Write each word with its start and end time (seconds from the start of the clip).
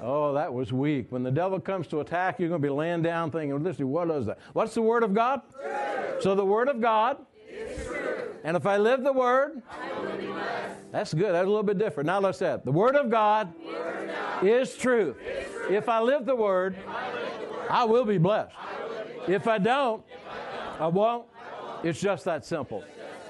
Oh, 0.00 0.34
that 0.34 0.52
was 0.52 0.72
weak. 0.72 1.06
When 1.10 1.22
the 1.22 1.30
devil 1.30 1.60
comes 1.60 1.86
to 1.88 2.00
attack, 2.00 2.38
you're 2.38 2.48
going 2.48 2.60
to 2.60 2.66
be 2.66 2.72
laying 2.72 3.02
down 3.02 3.30
thinking, 3.30 3.62
listen, 3.62 3.88
what 3.88 4.10
is 4.10 4.26
that? 4.26 4.38
What's 4.52 4.74
the 4.74 4.82
Word 4.82 5.02
of 5.02 5.14
God? 5.14 5.42
True. 5.52 6.20
So 6.20 6.34
the 6.34 6.44
Word 6.44 6.68
of 6.68 6.80
God 6.80 7.18
is 7.48 7.86
true. 7.86 8.34
And 8.44 8.56
if 8.56 8.66
I 8.66 8.76
live 8.76 9.02
the 9.02 9.12
Word, 9.12 9.62
that's 10.92 11.12
good. 11.12 11.34
That's 11.34 11.44
a 11.44 11.48
little 11.48 11.62
bit 11.62 11.78
different. 11.78 12.06
Now 12.06 12.20
let's 12.20 12.38
say. 12.38 12.58
The 12.64 12.72
Word 12.72 12.96
of 12.96 13.10
God, 13.10 13.52
Word 13.64 14.10
is, 14.42 14.76
true. 14.76 15.16
is. 15.24 15.48
If 15.70 15.88
I 15.88 16.00
live 16.00 16.26
the 16.26 16.36
Word, 16.36 16.76
I, 16.86 17.12
live 17.12 17.40
the 17.40 17.54
word. 17.54 17.66
I 17.70 17.84
will 17.84 18.04
be 18.04 18.18
blessed. 18.18 18.54
I 18.56 18.82
will 18.82 19.04
be 19.04 19.12
blessed. 19.14 19.30
If 19.30 19.48
I 19.48 19.58
don't, 19.58 20.02
if 20.08 20.18
I, 20.28 20.78
don't, 20.78 20.80
I 20.80 20.86
won't. 20.86 21.26
It's 21.82 22.00
just 22.00 22.24
that 22.24 22.44
simple. 22.44 22.84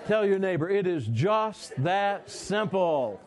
Tell 0.06 0.24
your 0.24 0.38
neighbor, 0.38 0.68
it 0.68 0.86
is 0.86 1.06
just 1.08 1.72
that 1.82 2.30
simple. 2.30 3.20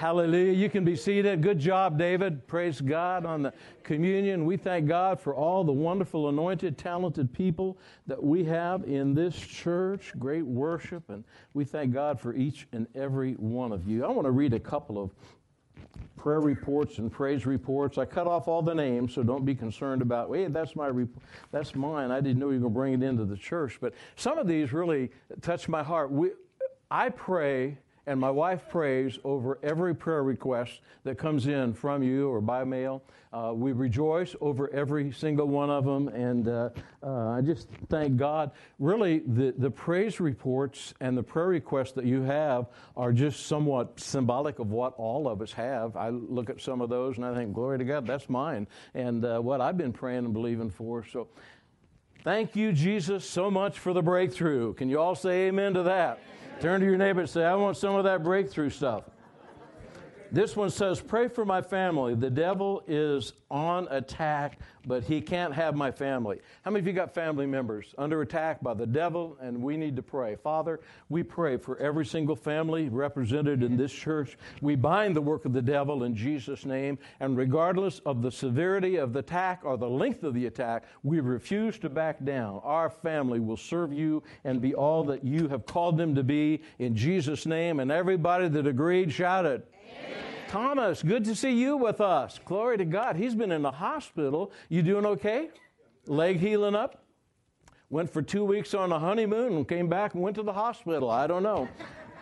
Hallelujah. 0.00 0.54
You 0.54 0.70
can 0.70 0.82
be 0.82 0.96
seated. 0.96 1.42
Good 1.42 1.58
job, 1.58 1.98
David. 1.98 2.48
Praise 2.48 2.80
God 2.80 3.26
on 3.26 3.42
the 3.42 3.52
communion. 3.82 4.46
We 4.46 4.56
thank 4.56 4.88
God 4.88 5.20
for 5.20 5.34
all 5.34 5.62
the 5.62 5.72
wonderful, 5.72 6.30
anointed, 6.30 6.78
talented 6.78 7.30
people 7.34 7.76
that 8.06 8.24
we 8.24 8.42
have 8.44 8.84
in 8.84 9.12
this 9.12 9.36
church. 9.36 10.14
Great 10.18 10.46
worship. 10.46 11.02
And 11.10 11.22
we 11.52 11.66
thank 11.66 11.92
God 11.92 12.18
for 12.18 12.34
each 12.34 12.66
and 12.72 12.86
every 12.94 13.34
one 13.34 13.72
of 13.72 13.86
you. 13.86 14.02
I 14.02 14.08
want 14.08 14.24
to 14.24 14.30
read 14.30 14.54
a 14.54 14.58
couple 14.58 14.96
of 14.96 15.10
prayer 16.16 16.40
reports 16.40 16.96
and 16.96 17.12
praise 17.12 17.44
reports. 17.44 17.98
I 17.98 18.06
cut 18.06 18.26
off 18.26 18.48
all 18.48 18.62
the 18.62 18.74
names, 18.74 19.12
so 19.12 19.22
don't 19.22 19.44
be 19.44 19.54
concerned 19.54 20.00
about, 20.00 20.34
hey, 20.34 20.46
that's 20.46 20.74
my 20.74 20.90
that's 21.52 21.74
mine. 21.74 22.10
I 22.10 22.22
didn't 22.22 22.38
know 22.38 22.46
you 22.46 22.54
were 22.54 22.70
going 22.70 22.72
to 22.72 22.78
bring 22.78 22.94
it 22.94 23.02
into 23.02 23.26
the 23.26 23.36
church. 23.36 23.76
But 23.78 23.92
some 24.16 24.38
of 24.38 24.46
these 24.46 24.72
really 24.72 25.10
touch 25.42 25.68
my 25.68 25.82
heart. 25.82 26.10
We, 26.10 26.30
I 26.90 27.10
pray 27.10 27.76
and 28.06 28.18
my 28.18 28.30
wife 28.30 28.68
prays 28.68 29.18
over 29.24 29.58
every 29.62 29.94
prayer 29.94 30.22
request 30.22 30.80
that 31.04 31.18
comes 31.18 31.46
in 31.46 31.72
from 31.74 32.02
you 32.02 32.28
or 32.28 32.40
by 32.40 32.64
mail. 32.64 33.02
Uh, 33.32 33.52
we 33.54 33.70
rejoice 33.70 34.34
over 34.40 34.68
every 34.74 35.12
single 35.12 35.46
one 35.46 35.70
of 35.70 35.84
them, 35.84 36.08
and 36.08 36.48
uh, 36.48 36.70
uh, 37.02 37.28
I 37.28 37.40
just 37.40 37.68
thank 37.88 38.16
God. 38.16 38.50
Really, 38.80 39.20
the, 39.20 39.54
the 39.56 39.70
praise 39.70 40.18
reports 40.18 40.94
and 41.00 41.16
the 41.16 41.22
prayer 41.22 41.46
requests 41.46 41.92
that 41.92 42.04
you 42.04 42.22
have 42.22 42.66
are 42.96 43.12
just 43.12 43.46
somewhat 43.46 44.00
symbolic 44.00 44.58
of 44.58 44.72
what 44.72 44.94
all 44.96 45.28
of 45.28 45.42
us 45.42 45.52
have. 45.52 45.96
I 45.96 46.08
look 46.08 46.50
at 46.50 46.60
some 46.60 46.80
of 46.80 46.90
those 46.90 47.18
and 47.18 47.24
I 47.24 47.32
think, 47.34 47.52
glory 47.52 47.78
to 47.78 47.84
God, 47.84 48.04
that's 48.04 48.28
mine, 48.28 48.66
and 48.94 49.24
uh, 49.24 49.38
what 49.38 49.60
I've 49.60 49.78
been 49.78 49.92
praying 49.92 50.24
and 50.24 50.32
believing 50.32 50.70
for. 50.70 51.04
So, 51.04 51.28
thank 52.24 52.56
you, 52.56 52.72
Jesus, 52.72 53.24
so 53.24 53.48
much 53.48 53.78
for 53.78 53.92
the 53.92 54.02
breakthrough. 54.02 54.74
Can 54.74 54.88
you 54.88 54.98
all 54.98 55.14
say 55.14 55.46
amen 55.46 55.74
to 55.74 55.84
that? 55.84 56.18
Turn 56.60 56.80
to 56.80 56.86
your 56.86 56.98
neighbor 56.98 57.20
and 57.20 57.30
say, 57.30 57.42
I 57.44 57.54
want 57.54 57.78
some 57.78 57.94
of 57.94 58.04
that 58.04 58.22
breakthrough 58.22 58.68
stuff. 58.68 59.04
This 60.32 60.54
one 60.54 60.70
says, 60.70 61.00
Pray 61.00 61.28
for 61.28 61.44
my 61.44 61.60
family. 61.60 62.14
The 62.14 62.30
devil 62.30 62.82
is 62.86 63.32
on 63.50 63.88
attack, 63.90 64.60
but 64.86 65.02
he 65.02 65.20
can't 65.20 65.52
have 65.52 65.74
my 65.74 65.90
family. 65.90 66.40
How 66.62 66.70
many 66.70 66.80
of 66.80 66.86
you 66.86 66.92
got 66.92 67.12
family 67.12 67.46
members 67.46 67.94
under 67.98 68.22
attack 68.22 68.62
by 68.62 68.74
the 68.74 68.86
devil? 68.86 69.36
And 69.40 69.60
we 69.60 69.76
need 69.76 69.96
to 69.96 70.02
pray. 70.02 70.36
Father, 70.36 70.80
we 71.08 71.24
pray 71.24 71.56
for 71.56 71.76
every 71.78 72.06
single 72.06 72.36
family 72.36 72.88
represented 72.88 73.64
in 73.64 73.76
this 73.76 73.92
church. 73.92 74.38
We 74.60 74.76
bind 74.76 75.16
the 75.16 75.20
work 75.20 75.46
of 75.46 75.52
the 75.52 75.62
devil 75.62 76.04
in 76.04 76.14
Jesus' 76.14 76.64
name. 76.64 76.98
And 77.18 77.36
regardless 77.36 77.98
of 78.06 78.22
the 78.22 78.30
severity 78.30 78.96
of 78.96 79.12
the 79.12 79.20
attack 79.20 79.60
or 79.64 79.76
the 79.76 79.90
length 79.90 80.22
of 80.22 80.34
the 80.34 80.46
attack, 80.46 80.84
we 81.02 81.20
refuse 81.20 81.78
to 81.80 81.88
back 81.88 82.24
down. 82.24 82.60
Our 82.62 82.88
family 82.88 83.40
will 83.40 83.56
serve 83.56 83.92
you 83.92 84.22
and 84.44 84.60
be 84.60 84.74
all 84.74 85.02
that 85.04 85.24
you 85.24 85.48
have 85.48 85.66
called 85.66 85.98
them 85.98 86.14
to 86.14 86.22
be 86.22 86.62
in 86.78 86.94
Jesus' 86.94 87.46
name. 87.46 87.80
And 87.80 87.90
everybody 87.90 88.48
that 88.48 88.66
agreed 88.66 89.12
shouted, 89.12 89.64
Thomas, 90.50 91.00
good 91.00 91.24
to 91.26 91.36
see 91.36 91.52
you 91.52 91.76
with 91.76 92.00
us. 92.00 92.40
Glory 92.44 92.76
to 92.78 92.84
God. 92.84 93.14
He's 93.14 93.36
been 93.36 93.52
in 93.52 93.62
the 93.62 93.70
hospital. 93.70 94.50
You 94.68 94.82
doing 94.82 95.06
okay? 95.06 95.50
Leg 96.08 96.40
healing 96.40 96.74
up? 96.74 97.04
Went 97.88 98.12
for 98.12 98.20
two 98.20 98.44
weeks 98.44 98.74
on 98.74 98.90
a 98.90 98.98
honeymoon 98.98 99.52
and 99.58 99.68
came 99.68 99.86
back 99.86 100.14
and 100.14 100.24
went 100.24 100.34
to 100.34 100.42
the 100.42 100.52
hospital. 100.52 101.08
I 101.08 101.28
don't 101.28 101.44
know. 101.44 101.68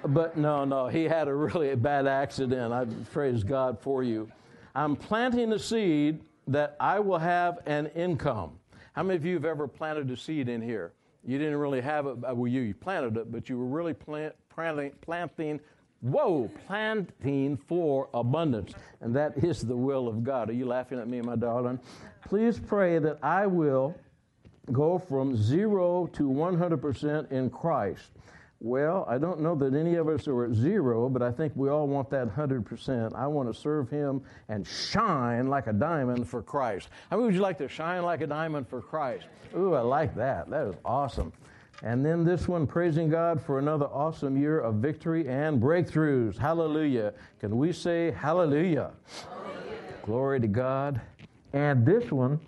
But 0.04 0.36
no, 0.36 0.66
no, 0.66 0.88
he 0.88 1.04
had 1.04 1.26
a 1.26 1.34
really 1.34 1.74
bad 1.74 2.06
accident. 2.06 2.70
I 2.70 2.84
praise 3.14 3.42
God 3.42 3.80
for 3.80 4.02
you. 4.02 4.30
I'm 4.74 4.94
planting 4.94 5.54
a 5.54 5.58
seed 5.58 6.20
that 6.48 6.76
I 6.78 7.00
will 7.00 7.16
have 7.16 7.60
an 7.64 7.86
income. 7.94 8.58
How 8.92 9.04
many 9.04 9.16
of 9.16 9.24
you 9.24 9.36
have 9.36 9.46
ever 9.46 9.66
planted 9.66 10.10
a 10.10 10.18
seed 10.18 10.50
in 10.50 10.60
here? 10.60 10.92
You 11.24 11.38
didn't 11.38 11.56
really 11.56 11.80
have 11.80 12.06
it, 12.06 12.18
well, 12.18 12.46
you, 12.46 12.60
you 12.60 12.74
planted 12.74 13.16
it, 13.16 13.32
but 13.32 13.48
you 13.48 13.58
were 13.58 13.64
really 13.64 13.94
plant, 13.94 14.34
planting, 14.50 14.92
planting 15.00 15.60
Whoa, 16.00 16.48
planting 16.66 17.56
for 17.56 18.08
abundance. 18.14 18.72
And 19.00 19.14
that 19.16 19.38
is 19.38 19.62
the 19.62 19.76
will 19.76 20.06
of 20.06 20.22
God. 20.22 20.48
Are 20.48 20.52
you 20.54 20.66
laughing 20.66 20.98
at 20.98 21.08
me, 21.08 21.20
my 21.20 21.36
darling? 21.36 21.80
Please 22.28 22.58
pray 22.58 22.98
that 22.98 23.18
I 23.22 23.46
will 23.46 23.96
go 24.70 24.98
from 24.98 25.36
zero 25.36 26.06
to 26.12 26.28
100% 26.28 27.32
in 27.32 27.50
Christ. 27.50 28.10
Well, 28.60 29.06
I 29.08 29.18
don't 29.18 29.40
know 29.40 29.54
that 29.54 29.74
any 29.74 29.94
of 29.94 30.08
us 30.08 30.26
are 30.26 30.44
at 30.44 30.52
zero, 30.52 31.08
but 31.08 31.22
I 31.22 31.30
think 31.30 31.52
we 31.54 31.68
all 31.68 31.86
want 31.86 32.10
that 32.10 32.28
100%. 32.28 33.14
I 33.14 33.26
want 33.28 33.52
to 33.52 33.58
serve 33.58 33.88
Him 33.88 34.20
and 34.48 34.66
shine 34.66 35.46
like 35.46 35.68
a 35.68 35.72
diamond 35.72 36.28
for 36.28 36.42
Christ. 36.42 36.88
How 37.08 37.20
would 37.20 37.34
you 37.34 37.40
like 37.40 37.58
to 37.58 37.68
shine 37.68 38.02
like 38.02 38.20
a 38.20 38.26
diamond 38.26 38.68
for 38.68 38.82
Christ? 38.82 39.26
Ooh, 39.56 39.74
I 39.74 39.80
like 39.80 40.14
that. 40.16 40.50
That 40.50 40.66
is 40.66 40.74
awesome. 40.84 41.32
And 41.82 42.04
then 42.04 42.24
this 42.24 42.48
one, 42.48 42.66
praising 42.66 43.08
God 43.08 43.40
for 43.40 43.58
another 43.58 43.86
awesome 43.86 44.36
year 44.36 44.58
of 44.60 44.76
victory 44.76 45.28
and 45.28 45.62
breakthroughs. 45.62 46.36
Hallelujah. 46.36 47.14
Can 47.38 47.56
we 47.56 47.72
say 47.72 48.10
hallelujah? 48.10 48.90
hallelujah. 49.28 49.78
Glory 50.02 50.40
to 50.40 50.48
God. 50.48 51.00
And 51.52 51.86
this 51.86 52.10
one, 52.10 52.40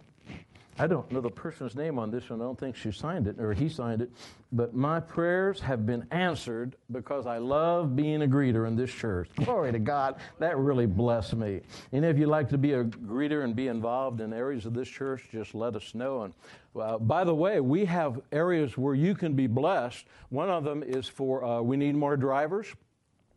I 0.80 0.86
don't 0.86 1.10
know 1.12 1.20
the 1.20 1.30
person's 1.30 1.76
name 1.76 1.98
on 1.98 2.10
this 2.10 2.30
one. 2.30 2.40
I 2.40 2.44
don't 2.44 2.58
think 2.58 2.74
she 2.74 2.90
signed 2.90 3.26
it 3.26 3.38
or 3.38 3.52
he 3.52 3.68
signed 3.68 4.00
it. 4.00 4.10
But 4.50 4.74
my 4.74 4.98
prayers 4.98 5.60
have 5.60 5.84
been 5.86 6.06
answered 6.10 6.74
because 6.90 7.26
I 7.26 7.38
love 7.38 7.94
being 7.94 8.22
a 8.22 8.26
greeter 8.26 8.66
in 8.66 8.76
this 8.76 8.90
church. 8.90 9.28
Glory 9.36 9.72
to 9.72 9.78
God. 9.78 10.16
That 10.38 10.56
really 10.56 10.86
blessed 10.86 11.36
me. 11.36 11.60
And 11.92 12.04
if 12.04 12.18
you'd 12.18 12.30
like 12.30 12.48
to 12.48 12.58
be 12.58 12.72
a 12.72 12.84
greeter 12.84 13.44
and 13.44 13.54
be 13.54 13.68
involved 13.68 14.22
in 14.22 14.32
areas 14.32 14.66
of 14.66 14.72
this 14.72 14.88
church, 14.88 15.28
just 15.30 15.54
let 15.54 15.76
us 15.76 15.94
know. 15.94 16.22
And 16.22 16.34
by 16.74 17.24
the 17.24 17.34
way, 17.34 17.60
we 17.60 17.84
have 17.84 18.20
areas 18.32 18.78
where 18.78 18.94
you 18.94 19.14
can 19.14 19.34
be 19.34 19.46
blessed. 19.46 20.06
One 20.28 20.50
of 20.50 20.64
them 20.64 20.82
is 20.82 21.08
for 21.08 21.44
uh, 21.44 21.60
we 21.60 21.76
need 21.76 21.94
more 21.94 22.16
drivers. 22.16 22.68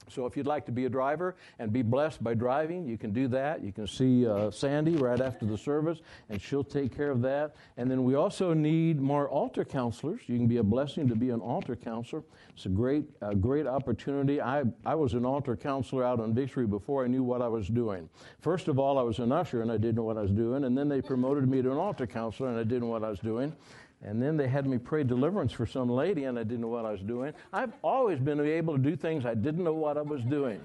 So 0.09 0.25
if 0.25 0.37
you'd 0.37 0.47
like 0.47 0.65
to 0.65 0.71
be 0.71 0.85
a 0.85 0.89
driver 0.89 1.35
and 1.59 1.71
be 1.71 1.81
blessed 1.81 2.23
by 2.23 2.33
driving, 2.33 2.85
you 2.87 2.97
can 2.97 3.11
do 3.11 3.27
that. 3.29 3.63
You 3.63 3.71
can 3.71 3.87
see 3.87 4.27
uh, 4.27 4.51
Sandy 4.51 4.95
right 4.95 5.19
after 5.19 5.45
the 5.45 5.57
service, 5.57 5.99
and 6.29 6.41
she'll 6.41 6.63
take 6.63 6.95
care 6.95 7.11
of 7.11 7.21
that. 7.21 7.55
And 7.77 7.89
then 7.89 8.03
we 8.03 8.15
also 8.15 8.53
need 8.53 8.99
more 8.99 9.29
altar 9.29 9.65
counselors. 9.65 10.21
You 10.27 10.37
can 10.37 10.47
be 10.47 10.57
a 10.57 10.63
blessing 10.63 11.07
to 11.09 11.15
be 11.15 11.29
an 11.29 11.39
altar 11.39 11.75
counselor. 11.75 12.23
It's 12.55 12.65
a 12.65 12.69
great, 12.69 13.05
great 13.41 13.67
opportunity. 13.67 14.41
I, 14.41 14.63
I 14.85 14.95
was 14.95 15.13
an 15.13 15.25
altar 15.25 15.55
counselor 15.55 16.03
out 16.03 16.19
on 16.19 16.33
Victory 16.33 16.67
before 16.67 17.03
I 17.03 17.07
knew 17.07 17.23
what 17.23 17.41
I 17.41 17.47
was 17.47 17.67
doing. 17.67 18.09
First 18.39 18.67
of 18.67 18.79
all, 18.79 18.97
I 18.97 19.03
was 19.03 19.19
an 19.19 19.31
usher, 19.31 19.61
and 19.61 19.71
I 19.71 19.77
didn't 19.77 19.95
know 19.95 20.03
what 20.03 20.17
I 20.17 20.21
was 20.21 20.31
doing. 20.31 20.65
And 20.65 20.77
then 20.77 20.87
they 20.87 21.01
promoted 21.01 21.47
me 21.47 21.61
to 21.61 21.71
an 21.71 21.77
altar 21.77 22.07
counselor, 22.07 22.49
and 22.49 22.57
I 22.57 22.63
didn't 22.63 22.81
know 22.81 22.87
what 22.87 23.03
I 23.03 23.09
was 23.09 23.19
doing. 23.19 23.55
And 24.03 24.21
then 24.21 24.35
they 24.35 24.47
had 24.47 24.67
me 24.67 24.77
pray 24.77 25.03
deliverance 25.03 25.53
for 25.53 25.65
some 25.65 25.89
lady, 25.89 26.25
and 26.25 26.37
I 26.37 26.43
didn't 26.43 26.61
know 26.61 26.67
what 26.67 26.85
I 26.85 26.91
was 26.91 27.01
doing. 27.01 27.33
I've 27.53 27.71
always 27.81 28.19
been 28.19 28.39
able 28.39 28.75
to 28.75 28.81
do 28.81 28.95
things 28.95 29.25
I 29.25 29.33
didn't 29.33 29.63
know 29.63 29.73
what 29.73 29.97
I 29.97 30.01
was 30.01 30.21
doing. 30.23 30.59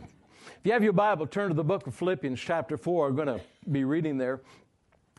If 0.47 0.65
you 0.65 0.72
have 0.72 0.82
your 0.82 0.93
Bible, 0.93 1.26
turn 1.26 1.49
to 1.49 1.54
the 1.54 1.65
book 1.65 1.87
of 1.87 1.94
Philippians, 1.94 2.41
chapter 2.41 2.76
4. 2.76 3.09
I'm 3.09 3.16
going 3.16 3.28
to 3.28 3.41
be 3.71 3.84
reading 3.84 4.19
there. 4.19 4.41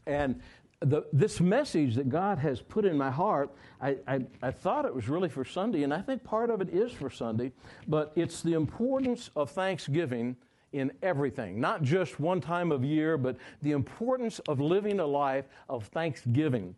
And 0.05 0.41
the, 0.81 1.03
this 1.13 1.39
message 1.39 1.95
that 1.95 2.09
God 2.09 2.39
has 2.39 2.61
put 2.61 2.83
in 2.83 2.97
my 2.97 3.11
heart, 3.11 3.51
I, 3.81 3.97
I, 4.07 4.25
I, 4.41 4.51
thought 4.51 4.85
it 4.85 4.93
was 4.93 5.07
really 5.07 5.29
for 5.29 5.45
Sunday, 5.45 5.83
and 5.83 5.93
I 5.93 6.01
think 6.01 6.23
part 6.23 6.49
of 6.49 6.61
it 6.61 6.69
is 6.69 6.91
for 6.91 7.09
Sunday, 7.09 7.51
but 7.87 8.11
it's 8.15 8.41
the 8.41 8.53
importance 8.53 9.29
of 9.35 9.51
Thanksgiving 9.51 10.35
in 10.71 10.91
everything, 11.01 11.59
not 11.59 11.83
just 11.83 12.19
one 12.19 12.39
time 12.39 12.71
of 12.71 12.83
year, 12.83 13.17
but 13.17 13.37
the 13.61 13.71
importance 13.71 14.39
of 14.47 14.59
living 14.59 14.99
a 14.99 15.05
life 15.05 15.45
of 15.67 15.85
thanksgiving. 15.87 16.75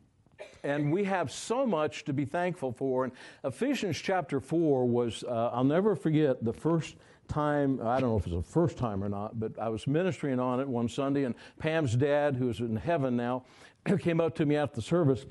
And 0.64 0.92
we 0.92 1.04
have 1.06 1.32
so 1.32 1.66
much 1.66 2.06
to 2.06 2.14
be 2.14 2.26
thankful 2.26 2.72
for. 2.72 3.04
And 3.04 3.14
Ephesians 3.44 3.98
chapter 3.98 4.40
4 4.40 4.88
was, 4.88 5.24
uh, 5.28 5.50
I'll 5.54 5.64
never 5.64 5.96
forget 5.96 6.44
the 6.44 6.54
first 6.54 6.96
time, 7.28 7.80
I 7.82 8.00
don't 8.00 8.10
know 8.10 8.18
if 8.18 8.28
it 8.28 8.34
was 8.34 8.46
the 8.46 8.52
first 8.52 8.78
time 8.78 9.04
or 9.04 9.10
not, 9.10 9.40
but 9.40 9.58
I 9.58 9.70
was 9.70 9.88
ministering 9.88 10.40
on 10.40 10.60
it 10.60 10.68
one 10.68 10.90
Sunday, 10.90 11.24
and 11.24 11.34
Pam's 11.60 11.96
dad, 11.96 12.36
who's 12.36 12.60
in 12.60 12.76
heaven 12.76 13.16
now, 13.16 13.46
came 14.00 14.20
up 14.20 14.36
to 14.36 14.46
me 14.46 14.56
after 14.56 14.76
the 14.76 14.82
service. 14.82 15.26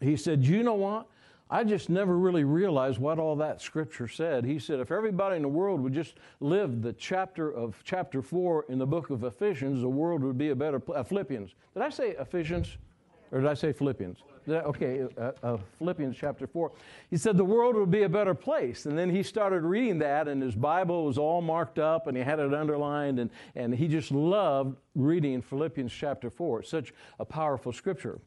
He 0.00 0.16
said, 0.16 0.44
You 0.44 0.62
know 0.62 0.74
what? 0.74 1.08
I 1.50 1.62
just 1.62 1.90
never 1.90 2.16
really 2.16 2.44
realized 2.44 2.98
what 2.98 3.18
all 3.18 3.36
that 3.36 3.60
scripture 3.60 4.08
said. 4.08 4.44
He 4.44 4.58
said, 4.58 4.80
if 4.80 4.90
everybody 4.90 5.36
in 5.36 5.42
the 5.42 5.48
world 5.48 5.80
would 5.82 5.92
just 5.92 6.14
live 6.40 6.80
the 6.80 6.94
chapter 6.94 7.52
of 7.52 7.80
chapter 7.84 8.22
4 8.22 8.66
in 8.70 8.78
the 8.78 8.86
book 8.86 9.10
of 9.10 9.24
Ephesians, 9.24 9.82
the 9.82 9.88
world 9.88 10.22
would 10.22 10.38
be 10.38 10.48
a 10.48 10.56
better, 10.56 10.82
uh, 10.92 11.02
Philippians. 11.02 11.54
Did 11.74 11.82
I 11.82 11.90
say 11.90 12.10
Ephesians? 12.18 12.78
Or 13.30 13.40
did 13.40 13.48
I 13.48 13.54
say 13.54 13.72
Philippians? 13.72 14.18
Okay, 14.48 15.06
uh, 15.18 15.32
uh, 15.42 15.56
Philippians 15.78 16.16
chapter 16.16 16.46
4. 16.46 16.72
He 17.10 17.16
said 17.16 17.36
the 17.36 17.44
world 17.44 17.76
would 17.76 17.90
be 17.90 18.02
a 18.02 18.08
better 18.08 18.34
place. 18.34 18.86
And 18.86 18.98
then 18.98 19.08
he 19.08 19.22
started 19.22 19.62
reading 19.62 19.98
that, 20.00 20.28
and 20.28 20.42
his 20.42 20.54
Bible 20.54 21.06
was 21.06 21.16
all 21.16 21.40
marked 21.40 21.78
up, 21.78 22.06
and 22.06 22.16
he 22.16 22.22
had 22.22 22.38
it 22.38 22.52
underlined, 22.52 23.18
and, 23.18 23.30
and 23.54 23.74
he 23.74 23.88
just 23.88 24.10
loved 24.10 24.76
reading 24.94 25.40
Philippians 25.40 25.92
chapter 25.92 26.30
4. 26.30 26.60
It's 26.60 26.70
such 26.70 26.92
a 27.18 27.24
powerful 27.24 27.72
scripture. 27.72 28.20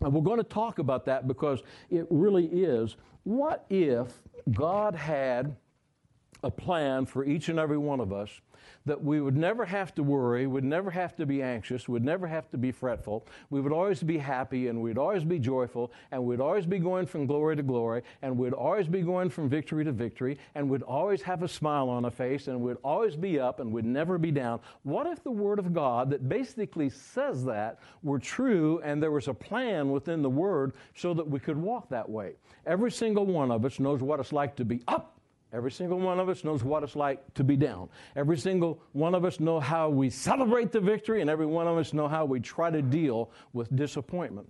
And 0.00 0.14
we're 0.14 0.22
going 0.22 0.38
to 0.38 0.44
talk 0.44 0.78
about 0.78 1.04
that 1.06 1.28
because 1.28 1.62
it 1.90 2.06
really 2.08 2.46
is. 2.46 2.96
What 3.24 3.66
if 3.68 4.22
God 4.52 4.94
had 4.94 5.56
a 6.42 6.50
plan 6.50 7.06
for 7.06 7.24
each 7.24 7.48
and 7.48 7.58
every 7.58 7.78
one 7.78 8.00
of 8.00 8.12
us 8.12 8.40
that 8.86 9.02
we 9.02 9.20
would 9.20 9.36
never 9.36 9.64
have 9.64 9.94
to 9.94 10.02
worry, 10.02 10.46
would 10.46 10.64
never 10.64 10.90
have 10.90 11.14
to 11.16 11.26
be 11.26 11.42
anxious, 11.42 11.88
would 11.88 12.04
never 12.04 12.26
have 12.26 12.50
to 12.50 12.58
be 12.58 12.72
fretful. 12.72 13.26
We 13.50 13.60
would 13.60 13.72
always 13.72 14.02
be 14.02 14.18
happy 14.18 14.68
and 14.68 14.80
we'd 14.80 14.98
always 14.98 15.24
be 15.24 15.38
joyful 15.38 15.92
and 16.10 16.24
we'd 16.24 16.40
always 16.40 16.66
be 16.66 16.78
going 16.78 17.06
from 17.06 17.26
glory 17.26 17.56
to 17.56 17.62
glory 17.62 18.02
and 18.22 18.36
we'd 18.36 18.54
always 18.54 18.88
be 18.88 19.02
going 19.02 19.28
from 19.28 19.48
victory 19.48 19.84
to 19.84 19.92
victory 19.92 20.38
and 20.54 20.68
we'd 20.68 20.82
always 20.82 21.20
have 21.22 21.42
a 21.42 21.48
smile 21.48 21.88
on 21.88 22.04
our 22.04 22.10
face 22.10 22.48
and 22.48 22.60
we'd 22.60 22.78
always 22.82 23.16
be 23.16 23.38
up 23.38 23.60
and 23.60 23.70
we'd 23.70 23.84
never 23.84 24.18
be 24.18 24.30
down. 24.30 24.60
What 24.82 25.06
if 25.06 25.22
the 25.22 25.30
Word 25.30 25.58
of 25.58 25.74
God 25.74 26.10
that 26.10 26.28
basically 26.28 26.88
says 26.88 27.44
that 27.44 27.80
were 28.02 28.18
true 28.18 28.80
and 28.82 29.02
there 29.02 29.10
was 29.10 29.28
a 29.28 29.34
plan 29.34 29.90
within 29.90 30.22
the 30.22 30.30
Word 30.30 30.72
so 30.94 31.12
that 31.14 31.28
we 31.28 31.38
could 31.38 31.56
walk 31.56 31.88
that 31.90 32.08
way? 32.08 32.32
Every 32.66 32.90
single 32.90 33.26
one 33.26 33.50
of 33.50 33.64
us 33.64 33.78
knows 33.78 34.00
what 34.00 34.20
it's 34.20 34.32
like 34.32 34.56
to 34.56 34.64
be 34.64 34.82
up 34.88 35.19
Every 35.52 35.72
single 35.72 35.98
one 35.98 36.20
of 36.20 36.28
us 36.28 36.44
knows 36.44 36.62
what 36.62 36.82
it's 36.82 36.94
like 36.94 37.34
to 37.34 37.42
be 37.42 37.56
down. 37.56 37.88
Every 38.14 38.38
single 38.38 38.80
one 38.92 39.14
of 39.14 39.24
us 39.24 39.40
know 39.40 39.58
how 39.58 39.88
we 39.88 40.08
celebrate 40.08 40.70
the 40.70 40.80
victory, 40.80 41.20
and 41.20 41.28
every 41.28 41.46
one 41.46 41.66
of 41.66 41.76
us 41.76 41.92
know 41.92 42.06
how 42.06 42.24
we 42.24 42.40
try 42.40 42.70
to 42.70 42.82
deal 42.82 43.30
with 43.52 43.74
disappointment. 43.74 44.48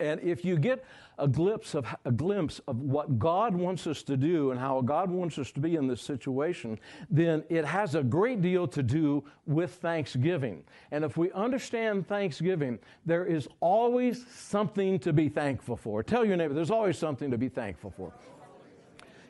And 0.00 0.20
if 0.20 0.44
you 0.44 0.56
get 0.58 0.84
a 1.18 1.28
glimpse 1.28 1.74
of 1.76 1.86
a 2.04 2.10
glimpse 2.10 2.60
of 2.66 2.80
what 2.80 3.20
God 3.20 3.54
wants 3.54 3.86
us 3.86 4.02
to 4.04 4.16
do 4.16 4.50
and 4.50 4.58
how 4.58 4.80
God 4.80 5.10
wants 5.10 5.38
us 5.38 5.52
to 5.52 5.60
be 5.60 5.76
in 5.76 5.86
this 5.86 6.00
situation, 6.00 6.80
then 7.08 7.44
it 7.48 7.64
has 7.64 7.94
a 7.94 8.02
great 8.02 8.42
deal 8.42 8.66
to 8.68 8.82
do 8.82 9.22
with 9.46 9.74
Thanksgiving. 9.74 10.64
And 10.90 11.04
if 11.04 11.16
we 11.16 11.30
understand 11.32 12.08
Thanksgiving, 12.08 12.80
there 13.06 13.24
is 13.24 13.46
always 13.60 14.26
something 14.34 14.98
to 15.00 15.12
be 15.12 15.28
thankful 15.28 15.76
for. 15.76 16.02
Tell 16.02 16.24
your 16.24 16.36
neighbor, 16.36 16.54
there's 16.54 16.72
always 16.72 16.98
something 16.98 17.30
to 17.30 17.38
be 17.38 17.48
thankful 17.48 17.90
for. 17.90 18.12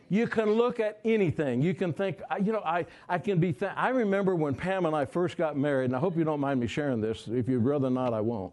You 0.08 0.26
can 0.26 0.52
look 0.52 0.80
at 0.80 1.00
anything. 1.04 1.62
You 1.62 1.74
can 1.74 1.92
think, 1.92 2.20
you 2.42 2.52
know, 2.52 2.62
I, 2.64 2.86
I 3.08 3.18
can 3.18 3.38
be. 3.38 3.52
Th- 3.52 3.72
I 3.76 3.88
remember 3.90 4.34
when 4.36 4.54
Pam 4.54 4.86
and 4.86 4.94
I 4.94 5.04
first 5.04 5.36
got 5.36 5.56
married, 5.56 5.86
and 5.86 5.96
I 5.96 5.98
hope 5.98 6.16
you 6.16 6.24
don't 6.24 6.40
mind 6.40 6.60
me 6.60 6.66
sharing 6.66 7.00
this. 7.00 7.28
If 7.28 7.48
you'd 7.48 7.64
rather 7.64 7.90
not, 7.90 8.12
I 8.12 8.20
won't. 8.20 8.52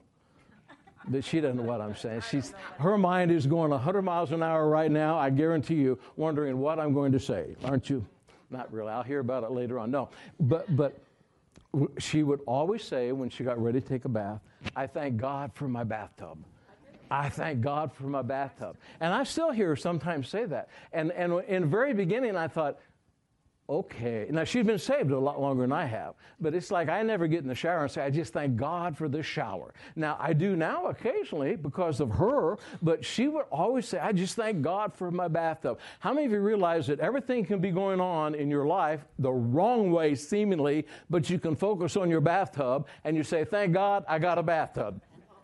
But 1.08 1.24
she 1.24 1.42
doesn't 1.42 1.58
know 1.58 1.64
what 1.64 1.82
I'm 1.82 1.96
saying. 1.96 2.22
She's, 2.30 2.54
her 2.78 2.98
mind 2.98 3.32
is 3.32 3.48
going 3.48 3.72
100 3.72 4.02
miles 4.04 4.32
an 4.32 4.44
hour 4.44 4.68
right 4.68 4.92
now, 4.92 5.18
I 5.18 5.30
guarantee 5.30 5.76
you, 5.76 5.98
wondering 6.18 6.60
what 6.60 6.80
I'm 6.80 6.94
going 6.94 7.12
to 7.14 7.20
say. 7.20 7.56
Aren't 7.64 7.90
you? 7.90 8.06
Not 8.52 8.72
really. 8.72 8.92
I'll 8.92 9.04
hear 9.04 9.20
about 9.20 9.44
it 9.44 9.52
later 9.52 9.80
on. 9.80 9.92
No. 9.92 10.10
But, 10.40 10.76
but 10.76 11.00
she 11.98 12.24
would 12.24 12.42
always 12.46 12.84
say 12.84 13.12
when 13.12 13.30
she 13.30 13.44
got 13.44 13.62
ready 13.62 13.82
to 13.82 13.88
take 13.88 14.06
a 14.06 14.10
bath, 14.10 14.42
I 14.76 14.88
thank 14.88 15.18
God 15.18 15.52
for 15.54 15.68
my 15.68 15.84
bathtub. 15.84 16.38
I 17.12 17.30
thank 17.30 17.62
God 17.62 17.92
for 17.92 18.04
my 18.04 18.22
bathtub. 18.22 18.78
And 19.00 19.14
I 19.14 19.24
still 19.24 19.52
hear 19.52 19.70
her 19.70 19.76
sometimes 19.76 20.30
say 20.30 20.46
that. 20.46 20.70
And, 20.94 21.12
and 21.12 21.44
in 21.48 21.64
the 21.64 21.68
very 21.68 21.94
beginning, 21.94 22.36
I 22.36 22.48
thought, 22.48 22.80
okay. 23.70 24.26
Now, 24.32 24.44
she's 24.44 24.66
been 24.66 24.80
saved 24.80 25.12
a 25.12 25.20
lot 25.20 25.40
longer 25.40 25.62
than 25.62 25.72
I 25.72 25.86
have, 25.86 26.16
but 26.40 26.56
it's 26.56 26.72
like 26.72 26.90
I 26.90 27.04
never 27.04 27.28
get 27.28 27.44
in 27.44 27.48
the 27.48 27.56
shower 27.56 27.84
and 27.84 27.92
say, 27.92 28.02
I 28.02 28.10
just 28.10 28.34
thank 28.34 28.58
God 28.58 28.98
for 28.98 29.08
this 29.08 29.28
shower. 29.28 29.74
Now, 29.96 30.18
I 30.20 30.34
do 30.34 30.56
now 30.56 30.88
occasionally 30.88 31.56
because 31.56 32.00
of 32.00 32.10
her, 32.10 32.58
but 32.82 33.06
she 33.06 33.28
would 33.28 33.46
always 33.52 33.88
say, 33.88 34.00
I 34.00 34.12
just 34.12 34.36
thank 34.36 34.64
God 34.64 34.94
for 34.94 35.12
my 35.12 35.28
bathtub. 35.28 35.80
How 36.00 36.14
many 36.14 36.26
of 36.26 36.32
you 36.32 36.40
realize 36.40 36.88
that 36.88 37.00
everything 37.00 37.46
can 37.46 37.60
be 37.60 37.70
going 37.70 38.02
on 38.02 38.34
in 38.34 38.50
your 38.50 38.66
life 38.66 39.06
the 39.20 39.32
wrong 39.32 39.92
way, 39.92 40.16
seemingly, 40.16 40.88
but 41.10 41.30
you 41.30 41.38
can 41.38 41.56
focus 41.56 41.96
on 41.96 42.10
your 42.10 42.22
bathtub 42.22 42.88
and 43.04 43.16
you 43.16 43.24
say, 43.24 43.46
Thank 43.46 43.74
God 43.74 44.04
I 44.08 44.18
got 44.18 44.40
a 44.40 44.44
bathtub. 44.44 45.00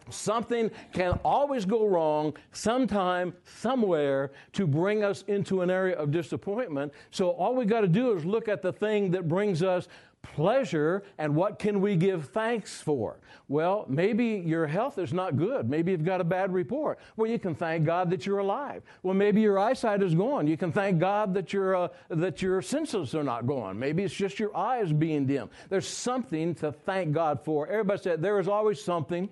Something 0.10 0.72
can 0.94 1.20
always 1.24 1.66
go 1.66 1.88
wrong 1.88 2.34
sometime, 2.52 3.34
somewhere, 3.44 4.32
to 4.54 4.68
bring 4.68 5.04
us 5.04 5.24
into 5.28 5.62
an 5.62 5.70
area 5.70 5.96
of 5.96 6.12
disappointment. 6.12 6.94
So 7.12 7.30
all 7.32 7.56
we 7.56 7.66
got 7.66 7.82
to 7.82 7.88
do 7.88 8.16
is 8.16 8.26
look 8.26 8.48
at 8.48 8.62
the 8.62 8.74
thing 8.74 9.12
that 9.12 9.28
brings 9.28 9.64
us 9.64 9.88
pleasure 10.26 11.04
and 11.18 11.36
what 11.36 11.60
can 11.60 11.82
we 11.82 11.96
give 11.96 12.30
thanks 12.30 12.82
for? 12.82 13.18
Well, 13.48 13.86
maybe 13.88 14.44
your 14.46 14.66
health 14.66 14.98
is 14.98 15.14
not 15.14 15.38
good. 15.38 15.70
Maybe 15.70 15.92
you've 15.92 16.04
got 16.04 16.20
a 16.20 16.26
bad 16.26 16.52
report. 16.52 17.00
Well, 17.16 17.30
you 17.30 17.38
can 17.38 17.54
thank 17.54 17.86
God 17.86 18.10
that 18.10 18.26
you're 18.26 18.40
alive. 18.40 18.82
Well, 19.04 19.14
maybe 19.14 19.42
your 19.42 19.60
eyesight 19.60 20.02
is 20.02 20.16
gone. 20.16 20.48
You 20.48 20.58
can 20.58 20.72
thank 20.72 21.00
God 21.00 21.34
that 21.36 21.54
your 21.54 21.76
uh, 21.76 21.88
that 22.10 22.42
your 22.42 22.62
senses 22.64 23.14
are 23.14 23.24
not 23.24 23.46
gone. 23.46 23.78
Maybe 23.78 24.04
it's 24.04 24.14
just 24.14 24.40
your 24.40 24.56
eyes 24.58 24.92
being 24.92 25.28
dim. 25.28 25.50
There's 25.70 25.88
something 25.88 26.56
to 26.56 26.72
thank 26.72 27.14
God 27.14 27.40
for. 27.44 27.68
Everybody 27.68 28.02
said 28.02 28.22
there 28.22 28.40
is 28.40 28.48
always 28.48 28.84
something 28.84 29.30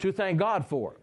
to 0.00 0.12
thank 0.12 0.38
God 0.38 0.66
for. 0.66 0.96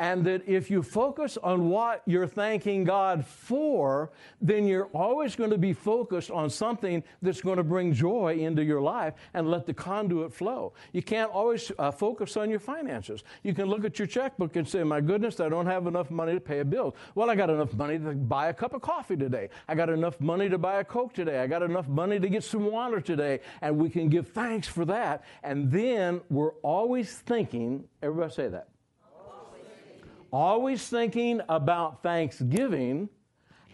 And 0.00 0.24
that 0.24 0.48
if 0.48 0.70
you 0.70 0.82
focus 0.82 1.36
on 1.42 1.68
what 1.68 2.00
you're 2.06 2.26
thanking 2.26 2.84
God 2.84 3.22
for, 3.22 4.10
then 4.40 4.66
you're 4.66 4.86
always 4.94 5.36
going 5.36 5.50
to 5.50 5.58
be 5.58 5.74
focused 5.74 6.30
on 6.30 6.48
something 6.48 7.04
that's 7.20 7.42
going 7.42 7.58
to 7.58 7.62
bring 7.62 7.92
joy 7.92 8.38
into 8.38 8.64
your 8.64 8.80
life 8.80 9.12
and 9.34 9.50
let 9.50 9.66
the 9.66 9.74
conduit 9.74 10.32
flow. 10.32 10.72
You 10.94 11.02
can't 11.02 11.30
always 11.30 11.70
uh, 11.78 11.90
focus 11.90 12.38
on 12.38 12.48
your 12.48 12.60
finances. 12.60 13.24
You 13.42 13.52
can 13.52 13.66
look 13.66 13.84
at 13.84 13.98
your 13.98 14.08
checkbook 14.08 14.56
and 14.56 14.66
say, 14.66 14.82
My 14.84 15.02
goodness, 15.02 15.38
I 15.38 15.50
don't 15.50 15.66
have 15.66 15.86
enough 15.86 16.10
money 16.10 16.32
to 16.32 16.40
pay 16.40 16.60
a 16.60 16.64
bill. 16.64 16.96
Well, 17.14 17.28
I 17.28 17.34
got 17.34 17.50
enough 17.50 17.74
money 17.74 17.98
to 17.98 18.14
buy 18.14 18.48
a 18.48 18.54
cup 18.54 18.72
of 18.72 18.80
coffee 18.80 19.18
today. 19.18 19.50
I 19.68 19.74
got 19.74 19.90
enough 19.90 20.18
money 20.18 20.48
to 20.48 20.56
buy 20.56 20.80
a 20.80 20.84
Coke 20.84 21.12
today. 21.12 21.40
I 21.40 21.46
got 21.46 21.62
enough 21.62 21.88
money 21.88 22.18
to 22.18 22.28
get 22.30 22.42
some 22.42 22.64
water 22.64 23.02
today. 23.02 23.40
And 23.60 23.76
we 23.76 23.90
can 23.90 24.08
give 24.08 24.28
thanks 24.28 24.66
for 24.66 24.86
that. 24.86 25.24
And 25.42 25.70
then 25.70 26.22
we're 26.30 26.54
always 26.62 27.18
thinking, 27.18 27.84
everybody 28.02 28.32
say 28.32 28.48
that 28.48 28.68
always 30.32 30.88
thinking 30.88 31.40
about 31.48 32.02
thanksgiving 32.02 33.08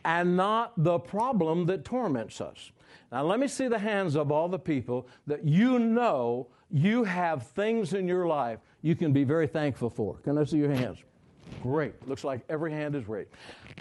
and 0.04 0.36
not 0.36 0.72
the 0.76 0.98
problem 0.98 1.66
that 1.66 1.84
torments 1.84 2.40
us. 2.40 2.70
Now, 3.12 3.24
let 3.24 3.40
me 3.40 3.48
see 3.48 3.68
the 3.68 3.78
hands 3.78 4.16
of 4.16 4.30
all 4.30 4.48
the 4.48 4.58
people 4.58 5.08
that 5.26 5.44
you 5.44 5.78
know 5.78 6.48
you 6.70 7.04
have 7.04 7.46
things 7.48 7.92
in 7.92 8.08
your 8.08 8.26
life 8.26 8.58
you 8.82 8.94
can 8.94 9.12
be 9.12 9.24
very 9.24 9.46
thankful 9.46 9.90
for. 9.90 10.18
Can 10.18 10.38
I 10.38 10.44
see 10.44 10.58
your 10.58 10.72
hands? 10.72 10.98
Great. 11.62 12.06
Looks 12.08 12.24
like 12.24 12.42
every 12.48 12.72
hand 12.72 12.94
is 12.94 13.08
raised. 13.08 13.30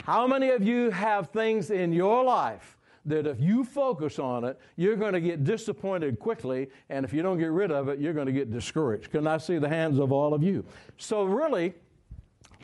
How 0.03 0.25
many 0.25 0.49
of 0.49 0.63
you 0.63 0.89
have 0.91 1.29
things 1.29 1.71
in 1.71 1.93
your 1.93 2.23
life 2.23 2.77
that 3.05 3.27
if 3.27 3.39
you 3.39 3.63
focus 3.63 4.17
on 4.17 4.43
it, 4.43 4.59
you're 4.77 4.95
going 4.95 5.13
to 5.13 5.21
get 5.21 5.43
disappointed 5.43 6.19
quickly, 6.19 6.69
and 6.89 7.05
if 7.05 7.13
you 7.13 7.21
don't 7.21 7.37
get 7.37 7.51
rid 7.51 7.71
of 7.71 7.87
it, 7.87 7.99
you're 7.99 8.13
going 8.13 8.25
to 8.25 8.31
get 8.31 8.51
discouraged? 8.51 9.11
Can 9.11 9.27
I 9.27 9.37
see 9.37 9.59
the 9.59 9.69
hands 9.69 9.99
of 9.99 10.11
all 10.11 10.33
of 10.33 10.41
you? 10.41 10.65
So, 10.97 11.23
really, 11.23 11.75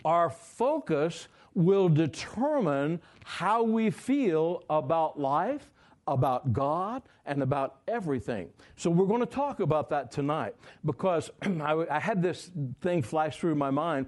our 0.06 0.30
focus 0.30 1.28
will 1.54 1.90
determine 1.90 3.02
how 3.24 3.64
we 3.64 3.90
feel 3.90 4.64
about 4.70 5.20
life, 5.20 5.72
about 6.08 6.54
God, 6.54 7.04
and 7.26 7.44
about 7.44 7.78
everything. 7.88 8.50
So, 8.76 8.90
we're 8.90 9.06
going 9.06 9.20
to 9.20 9.26
talk 9.26 9.60
about 9.60 9.90
that 9.90 10.12
tonight 10.12 10.56
because 10.86 11.30
I, 11.42 11.86
I 11.90 12.00
had 12.00 12.22
this 12.22 12.52
thing 12.82 13.02
flash 13.02 13.40
through 13.40 13.56
my 13.56 13.70
mind. 13.70 14.08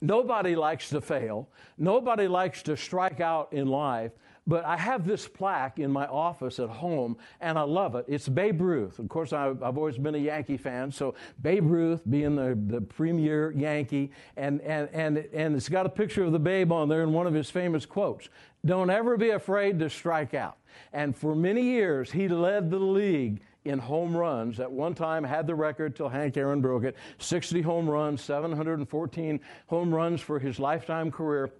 Nobody 0.00 0.56
likes 0.56 0.88
to 0.90 1.00
fail, 1.00 1.48
nobody 1.76 2.26
likes 2.26 2.62
to 2.64 2.76
strike 2.76 3.20
out 3.20 3.52
in 3.52 3.68
life. 3.68 4.12
But 4.46 4.64
I 4.64 4.76
have 4.76 5.06
this 5.06 5.28
plaque 5.28 5.78
in 5.78 5.90
my 5.90 6.06
office 6.06 6.58
at 6.58 6.68
home, 6.68 7.16
and 7.40 7.58
I 7.58 7.62
love 7.62 7.94
it. 7.94 8.06
It's 8.08 8.28
Babe 8.28 8.60
Ruth. 8.60 8.98
Of 8.98 9.08
course, 9.08 9.32
I've, 9.32 9.62
I've 9.62 9.76
always 9.76 9.98
been 9.98 10.14
a 10.14 10.18
Yankee 10.18 10.56
fan, 10.56 10.90
so 10.90 11.14
Babe 11.42 11.70
Ruth 11.70 12.02
being 12.08 12.36
the, 12.36 12.58
the 12.66 12.80
premier 12.80 13.52
Yankee, 13.52 14.10
and, 14.36 14.60
and, 14.62 14.88
and, 14.92 15.18
and 15.32 15.54
it's 15.54 15.68
got 15.68 15.86
a 15.86 15.90
picture 15.90 16.24
of 16.24 16.32
the 16.32 16.38
Babe 16.38 16.72
on 16.72 16.88
there 16.88 17.02
in 17.02 17.12
one 17.12 17.26
of 17.26 17.34
his 17.34 17.50
famous 17.50 17.86
quotes 17.86 18.28
Don't 18.64 18.90
ever 18.90 19.16
be 19.16 19.30
afraid 19.30 19.78
to 19.80 19.90
strike 19.90 20.34
out. 20.34 20.56
And 20.92 21.16
for 21.16 21.34
many 21.34 21.62
years, 21.62 22.10
he 22.10 22.28
led 22.28 22.70
the 22.70 22.78
league 22.78 23.40
in 23.64 23.78
home 23.78 24.16
runs. 24.16 24.58
At 24.58 24.70
one 24.70 24.94
time, 24.94 25.22
had 25.22 25.46
the 25.46 25.54
record 25.54 25.94
till 25.94 26.08
Hank 26.08 26.36
Aaron 26.36 26.60
broke 26.60 26.84
it 26.84 26.96
60 27.18 27.60
home 27.62 27.88
runs, 27.88 28.22
714 28.22 29.40
home 29.66 29.94
runs 29.94 30.20
for 30.20 30.38
his 30.38 30.58
lifetime 30.58 31.10
career. 31.10 31.50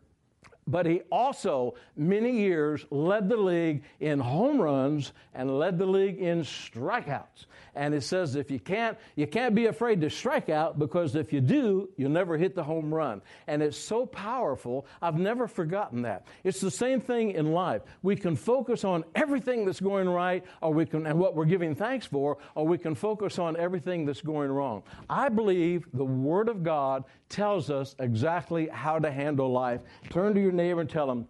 But 0.66 0.86
he 0.86 1.00
also, 1.10 1.74
many 1.96 2.40
years, 2.40 2.86
led 2.90 3.28
the 3.28 3.36
league 3.36 3.82
in 3.98 4.18
home 4.18 4.60
runs 4.60 5.12
and 5.34 5.58
led 5.58 5.78
the 5.78 5.86
league 5.86 6.18
in 6.18 6.42
strikeouts. 6.42 7.46
And 7.74 7.94
it 7.94 8.02
says 8.02 8.36
if 8.36 8.50
you 8.50 8.58
can't, 8.58 8.98
you 9.16 9.26
can't 9.26 9.54
be 9.54 9.66
afraid 9.66 10.00
to 10.00 10.10
strike 10.10 10.48
out 10.48 10.78
because 10.78 11.14
if 11.14 11.32
you 11.32 11.40
do, 11.40 11.88
you'll 11.96 12.10
never 12.10 12.36
hit 12.36 12.54
the 12.54 12.62
home 12.62 12.92
run. 12.92 13.22
And 13.46 13.62
it's 13.62 13.76
so 13.76 14.06
powerful. 14.06 14.86
I've 15.00 15.18
never 15.18 15.46
forgotten 15.46 16.02
that. 16.02 16.26
It's 16.44 16.60
the 16.60 16.70
same 16.70 17.00
thing 17.00 17.32
in 17.32 17.52
life. 17.52 17.82
We 18.02 18.16
can 18.16 18.36
focus 18.36 18.84
on 18.84 19.04
everything 19.14 19.64
that's 19.64 19.80
going 19.80 20.08
right, 20.08 20.44
or 20.60 20.72
we 20.72 20.86
can, 20.86 21.06
and 21.06 21.18
what 21.18 21.34
we're 21.34 21.44
giving 21.44 21.74
thanks 21.74 22.06
for, 22.06 22.38
or 22.54 22.66
we 22.66 22.78
can 22.78 22.94
focus 22.94 23.38
on 23.38 23.56
everything 23.56 24.04
that's 24.04 24.22
going 24.22 24.50
wrong. 24.50 24.82
I 25.08 25.28
believe 25.28 25.86
the 25.94 26.04
Word 26.04 26.48
of 26.48 26.62
God 26.62 27.04
tells 27.28 27.70
us 27.70 27.94
exactly 28.00 28.68
how 28.68 28.98
to 28.98 29.10
handle 29.10 29.50
life. 29.50 29.82
Turn 30.10 30.34
to 30.34 30.40
your 30.40 30.52
neighbor 30.62 30.80
and 30.80 30.90
tell 30.90 31.06
them, 31.06 31.26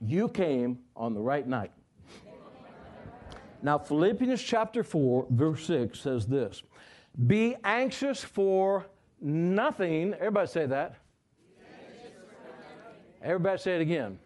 You 0.00 0.28
came 0.28 0.78
on 0.96 1.14
the 1.14 1.20
right 1.20 1.46
night. 1.46 1.72
Now, 3.60 3.76
Philippians 3.76 4.40
chapter 4.40 4.84
4, 4.84 5.26
verse 5.30 5.66
6 5.66 5.98
says 5.98 6.26
this 6.26 6.62
Be 7.26 7.56
anxious 7.64 8.22
for 8.22 8.86
nothing. 9.20 10.14
Everybody 10.14 10.46
say 10.46 10.66
that. 10.66 10.94
Everybody 13.20 13.58
say 13.58 13.74
it 13.74 13.80
again. 13.80 14.18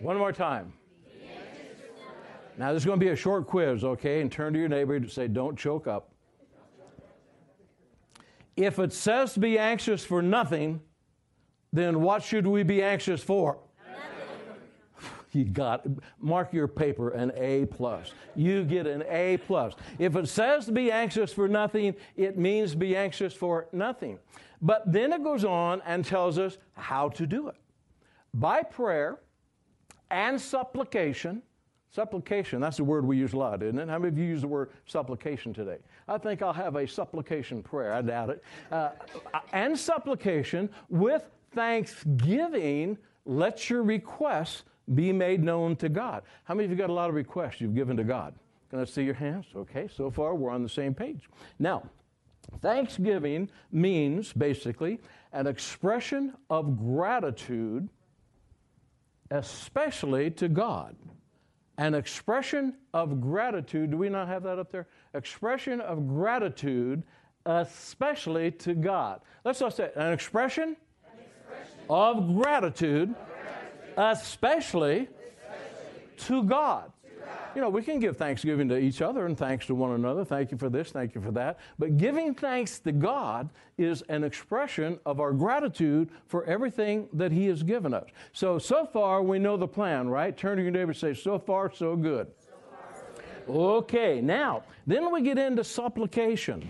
One 0.00 0.18
more 0.18 0.32
time. 0.32 0.74
Now, 2.58 2.72
this 2.72 2.82
is 2.82 2.86
going 2.86 2.98
to 3.00 3.04
be 3.04 3.12
a 3.12 3.16
short 3.16 3.46
quiz, 3.46 3.84
okay? 3.84 4.20
And 4.20 4.30
turn 4.30 4.52
to 4.52 4.58
your 4.58 4.68
neighbor 4.68 4.94
and 4.96 5.10
say, 5.10 5.28
Don't 5.28 5.58
choke 5.58 5.86
up. 5.86 6.12
If 8.56 8.78
it 8.78 8.92
says 8.92 9.34
to 9.34 9.40
be 9.40 9.58
anxious 9.58 10.04
for 10.04 10.22
nothing, 10.22 10.80
then 11.76 12.00
what 12.00 12.22
should 12.22 12.46
we 12.46 12.62
be 12.62 12.82
anxious 12.82 13.22
for? 13.22 13.58
you 15.32 15.44
got 15.44 15.86
mark 16.18 16.52
your 16.52 16.66
paper 16.66 17.10
an 17.10 17.30
A 17.36 17.66
plus. 17.66 18.12
You 18.34 18.64
get 18.64 18.86
an 18.86 19.04
A 19.08 19.36
plus. 19.36 19.74
If 19.98 20.16
it 20.16 20.28
says 20.28 20.66
to 20.66 20.72
be 20.72 20.90
anxious 20.90 21.32
for 21.32 21.46
nothing, 21.46 21.94
it 22.16 22.38
means 22.38 22.74
be 22.74 22.96
anxious 22.96 23.34
for 23.34 23.68
nothing. 23.72 24.18
But 24.62 24.90
then 24.90 25.12
it 25.12 25.22
goes 25.22 25.44
on 25.44 25.82
and 25.84 26.04
tells 26.04 26.38
us 26.38 26.56
how 26.72 27.10
to 27.10 27.26
do 27.26 27.48
it. 27.48 27.56
By 28.32 28.62
prayer 28.62 29.18
and 30.10 30.40
supplication. 30.40 31.42
Supplication, 31.90 32.60
that's 32.60 32.76
the 32.76 32.84
word 32.84 33.06
we 33.06 33.16
use 33.16 33.32
a 33.32 33.38
lot, 33.38 33.62
isn't 33.62 33.78
it? 33.78 33.88
How 33.88 33.98
many 33.98 34.08
of 34.08 34.18
you 34.18 34.24
use 34.24 34.42
the 34.42 34.48
word 34.48 34.70
supplication 34.84 35.54
today? 35.54 35.78
I 36.08 36.18
think 36.18 36.42
I'll 36.42 36.52
have 36.52 36.76
a 36.76 36.86
supplication 36.86 37.62
prayer. 37.62 37.94
I 37.94 38.02
doubt 38.02 38.30
it. 38.30 38.44
Uh, 38.70 38.90
and 39.52 39.78
supplication 39.78 40.68
with 40.90 41.30
thanksgiving, 41.56 42.98
let 43.24 43.68
your 43.68 43.82
requests 43.82 44.62
be 44.94 45.12
made 45.12 45.42
known 45.42 45.74
to 45.76 45.88
God. 45.88 46.22
How 46.44 46.54
many 46.54 46.66
of 46.66 46.70
you 46.70 46.76
got 46.76 46.90
a 46.90 46.92
lot 46.92 47.08
of 47.08 47.16
requests 47.16 47.60
you've 47.60 47.74
given 47.74 47.96
to 47.96 48.04
God? 48.04 48.34
Can 48.70 48.78
I 48.78 48.84
see 48.84 49.02
your 49.02 49.14
hands? 49.14 49.46
Okay, 49.56 49.88
so 49.88 50.10
far 50.10 50.34
we're 50.34 50.50
on 50.50 50.62
the 50.62 50.68
same 50.68 50.94
page. 50.94 51.28
Now, 51.58 51.82
thanksgiving 52.60 53.48
means 53.72 54.32
basically 54.32 55.00
an 55.32 55.46
expression 55.46 56.34
of 56.50 56.78
gratitude, 56.78 57.88
especially 59.30 60.30
to 60.32 60.48
God. 60.48 60.94
An 61.78 61.94
expression 61.94 62.74
of 62.94 63.20
gratitude, 63.20 63.90
do 63.90 63.96
we 63.96 64.08
not 64.08 64.28
have 64.28 64.42
that 64.44 64.58
up 64.58 64.70
there? 64.70 64.88
Expression 65.14 65.80
of 65.80 66.06
gratitude, 66.06 67.02
especially 67.46 68.50
to 68.50 68.74
God. 68.74 69.20
Let's 69.44 69.62
all 69.62 69.70
say 69.70 69.90
an 69.96 70.12
expression 70.12 70.76
of 71.88 72.34
gratitude 72.34 73.14
especially, 73.96 75.08
to 76.18 76.42
God. 76.42 76.92
You 77.54 77.62
know, 77.62 77.70
we 77.70 77.82
can 77.82 77.98
give 77.98 78.18
thanksgiving 78.18 78.68
to 78.68 78.76
each 78.76 79.00
other 79.00 79.24
and 79.24 79.36
thanks 79.36 79.66
to 79.66 79.74
one 79.74 79.92
another. 79.92 80.26
Thank 80.26 80.52
you 80.52 80.58
for 80.58 80.68
this, 80.68 80.90
thank 80.90 81.14
you 81.14 81.22
for 81.22 81.30
that. 81.32 81.58
But 81.78 81.96
giving 81.96 82.34
thanks 82.34 82.78
to 82.80 82.92
God 82.92 83.48
is 83.78 84.02
an 84.10 84.24
expression 84.24 85.00
of 85.06 85.20
our 85.20 85.32
gratitude 85.32 86.10
for 86.26 86.44
everything 86.44 87.08
that 87.14 87.32
He 87.32 87.46
has 87.46 87.62
given 87.62 87.94
us. 87.94 88.08
So, 88.34 88.58
so 88.58 88.84
far 88.84 89.22
we 89.22 89.38
know 89.38 89.56
the 89.56 89.66
plan, 89.66 90.06
right? 90.10 90.36
Turn 90.36 90.58
to 90.58 90.62
your 90.62 90.70
neighbor 90.70 90.90
and 90.90 90.96
say, 90.96 91.14
So 91.14 91.38
far, 91.38 91.72
so 91.72 91.96
good. 91.96 92.26
Okay, 93.48 94.20
now, 94.20 94.64
then 94.86 95.10
we 95.10 95.22
get 95.22 95.38
into 95.38 95.64
supplication. 95.64 96.68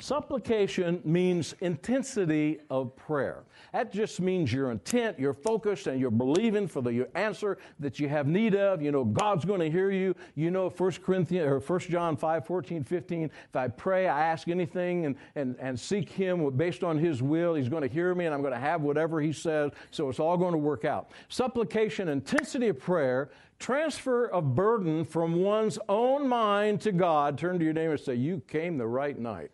Supplication 0.00 1.00
means 1.04 1.54
intensity 1.60 2.58
of 2.68 2.96
prayer. 2.96 3.44
That 3.72 3.92
just 3.92 4.20
means 4.20 4.52
you're 4.52 4.72
intent, 4.72 5.20
you're 5.20 5.32
focused, 5.32 5.86
and 5.86 6.00
you're 6.00 6.10
believing 6.10 6.66
for 6.66 6.82
the 6.82 7.08
answer 7.14 7.58
that 7.78 8.00
you 8.00 8.08
have 8.08 8.26
need 8.26 8.56
of. 8.56 8.82
You 8.82 8.90
know, 8.90 9.04
God's 9.04 9.44
going 9.44 9.60
to 9.60 9.70
hear 9.70 9.92
you. 9.92 10.16
You 10.34 10.50
know, 10.50 10.68
1 10.68 10.92
Corinthians 11.04 11.46
or 11.46 11.60
1 11.60 11.80
John 11.80 12.16
5, 12.16 12.44
14, 12.44 12.82
15. 12.82 13.24
If 13.24 13.56
I 13.56 13.68
pray, 13.68 14.08
I 14.08 14.26
ask 14.26 14.48
anything 14.48 15.06
and, 15.06 15.16
and, 15.36 15.54
and 15.60 15.78
seek 15.78 16.08
Him 16.08 16.50
based 16.56 16.82
on 16.82 16.98
His 16.98 17.22
will, 17.22 17.54
He's 17.54 17.68
going 17.68 17.82
to 17.82 17.88
hear 17.88 18.14
me 18.16 18.26
and 18.26 18.34
I'm 18.34 18.42
going 18.42 18.52
to 18.52 18.58
have 18.58 18.82
whatever 18.82 19.20
He 19.20 19.32
says. 19.32 19.70
So 19.92 20.08
it's 20.08 20.18
all 20.18 20.36
going 20.36 20.52
to 20.52 20.58
work 20.58 20.84
out. 20.84 21.10
Supplication, 21.28 22.08
intensity 22.08 22.68
of 22.68 22.80
prayer, 22.80 23.30
transfer 23.60 24.26
of 24.26 24.56
burden 24.56 25.04
from 25.04 25.36
one's 25.36 25.78
own 25.88 26.28
mind 26.28 26.80
to 26.80 26.90
God. 26.90 27.38
Turn 27.38 27.60
to 27.60 27.64
your 27.64 27.74
neighbor 27.74 27.92
and 27.92 28.00
say, 28.00 28.16
You 28.16 28.42
came 28.48 28.76
the 28.76 28.88
right 28.88 29.16
night 29.16 29.52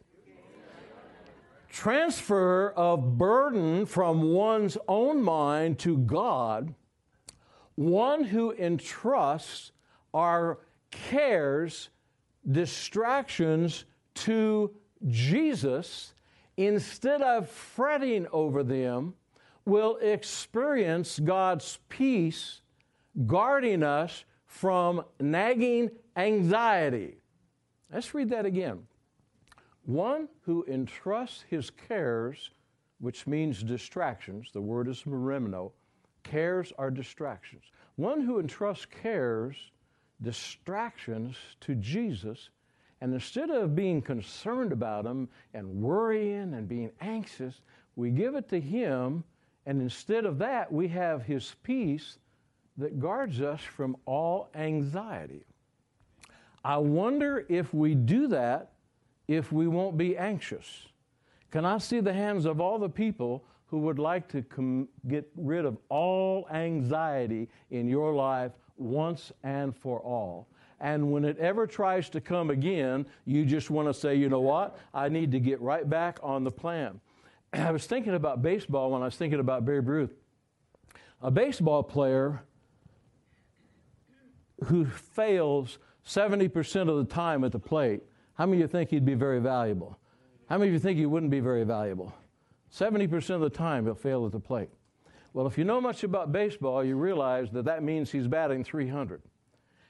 transfer 1.71 2.71
of 2.71 3.17
burden 3.17 3.87
from 3.87 4.33
one's 4.33 4.77
own 4.89 5.23
mind 5.23 5.79
to 5.81 5.97
God, 5.99 6.75
one 7.77 8.25
who 8.25 8.53
entrusts 8.53 9.73
our 10.13 10.59
cares, 10.91 11.89
distractions 12.51 13.85
to 14.15 14.75
Jesus 15.07 16.15
instead 16.57 17.23
of 17.23 17.49
fretting 17.49 18.27
over 18.33 18.63
them, 18.63 19.15
will 19.65 19.97
experience 19.99 21.19
God's 21.19 21.79
peace 21.89 22.61
guarding 23.27 23.83
us 23.83 24.25
from 24.47 25.05
nagging 25.21 25.91
anxiety. 26.17 27.17
Let's 27.93 28.13
read 28.15 28.31
that 28.31 28.47
again. 28.47 28.87
One 29.91 30.29
who 30.43 30.65
entrusts 30.69 31.43
his 31.51 31.69
cares, 31.69 32.51
which 33.01 33.27
means 33.27 33.61
distractions, 33.61 34.53
the 34.53 34.61
word 34.61 34.87
is 34.87 35.03
merimno, 35.03 35.73
cares 36.23 36.73
are 36.79 36.93
distractions. 36.93 37.65
One 37.97 38.21
who 38.21 38.39
entrusts 38.39 38.87
cares, 38.87 39.57
distractions 40.23 41.37
to 41.63 41.75
Jesus, 41.75 42.51
and 43.01 43.13
instead 43.13 43.51
of 43.51 43.75
being 43.75 44.01
concerned 44.01 44.71
about 44.71 45.03
them 45.03 45.29
and 45.55 45.83
worrying 45.83 46.55
and 46.55 46.69
being 46.69 46.93
anxious, 47.01 47.61
we 47.97 48.13
give 48.13 48.37
it 48.37 48.49
to 48.51 48.61
Him, 48.61 49.25
and 49.67 49.83
instead 49.83 50.25
of 50.25 50.39
that, 50.39 50.73
we 50.73 50.87
have 50.87 51.25
His 51.25 51.57
peace 51.65 52.19
that 52.77 53.01
guards 53.01 53.41
us 53.41 53.61
from 53.61 53.97
all 54.07 54.51
anxiety. 54.55 55.45
I 56.65 56.77
wonder 56.77 57.45
if 57.49 57.75
we 57.75 57.97
do 57.97 58.29
that 58.29 58.71
if 59.31 59.53
we 59.53 59.69
won't 59.69 59.97
be 59.97 60.17
anxious. 60.17 60.89
Can 61.53 61.65
I 61.65 61.79
see 61.79 62.01
the 62.01 62.13
hands 62.13 62.47
of 62.47 62.61
all 62.61 62.81
the 62.81 62.89
people 62.89 63.45
who 63.69 63.79
would 63.79 64.01
like 64.01 64.27
to 64.31 64.43
com- 64.43 64.89
get 65.07 65.31
rid 65.37 65.65
of 65.65 65.79
all 65.89 66.49
anxiety 66.53 67.49
in 67.71 67.89
your 67.89 68.13
life 68.13 68.51
once 68.77 69.31
and 69.45 69.77
for 69.77 70.01
all? 70.01 70.49
And 70.81 71.13
when 71.13 71.25
it 71.25 71.39
ever 71.39 71.69
tries 71.69 72.11
to 72.11 72.21
come 72.21 72.51
again, 72.51 73.07
you 73.25 73.45
just 73.45 73.71
want 73.71 73.87
to 73.87 73.95
say, 73.95 74.17
you 74.17 74.29
know 74.29 74.41
what? 74.41 74.77
I 74.93 75.09
need 75.09 75.31
to 75.31 75.39
get 75.39 75.61
right 75.61 75.89
back 75.89 76.19
on 76.25 76.43
the 76.43 76.51
plan. 76.51 77.01
I 77.53 77.71
was 77.71 77.87
thinking 77.87 78.15
about 78.15 78.43
baseball 78.43 78.91
when 78.91 79.01
I 79.01 79.05
was 79.05 79.15
thinking 79.15 79.39
about 79.39 79.65
Babe 79.65 79.89
Ruth. 79.89 80.13
A 81.23 81.31
baseball 81.31 81.85
player 81.85 82.43
who 84.65 84.87
fails 84.87 85.79
70% 86.05 86.89
of 86.89 86.97
the 86.97 87.05
time 87.05 87.45
at 87.45 87.53
the 87.53 87.61
plate 87.61 88.03
how 88.41 88.47
many 88.47 88.63
of 88.63 88.63
you 88.63 88.69
think 88.69 88.89
he'd 88.89 89.05
be 89.05 89.13
very 89.13 89.39
valuable? 89.39 89.99
How 90.49 90.57
many 90.57 90.71
of 90.71 90.73
you 90.73 90.79
think 90.81 90.97
he 90.97 91.05
wouldn't 91.05 91.31
be 91.31 91.41
very 91.41 91.63
valuable? 91.63 92.15
70% 92.73 93.35
of 93.35 93.43
the 93.43 93.51
time 93.51 93.85
he'll 93.85 93.95
fail 93.95 94.25
at 94.25 94.33
the 94.33 94.41
plate. 94.41 94.71
Well, 95.35 95.47
if 95.47 95.59
you 95.59 95.65
know 95.65 95.79
much 95.79 96.05
about 96.05 96.33
baseball, 96.33 96.83
you 96.83 96.97
realize 96.97 97.51
that 97.51 97.67
that 97.67 97.83
means 97.83 98.11
he's 98.11 98.27
batting 98.27 98.65
300. 98.65 99.21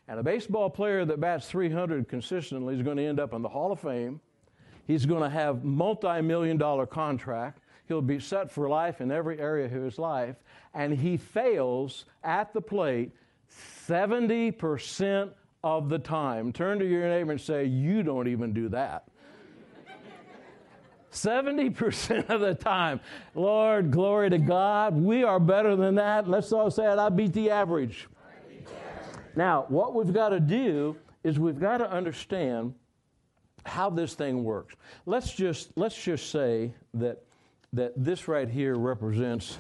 And 0.09 0.19
a 0.19 0.25
baseball 0.25 0.69
player 0.69 1.05
that 1.05 1.21
bats 1.21 1.49
300 1.49 2.09
consistently 2.09 2.75
is 2.75 2.83
going 2.83 2.97
to 2.97 3.05
end 3.05 3.21
up 3.21 3.35
in 3.35 3.43
the 3.43 3.49
Hall 3.49 3.71
of 3.71 3.79
Fame. 3.79 4.21
He's 4.85 5.07
going 5.07 5.23
to 5.23 5.31
have 5.31 5.63
multi-million 5.63 6.57
dollar 6.57 6.87
contract. 6.87 7.61
He'll 7.87 8.03
be 8.03 8.19
set 8.19 8.51
for 8.51 8.69
life 8.69 9.01
in 9.01 9.13
every 9.13 9.39
area 9.39 9.67
of 9.67 9.71
his 9.71 9.97
life. 9.97 10.35
And 10.75 10.93
he 10.93 11.19
fails 11.19 12.05
at 12.25 12.53
the 12.53 12.61
plate 12.61 13.13
70% 13.89 15.31
of 15.63 15.89
the 15.89 15.99
time. 15.99 16.53
Turn 16.53 16.79
to 16.79 16.87
your 16.87 17.09
neighbor 17.09 17.33
and 17.33 17.41
say, 17.41 17.65
You 17.65 18.03
don't 18.03 18.29
even 18.29 18.53
do 18.53 18.69
that. 18.71 19.05
70% 21.13 22.29
of 22.31 22.41
the 22.41 22.55
time. 22.55 23.01
Lord, 23.35 23.91
glory 23.91 24.31
to 24.31 24.39
God. 24.39 24.95
We 24.95 25.25
are 25.25 25.41
better 25.41 25.77
than 25.77 25.97
that. 25.97 26.29
Let's 26.29 26.53
all 26.53 26.71
say 26.71 26.91
it. 26.91 26.99
I 26.99 27.09
beat 27.09 27.33
the 27.33 27.51
average. 27.51 28.09
Now, 29.37 29.67
what 29.69 29.95
we've 29.95 30.13
got 30.13 30.31
to 30.31 30.41
do 30.41 30.97
is 31.23 31.39
we've 31.39 31.61
got 31.61 31.79
to 31.79 31.91
understand 31.91 32.75
how 33.65 33.91
this 33.91 34.15
thing 34.15 34.43
works. 34.43 34.75
Let's 35.07 35.33
just 35.33 35.71
let's 35.77 36.01
just 36.03 36.31
say 36.31 36.73
that 36.95 37.23
that 37.73 37.93
this 37.97 38.27
right 38.27 38.49
here 38.49 38.77
represents 38.77 39.59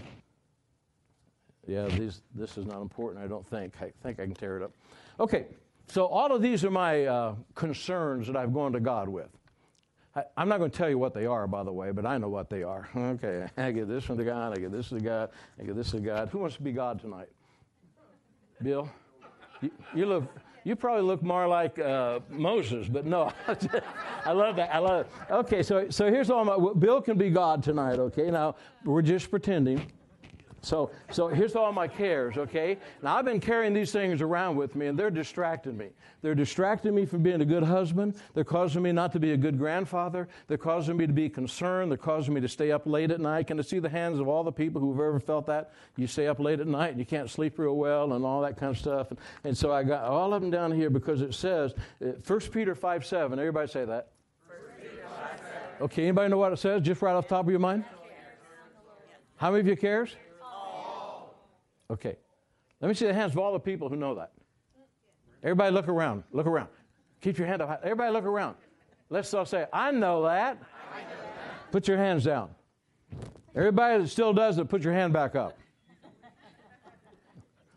yeah, 1.71 1.87
these, 1.87 2.23
this 2.35 2.59
is 2.59 2.67
not 2.67 2.81
important, 2.81 3.25
I 3.25 3.29
don't 3.29 3.47
think. 3.47 3.75
I 3.81 3.93
think 4.03 4.19
I 4.19 4.25
can 4.25 4.35
tear 4.35 4.57
it 4.57 4.63
up. 4.63 4.73
Okay, 5.21 5.47
so 5.91 6.07
all 6.07 6.33
of 6.33 6.41
these 6.41 6.65
are 6.65 6.71
my 6.71 7.05
uh, 7.05 7.35
concerns 7.55 8.27
that 8.29 8.37
I've 8.37 8.53
gone 8.53 8.73
to 8.73 8.81
God 8.81 9.09
with. 9.09 9.29
I, 10.15 10.25
am 10.37 10.49
not 10.49 10.59
going 10.59 10.71
to 10.71 10.77
tell 10.77 10.89
you 10.89 10.99
what 10.99 11.15
they 11.15 11.27
are, 11.27 11.47
by 11.47 11.63
the 11.63 11.73
way, 11.73 11.93
but 11.93 12.05
I 12.07 12.19
know 12.19 12.29
what 12.29 12.51
they 12.51 12.63
are. 12.63 12.89
Okay, 12.97 13.47
I 13.57 13.73
give 13.73 13.89
this 13.89 14.09
one 14.09 14.19
to 14.19 14.25
God, 14.25 14.57
I 14.57 14.61
give 14.61 14.73
this 14.73 14.89
to 14.91 15.01
God, 15.01 15.31
I 15.59 15.65
give 15.65 15.77
this 15.77 15.91
to 15.93 16.01
God. 16.01 16.29
Who 16.29 16.39
wants 16.39 16.57
to 16.57 16.63
be 16.63 16.73
God 16.73 17.01
tonight? 17.01 17.29
Bill? 18.63 18.89
You, 19.61 19.71
you 19.95 20.07
look. 20.07 20.25
You 20.63 20.77
probably 20.77 21.05
look 21.05 21.23
more 21.23 21.49
like 21.49 21.79
uh, 21.79 22.21
Moses, 22.29 22.87
but 22.87 23.07
no. 23.07 23.33
I 24.27 24.33
love 24.33 24.57
that. 24.57 24.75
I 24.75 24.79
love 24.79 25.07
it. 25.07 25.33
Okay, 25.33 25.63
so 25.63 25.89
so 25.89 26.11
here's 26.11 26.29
all 26.31 26.45
my. 26.45 26.73
Bill 26.79 27.01
can 27.01 27.17
be 27.17 27.31
God 27.31 27.63
tonight. 27.63 27.99
Okay, 27.99 28.31
now 28.31 28.57
we're 28.85 29.03
just 29.03 29.31
pretending. 29.31 29.91
So, 30.63 30.91
so 31.11 31.29
here's 31.29 31.57
all 31.57 31.73
my 31.73 31.89
cares, 31.89 32.37
okay? 32.37 32.77
Now, 33.03 33.17
I've 33.17 33.25
been 33.25 33.41
carrying 33.41 33.73
these 33.73 33.93
things 33.93 34.21
around 34.21 34.57
with 34.57 34.77
me, 34.77 34.89
and 34.89 34.99
they're 34.99 35.11
distracting 35.11 35.77
me. 35.77 35.89
They're 36.21 36.35
distracting 36.35 36.95
me 36.95 37.07
from 37.07 37.23
being 37.23 37.41
a 37.41 37.47
good 37.47 37.63
husband. 37.63 38.15
They're 38.35 38.45
causing 38.45 38.83
me 38.83 38.93
not 38.93 39.11
to 39.13 39.21
be 39.21 39.33
a 39.33 39.39
good 39.39 39.57
grandfather. 39.57 40.29
They're 40.49 40.59
causing 40.59 40.99
me 40.99 41.07
to 41.07 41.13
be 41.15 41.31
concerned. 41.31 41.91
They're 41.91 41.97
causing 41.97 42.35
me 42.35 42.43
to 42.43 42.49
stay 42.49 42.73
up 42.73 42.87
late 42.87 43.11
at 43.11 43.21
night. 43.21 43.47
Can 43.47 43.59
I 43.59 43.63
see 43.63 43.79
the 43.79 43.89
hands 43.89 44.19
of 44.21 44.29
all 44.29 44.45
the 44.45 44.53
people 44.53 44.83
who've 44.83 45.01
ever 45.01 45.19
felt 45.19 45.47
that? 45.47 45.73
You 45.97 46.07
stay 46.07 46.27
up 46.27 46.39
late 46.39 46.61
at 46.61 46.67
night 46.67 46.91
and 46.91 46.99
you 46.99 47.07
can't 47.07 47.31
sleep 47.31 47.59
real 47.59 47.77
well 47.77 48.13
and 48.13 48.25
all 48.25 48.43
that 48.43 48.59
kind 48.59 48.71
of 48.71 48.79
stuff. 48.79 49.11
And, 49.11 49.19
and 49.45 49.57
so 49.57 49.73
I 49.73 49.83
got 49.83 50.05
all 50.05 50.35
of 50.35 50.43
them 50.43 50.51
down 50.51 50.73
here 50.73 50.91
because 50.91 51.23
it 51.23 51.33
says, 51.33 51.73
uh, 52.05 52.13
1 52.27 52.41
Peter 52.53 52.75
5 52.75 53.07
7. 53.07 53.39
Everybody 53.39 53.69
say 53.69 53.87
that. 53.87 54.09
Okay, 55.81 56.03
anybody 56.03 56.29
know 56.29 56.37
what 56.37 56.53
it 56.53 56.59
says 56.59 56.83
just 56.83 57.01
right 57.01 57.15
off 57.15 57.27
the 57.27 57.35
top 57.35 57.47
of 57.47 57.51
your 57.51 57.61
mind? 57.61 57.85
How 59.37 59.51
many 59.51 59.61
of 59.61 59.67
you 59.67 59.77
cares? 59.77 60.15
Okay. 61.91 62.17
Let 62.81 62.89
me 62.89 62.95
see 62.95 63.07
the 63.07 63.15
hands 63.15 63.33
of 63.33 63.39
all 63.39 63.53
the 63.53 63.61
people 63.61 63.89
who 63.89 63.97
know 63.97 64.15
that. 64.15 64.33
Everybody 65.43 65.73
look 65.73 65.89
around. 65.89 66.23
Look 66.33 66.47
around. 66.47 66.69
Keep 67.21 67.39
your 67.39 67.47
hand 67.47 67.63
up. 67.63 67.81
Everybody 67.83 68.13
look 68.13 68.25
around. 68.25 68.57
Let's 69.11 69.33
all 69.35 69.45
say, 69.45 69.67
I 69.73 69.91
know 69.91 70.23
that. 70.23 70.59
I 70.95 71.01
know 71.01 71.09
that. 71.09 71.73
Put 71.73 71.89
your 71.89 71.97
hands 71.97 72.25
down. 72.25 72.51
Everybody 73.55 74.03
that 74.03 74.09
still 74.09 74.33
does 74.33 74.59
it, 74.59 74.69
put 74.69 74.83
your 74.83 74.93
hand 74.93 75.13
back 75.13 75.35
up. 75.35 75.59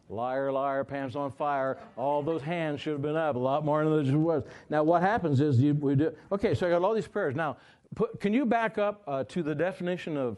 liar, 0.10 0.52
liar, 0.52 0.84
pants 0.84 1.16
on 1.16 1.32
fire. 1.32 1.80
All 1.98 2.22
those 2.22 2.44
hands 2.44 2.80
should 2.80 2.94
have 2.94 3.02
been 3.02 3.16
up 3.16 3.36
a 3.36 3.40
lot 3.40 3.66
more 3.66 3.84
than 3.84 4.08
it 4.08 4.16
was. 4.16 4.44
Now, 4.70 4.84
what 4.84 5.02
happens 5.02 5.42
is 5.42 5.60
you, 5.60 5.74
we 5.74 5.96
do. 5.96 6.14
Okay, 6.32 6.54
so 6.54 6.68
I 6.68 6.70
got 6.70 6.84
all 6.84 6.94
these 6.94 7.08
prayers. 7.08 7.36
Now, 7.36 7.58
put, 7.96 8.20
can 8.20 8.32
you 8.32 8.46
back 8.46 8.78
up 8.78 9.02
uh, 9.08 9.24
to 9.26 9.42
the 9.42 9.56
definition 9.56 10.18
of 10.18 10.38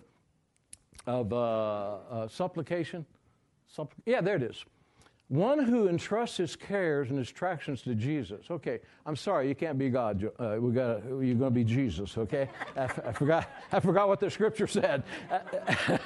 of 1.05 1.34
uh, 1.34 1.98
uh, 2.10 2.27
supplication? 2.27 3.05
Yeah, 4.05 4.22
there 4.22 4.36
it 4.36 4.44
is. 4.44 4.65
One 5.27 5.63
who 5.63 5.88
entrusts 5.88 6.38
his 6.38 6.55
cares 6.55 7.10
and 7.10 7.17
his 7.17 7.32
attractions 7.32 7.82
to 7.82 7.96
Jesus. 7.96 8.46
Okay, 8.51 8.79
I'm 9.08 9.15
sorry, 9.15 9.48
you 9.48 9.55
can't 9.55 9.77
be 9.77 9.89
God. 9.89 10.29
Uh, 10.38 10.58
we 10.60 10.72
got 10.72 11.03
you're 11.03 11.34
going 11.34 11.39
to 11.39 11.50
be 11.50 11.63
Jesus. 11.63 12.15
Okay, 12.15 12.48
I, 12.77 12.88
forgot. 12.88 13.50
I 13.72 13.79
forgot 13.79 14.08
what 14.08 14.20
the 14.20 14.29
scripture 14.29 14.67
said. 14.67 15.03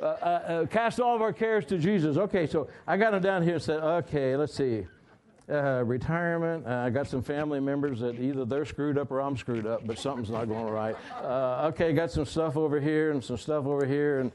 Uh, 0.00 0.04
uh, 0.04 0.06
uh, 0.06 0.66
cast 0.66 0.98
all 0.98 1.14
of 1.14 1.20
our 1.20 1.32
cares 1.32 1.66
to 1.66 1.76
Jesus. 1.76 2.16
Okay, 2.16 2.46
so 2.46 2.68
I 2.86 2.96
got 2.96 3.10
them 3.10 3.20
down 3.20 3.42
here 3.42 3.54
and 3.54 3.62
said, 3.62 3.80
okay, 3.80 4.34
let's 4.34 4.54
see. 4.54 4.86
Uh, 5.46 5.82
retirement. 5.84 6.66
Uh, 6.66 6.84
I 6.86 6.88
got 6.88 7.06
some 7.06 7.22
family 7.22 7.60
members 7.60 8.00
that 8.00 8.18
either 8.18 8.46
they're 8.46 8.64
screwed 8.64 8.96
up 8.96 9.10
or 9.10 9.20
I'm 9.20 9.36
screwed 9.36 9.66
up, 9.66 9.86
but 9.86 9.98
something's 9.98 10.30
not 10.30 10.48
going 10.48 10.72
right. 10.72 10.96
Okay, 11.22 11.92
got 11.92 12.10
some 12.10 12.24
stuff 12.24 12.56
over 12.56 12.80
here 12.80 13.10
and 13.10 13.22
some 13.22 13.36
stuff 13.36 13.66
over 13.66 13.84
here, 13.84 14.20
and 14.20 14.32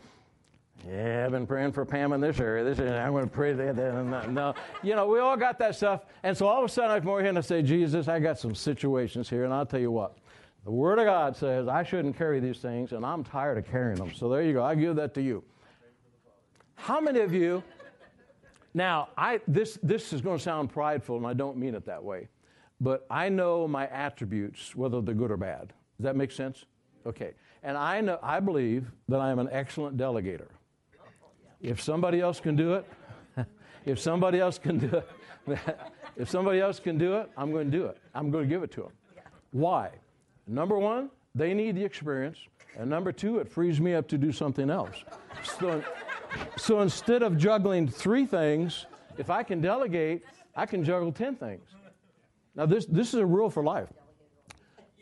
yeah, 0.88 1.24
I've 1.26 1.32
been 1.32 1.48
praying 1.48 1.72
for 1.72 1.86
Pam 1.86 2.14
in 2.14 2.22
this 2.22 2.40
area. 2.40 2.64
This 2.64 2.80
area. 2.80 3.02
I'm 3.02 3.12
going 3.12 3.24
to 3.24 3.30
pray 3.30 3.54
that. 3.54 3.76
that 3.76 4.32
no, 4.32 4.54
you 4.84 4.96
know, 4.96 5.08
we 5.08 5.20
all 5.20 5.38
got 5.38 5.58
that 5.60 5.76
stuff. 5.76 6.02
And 6.24 6.38
so 6.38 6.48
all 6.48 6.64
of 6.64 6.70
a 6.70 6.72
sudden, 6.72 6.92
I 6.92 7.00
come 7.00 7.10
over 7.10 7.22
here 7.22 7.30
and 7.30 7.38
I 7.38 7.42
say, 7.42 7.62
Jesus, 7.62 8.08
I 8.08 8.20
got 8.20 8.38
some 8.38 8.54
situations 8.54 9.30
here, 9.30 9.46
and 9.46 9.54
I'll 9.54 9.66
tell 9.66 9.80
you 9.80 9.92
what. 9.92 10.18
The 10.64 10.72
Word 10.72 11.00
of 11.00 11.06
God 11.06 11.36
says 11.36 11.68
I 11.68 11.84
shouldn't 11.84 12.18
carry 12.18 12.40
these 12.40 12.58
things, 12.58 12.92
and 12.92 13.06
I'm 13.06 13.24
tired 13.24 13.58
of 13.58 13.70
carrying 13.70 13.98
them. 13.98 14.14
So 14.14 14.30
there 14.30 14.42
you 14.42 14.54
go. 14.54 14.64
I 14.64 14.76
give 14.76 14.96
that 14.98 15.14
to 15.16 15.22
you. 15.22 15.44
How 16.76 17.00
many 17.00 17.22
of 17.22 17.34
you? 17.34 17.64
Now, 18.74 19.10
I 19.18 19.40
this 19.48 19.80
this 19.82 20.12
is 20.12 20.22
going 20.22 20.38
to 20.38 20.44
sound 20.44 20.72
prideful, 20.72 21.18
and 21.18 21.26
I 21.26 21.34
don't 21.34 21.58
mean 21.58 21.76
it 21.76 21.86
that 21.86 22.04
way, 22.04 22.28
but 22.82 23.06
I 23.10 23.30
know 23.30 23.68
my 23.68 23.88
attributes, 23.88 24.76
whether 24.76 25.02
they're 25.02 25.16
good 25.16 25.32
or 25.32 25.38
bad. 25.38 25.68
Does 25.98 26.04
that 26.04 26.16
make 26.16 26.32
sense? 26.32 26.66
Okay. 27.06 27.32
And 27.64 27.78
I 27.78 28.02
know 28.02 28.20
I 28.22 28.40
believe 28.40 28.92
that 29.08 29.20
I 29.20 29.32
am 29.32 29.40
an 29.40 29.50
excellent 29.52 29.98
delegator. 29.98 30.50
If 31.62 31.82
somebody 31.82 32.22
else 32.22 32.40
can 32.40 32.56
do 32.56 32.74
it, 32.76 32.86
if 33.86 34.00
somebody 34.00 34.40
else 34.40 34.58
can 34.58 34.78
do 34.78 34.98
it, 34.98 35.10
if 36.18 36.30
somebody 36.30 36.60
else 36.60 36.80
can 36.80 36.98
do 36.98 37.16
it, 37.16 37.30
I'm 37.38 37.52
going 37.52 37.72
to 37.72 37.78
do 37.78 37.86
it. 37.86 37.98
I'm 38.14 38.32
going 38.32 38.46
to 38.46 38.50
give 38.50 38.64
it 38.64 38.72
to 38.74 38.82
them. 38.82 38.92
Why? 39.52 39.92
Number 40.48 40.78
one, 40.78 41.10
they 41.34 41.54
need 41.54 41.76
the 41.76 41.84
experience. 41.84 42.38
And 42.78 42.90
number 42.90 43.12
two, 43.12 43.40
it 43.40 43.48
frees 43.48 43.80
me 43.80 43.94
up 43.94 44.08
to 44.10 44.18
do 44.18 44.32
something 44.32 44.70
else. 44.70 45.04
So, 45.44 45.84
so 46.58 46.82
instead 46.82 47.24
of 47.24 47.38
juggling 47.38 47.88
three 47.88 48.26
things, 48.26 48.86
if 49.18 49.30
I 49.30 49.44
can 49.44 49.62
delegate, 49.62 50.24
I 50.56 50.66
can 50.66 50.84
juggle 50.84 51.12
10 51.12 51.36
things. 51.36 51.68
Now, 52.56 52.66
this, 52.66 52.86
this 52.86 53.10
is 53.10 53.16
a 53.16 53.26
rule 53.26 53.50
for 53.50 53.64
life. 53.64 53.90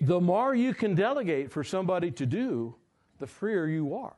The 0.01 0.19
more 0.19 0.53
you 0.55 0.73
can 0.73 0.95
delegate 0.95 1.51
for 1.51 1.63
somebody 1.63 2.11
to 2.11 2.25
do, 2.25 2.75
the 3.19 3.27
freer 3.27 3.67
you 3.67 3.95
are. 3.95 4.15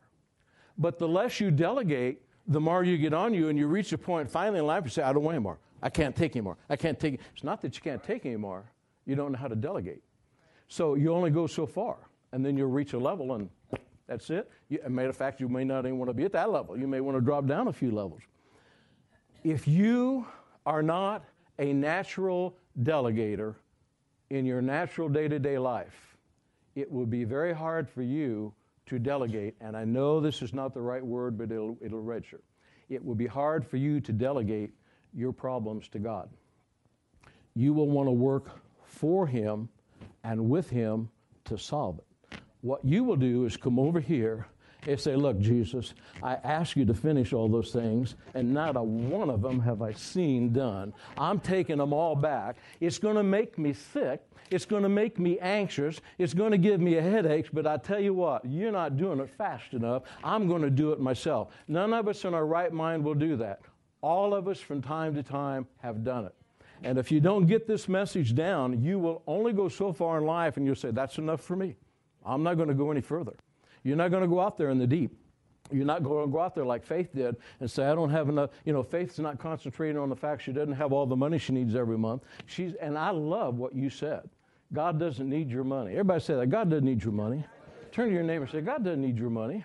But 0.77 0.97
the 0.97 1.07
less 1.07 1.39
you 1.39 1.51
delegate, 1.51 2.21
the 2.47 2.59
more 2.59 2.83
you 2.83 2.97
get 2.97 3.13
on 3.13 3.33
you, 3.33 3.49
and 3.49 3.57
you 3.57 3.67
reach 3.67 3.91
a 3.93 3.97
point 3.97 4.29
finally 4.29 4.59
in 4.59 4.67
life, 4.67 4.83
you 4.83 4.89
say, 4.89 5.01
I 5.01 5.13
don't 5.13 5.23
want 5.23 5.35
anymore. 5.35 5.57
I 5.81 5.89
can't 5.89 6.15
take 6.15 6.35
anymore. 6.35 6.57
I 6.69 6.75
can't 6.75 6.99
take. 6.99 7.19
It's 7.33 7.43
not 7.43 7.61
that 7.61 7.75
you 7.75 7.81
can't 7.81 8.03
take 8.03 8.25
anymore. 8.25 8.71
You 9.05 9.15
don't 9.15 9.31
know 9.31 9.37
how 9.37 9.47
to 9.47 9.55
delegate. 9.55 10.01
So 10.67 10.95
you 10.95 11.13
only 11.13 11.29
go 11.29 11.47
so 11.47 11.65
far, 11.65 11.97
and 12.31 12.45
then 12.45 12.57
you'll 12.57 12.69
reach 12.69 12.93
a 12.93 12.99
level, 12.99 13.33
and 13.33 13.49
that's 14.07 14.29
it. 14.29 14.49
You, 14.69 14.79
as 14.79 14.87
a 14.87 14.89
matter 14.89 15.09
of 15.09 15.17
fact, 15.17 15.39
you 15.39 15.47
may 15.47 15.63
not 15.63 15.85
even 15.85 15.97
want 15.97 16.09
to 16.09 16.13
be 16.13 16.23
at 16.23 16.31
that 16.33 16.51
level. 16.51 16.77
You 16.77 16.87
may 16.87 17.01
want 17.01 17.17
to 17.17 17.21
drop 17.21 17.45
down 17.45 17.67
a 17.67 17.73
few 17.73 17.91
levels. 17.91 18.21
If 19.43 19.67
you 19.67 20.25
are 20.65 20.81
not 20.81 21.23
a 21.59 21.71
natural 21.71 22.57
delegator 22.81 23.55
in 24.29 24.45
your 24.45 24.61
natural 24.61 25.07
day 25.07 25.27
to 25.27 25.39
day 25.39 25.57
life, 25.57 26.17
it 26.75 26.91
will 26.91 27.05
be 27.05 27.23
very 27.23 27.53
hard 27.53 27.87
for 27.87 28.01
you 28.01 28.53
to 28.87 28.99
delegate, 28.99 29.55
and 29.59 29.75
I 29.75 29.85
know 29.85 30.19
this 30.19 30.41
is 30.41 30.53
not 30.53 30.73
the 30.73 30.81
right 30.81 31.05
word, 31.05 31.37
but 31.37 31.51
it'll, 31.51 31.77
it'll 31.81 32.01
register. 32.01 32.41
It 32.89 33.03
will 33.03 33.15
be 33.15 33.27
hard 33.27 33.65
for 33.65 33.77
you 33.77 33.99
to 34.01 34.13
delegate 34.13 34.71
your 35.13 35.33
problems 35.33 35.87
to 35.89 35.99
God. 35.99 36.29
You 37.55 37.73
will 37.73 37.89
want 37.89 38.07
to 38.07 38.11
work 38.11 38.59
for 38.83 39.25
Him 39.25 39.69
and 40.23 40.49
with 40.49 40.69
Him 40.69 41.09
to 41.45 41.57
solve 41.57 41.99
it. 41.99 42.39
What 42.61 42.83
you 42.83 43.03
will 43.03 43.15
do 43.15 43.45
is 43.45 43.57
come 43.57 43.79
over 43.79 43.99
here 43.99 44.47
and 44.87 44.99
say, 44.99 45.15
Look, 45.15 45.39
Jesus, 45.39 45.93
I 46.21 46.35
ask 46.43 46.75
you 46.75 46.85
to 46.85 46.93
finish 46.93 47.33
all 47.33 47.47
those 47.47 47.71
things, 47.71 48.15
and 48.33 48.53
not 48.53 48.75
a 48.75 48.83
one 48.83 49.29
of 49.29 49.41
them 49.41 49.59
have 49.61 49.81
I 49.81 49.93
seen 49.93 50.53
done. 50.53 50.93
I'm 51.17 51.39
taking 51.39 51.77
them 51.77 51.93
all 51.93 52.15
back. 52.15 52.57
It's 52.79 52.97
going 52.97 53.15
to 53.15 53.23
make 53.23 53.57
me 53.57 53.73
sick. 53.73 54.21
It's 54.51 54.65
going 54.65 54.83
to 54.83 54.89
make 54.89 55.17
me 55.17 55.39
anxious. 55.39 56.01
It's 56.17 56.33
going 56.33 56.51
to 56.51 56.57
give 56.57 56.79
me 56.79 56.97
a 56.97 57.01
headache, 57.01 57.47
but 57.51 57.65
I 57.65 57.77
tell 57.77 57.99
you 57.99 58.13
what, 58.13 58.45
you're 58.45 58.71
not 58.71 58.97
doing 58.97 59.19
it 59.19 59.29
fast 59.29 59.73
enough. 59.73 60.03
I'm 60.23 60.47
going 60.47 60.61
to 60.61 60.69
do 60.69 60.91
it 60.91 60.99
myself. 60.99 61.53
None 61.67 61.93
of 61.93 62.07
us 62.07 62.25
in 62.25 62.33
our 62.33 62.45
right 62.45 62.71
mind 62.71 63.03
will 63.03 63.15
do 63.15 63.35
that. 63.37 63.61
All 64.01 64.35
of 64.35 64.47
us 64.47 64.59
from 64.59 64.81
time 64.81 65.15
to 65.15 65.23
time 65.23 65.65
have 65.79 66.03
done 66.03 66.25
it. 66.25 66.35
And 66.83 66.99
if 66.99 67.11
you 67.11 67.19
don't 67.19 67.47
get 67.47 67.65
this 67.65 67.87
message 67.89 68.35
down, 68.35 68.83
you 68.83 68.99
will 68.99 69.23
only 69.25 69.53
go 69.53 69.67
so 69.67 69.91
far 69.91 70.19
in 70.19 70.25
life 70.25 70.57
and 70.57 70.65
you'll 70.65 70.75
say, 70.75 70.91
That's 70.91 71.17
enough 71.17 71.41
for 71.41 71.55
me. 71.55 71.75
I'm 72.23 72.43
not 72.43 72.55
going 72.55 72.67
to 72.67 72.75
go 72.75 72.91
any 72.91 73.01
further. 73.01 73.33
You're 73.85 73.95
not 73.95 74.09
going 74.09 74.23
to 74.23 74.27
go 74.27 74.41
out 74.41 74.57
there 74.57 74.71
in 74.71 74.79
the 74.79 74.87
deep. 74.87 75.15
You're 75.71 75.85
not 75.85 76.03
going 76.03 76.25
to 76.25 76.31
go 76.31 76.41
out 76.41 76.55
there 76.55 76.65
like 76.65 76.83
Faith 76.83 77.13
did 77.15 77.37
and 77.59 77.69
say, 77.69 77.85
I 77.85 77.95
don't 77.95 78.09
have 78.09 78.29
enough. 78.29 78.49
You 78.65 78.73
know, 78.73 78.83
Faith's 78.83 79.19
not 79.19 79.39
concentrating 79.39 79.97
on 79.97 80.09
the 80.09 80.15
fact 80.15 80.41
she 80.41 80.51
doesn't 80.51 80.73
have 80.73 80.91
all 80.91 81.05
the 81.05 81.15
money 81.15 81.37
she 81.37 81.53
needs 81.53 81.75
every 81.75 81.97
month. 81.97 82.23
She's, 82.47 82.73
and 82.75 82.97
I 82.97 83.11
love 83.11 83.57
what 83.57 83.75
you 83.75 83.89
said. 83.89 84.27
God 84.73 84.99
doesn't 84.99 85.29
need 85.29 85.51
your 85.51 85.63
money. 85.63 85.91
Everybody 85.91 86.19
say 86.19 86.35
that. 86.35 86.47
God 86.47 86.69
doesn't 86.69 86.85
need 86.85 87.03
your 87.03 87.13
money. 87.13 87.45
Turn 87.91 88.09
to 88.09 88.13
your 88.13 88.23
neighbor 88.23 88.43
and 88.43 88.51
say, 88.51 88.61
God 88.61 88.83
doesn't 88.83 89.01
need 89.01 89.17
your 89.17 89.29
money. 89.29 89.63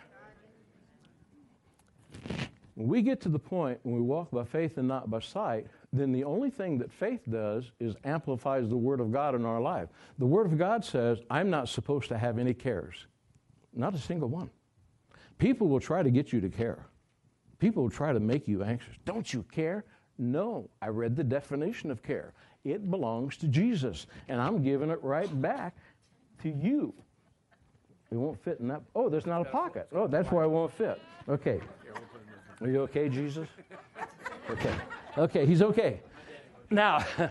When 2.75 2.89
we 2.89 3.03
get 3.03 3.21
to 3.23 3.29
the 3.29 3.39
point 3.39 3.81
when 3.83 3.95
we 3.95 4.03
walk 4.03 4.31
by 4.31 4.45
faith 4.45 4.77
and 4.77 4.87
not 4.87 5.11
by 5.11 5.21
sight, 5.21 5.67
then 5.93 6.13
the 6.13 6.25
only 6.25 6.51
thing 6.51 6.79
that 6.79 6.93
faith 6.93 7.21
does 7.29 7.73
is 7.81 7.95
amplifies 8.05 8.69
the 8.69 8.77
Word 8.77 9.01
of 9.01 9.13
God 9.13 9.35
in 9.35 9.45
our 9.45 9.61
life. 9.61 9.89
The 10.19 10.27
Word 10.27 10.47
of 10.47 10.57
God 10.57 10.85
says, 10.85 11.19
I'm 11.31 11.51
not 11.51 11.69
supposed 11.69 12.09
to 12.09 12.19
have 12.19 12.39
any 12.39 12.55
cares. 12.55 13.07
Not 13.75 13.95
a 13.95 13.99
single 13.99 14.29
one. 14.29 14.51
People 15.39 15.69
will 15.69 15.81
try 15.81 16.03
to 16.03 16.11
get 16.11 16.33
you 16.33 16.41
to 16.41 16.49
care. 16.49 16.87
People 17.59 17.83
will 17.83 17.91
try 17.91 18.13
to 18.13 18.21
make 18.21 18.49
you 18.49 18.63
anxious. 18.63 18.95
Don't 19.05 19.33
you 19.33 19.43
care? 19.51 19.85
No, 20.19 20.69
I 20.83 20.89
read 20.89 21.17
the 21.17 21.25
definition 21.25 21.91
of 21.91 22.03
care. 22.03 22.35
It 22.65 22.91
belongs 22.91 23.37
to 23.39 23.49
Jesus, 23.49 24.07
and 24.29 24.41
I'm 24.41 24.63
giving 24.63 24.91
it 24.91 25.03
right 25.03 25.41
back 25.41 25.77
to 26.43 26.51
you. 26.51 26.93
It 28.11 28.17
won't 28.17 28.43
fit 28.43 28.59
in 28.61 28.69
that. 28.69 28.83
Oh, 28.95 29.09
there's 29.09 29.27
not 29.27 29.41
a 29.41 29.45
pocket. 29.45 29.89
Oh, 29.93 30.07
that's 30.07 30.31
why 30.31 30.45
it 30.45 30.51
won't 30.51 30.73
fit. 30.73 31.01
Okay. 31.29 31.61
Are 32.61 32.69
you 32.69 32.81
okay, 32.83 33.09
Jesus? 33.09 33.49
Okay. 34.51 34.75
Okay, 35.17 35.47
he's 35.47 35.63
okay. 35.63 36.01
Now, 36.71 37.05